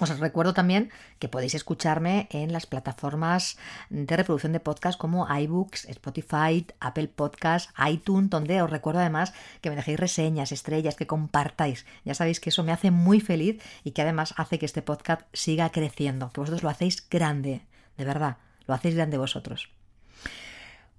Os 0.00 0.18
recuerdo 0.18 0.54
también 0.54 0.90
que 1.20 1.28
podéis 1.28 1.54
escucharme 1.54 2.26
en 2.30 2.52
las 2.52 2.66
plataformas 2.66 3.56
de 3.90 4.16
reproducción 4.16 4.52
de 4.52 4.58
podcast 4.58 4.98
como 4.98 5.28
iBooks, 5.32 5.84
Spotify, 5.84 6.66
Apple 6.80 7.08
Podcasts, 7.08 7.72
iTunes, 7.88 8.28
donde 8.28 8.60
os 8.60 8.70
recuerdo 8.70 9.00
además 9.00 9.32
que 9.60 9.70
me 9.70 9.76
dejéis 9.76 10.00
reseñas, 10.00 10.50
estrellas, 10.50 10.96
que 10.96 11.06
compartáis. 11.06 11.86
Ya 12.04 12.14
sabéis 12.14 12.40
que 12.40 12.50
eso 12.50 12.64
me 12.64 12.72
hace 12.72 12.90
muy 12.90 13.20
feliz 13.20 13.62
y 13.84 13.92
que 13.92 14.02
además 14.02 14.34
hace 14.36 14.58
que 14.58 14.66
este 14.66 14.82
podcast 14.82 15.22
siga 15.32 15.70
creciendo, 15.70 16.30
que 16.30 16.40
vosotros 16.40 16.64
lo 16.64 16.70
hacéis 16.70 17.08
grande, 17.08 17.62
de 17.96 18.04
verdad, 18.04 18.38
lo 18.66 18.74
hacéis 18.74 18.96
grande 18.96 19.16
vosotros. 19.16 19.70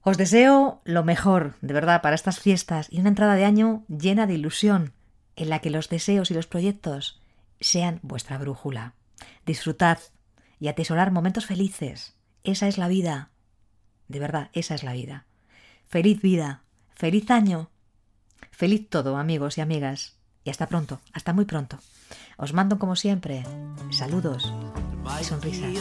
Os 0.03 0.17
deseo 0.17 0.81
lo 0.85 1.03
mejor, 1.03 1.55
de 1.61 1.73
verdad, 1.73 2.01
para 2.01 2.15
estas 2.15 2.39
fiestas 2.39 2.87
y 2.91 3.01
una 3.01 3.09
entrada 3.09 3.35
de 3.35 3.43
año 3.43 3.83
llena 3.89 4.25
de 4.25 4.35
ilusión, 4.35 4.93
en 5.35 5.49
la 5.49 5.59
que 5.59 5.69
los 5.69 5.89
deseos 5.89 6.31
y 6.31 6.33
los 6.33 6.47
proyectos 6.47 7.19
sean 7.60 7.99
vuestra 8.03 8.38
brújula. 8.38 8.93
Disfrutad 9.45 9.99
y 10.60 10.68
atesorar 10.68 11.12
momentos 11.12 11.45
felices. 11.45 12.16
Esa 12.43 12.68
es 12.68 12.78
la 12.78 12.88
vida. 12.88 13.32
De 14.08 14.20
verdad, 14.20 14.49
esa 14.53 14.76
es 14.76 14.84
la 14.84 14.93
vida. 14.93 15.26
Feliz 15.88 16.22
vida, 16.22 16.64
feliz 16.93 17.30
año, 17.32 17.70
feliz 18.51 18.89
todo, 18.89 19.18
amigos 19.18 19.58
y 19.58 19.62
amigas. 19.62 20.18
Y 20.43 20.49
hasta 20.51 20.68
pronto, 20.68 21.01
hasta 21.12 21.34
muy 21.34 21.45
pronto. 21.45 21.80
Os 22.38 22.53
mando 22.53 22.78
como 22.78 22.95
siempre 22.95 23.43
saludos 23.89 24.53
y 25.20 25.24
sonrisas. 25.24 25.74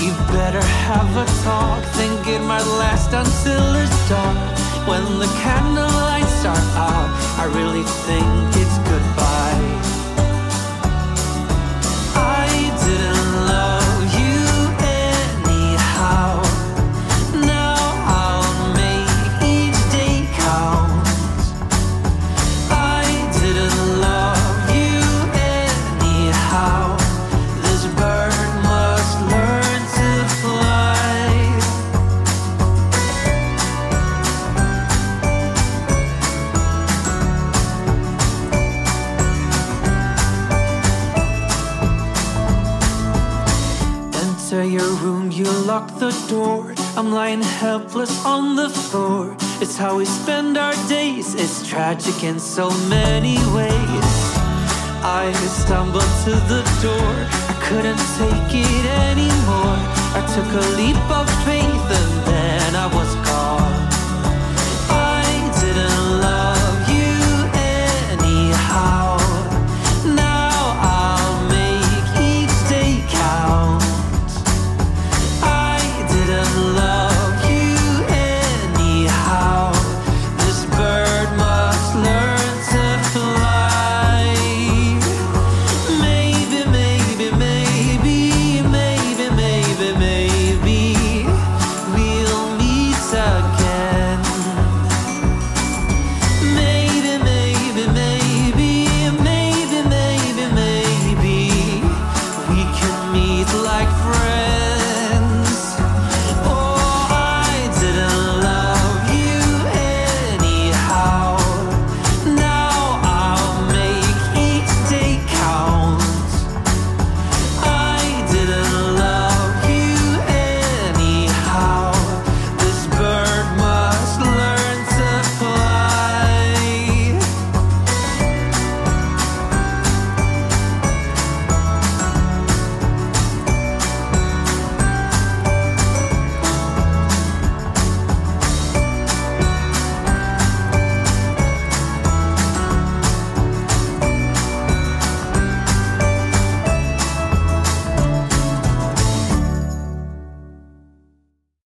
We 0.00 0.08
better 0.32 0.62
have 0.62 1.14
a 1.14 1.26
talk, 1.44 1.84
think 1.92 2.26
it 2.26 2.40
might 2.40 2.64
last 2.80 3.12
until 3.12 3.74
it's 3.74 4.08
dark. 4.08 4.38
When 4.88 5.04
the 5.18 5.26
candle 5.42 5.90
lights 6.08 6.42
are 6.46 6.64
out, 6.74 7.10
I 7.38 7.44
really 7.44 7.84
think 8.06 8.56
it's 8.56 8.78
goodbye. 8.88 9.29
Lock 45.60 45.98
the 45.98 46.10
door. 46.28 46.74
I'm 46.96 47.12
lying 47.12 47.42
helpless 47.42 48.24
on 48.24 48.56
the 48.56 48.68
floor. 48.68 49.36
It's 49.60 49.76
how 49.76 49.96
we 49.96 50.04
spend 50.04 50.56
our 50.56 50.74
days. 50.88 51.34
It's 51.34 51.66
tragic 51.66 52.24
in 52.24 52.38
so 52.38 52.70
many 52.88 53.36
ways. 53.54 54.10
I 55.02 55.32
stumbled 55.62 56.12
to 56.24 56.32
the 56.52 56.62
door. 56.82 57.14
I 57.52 57.56
couldn't 57.62 58.02
take 58.18 58.54
it 58.54 58.86
anymore. 59.10 59.80
I 60.18 60.22
took 60.34 60.50
a 60.62 60.66
leap 60.76 61.10
of 61.10 61.28
faith 61.44 62.19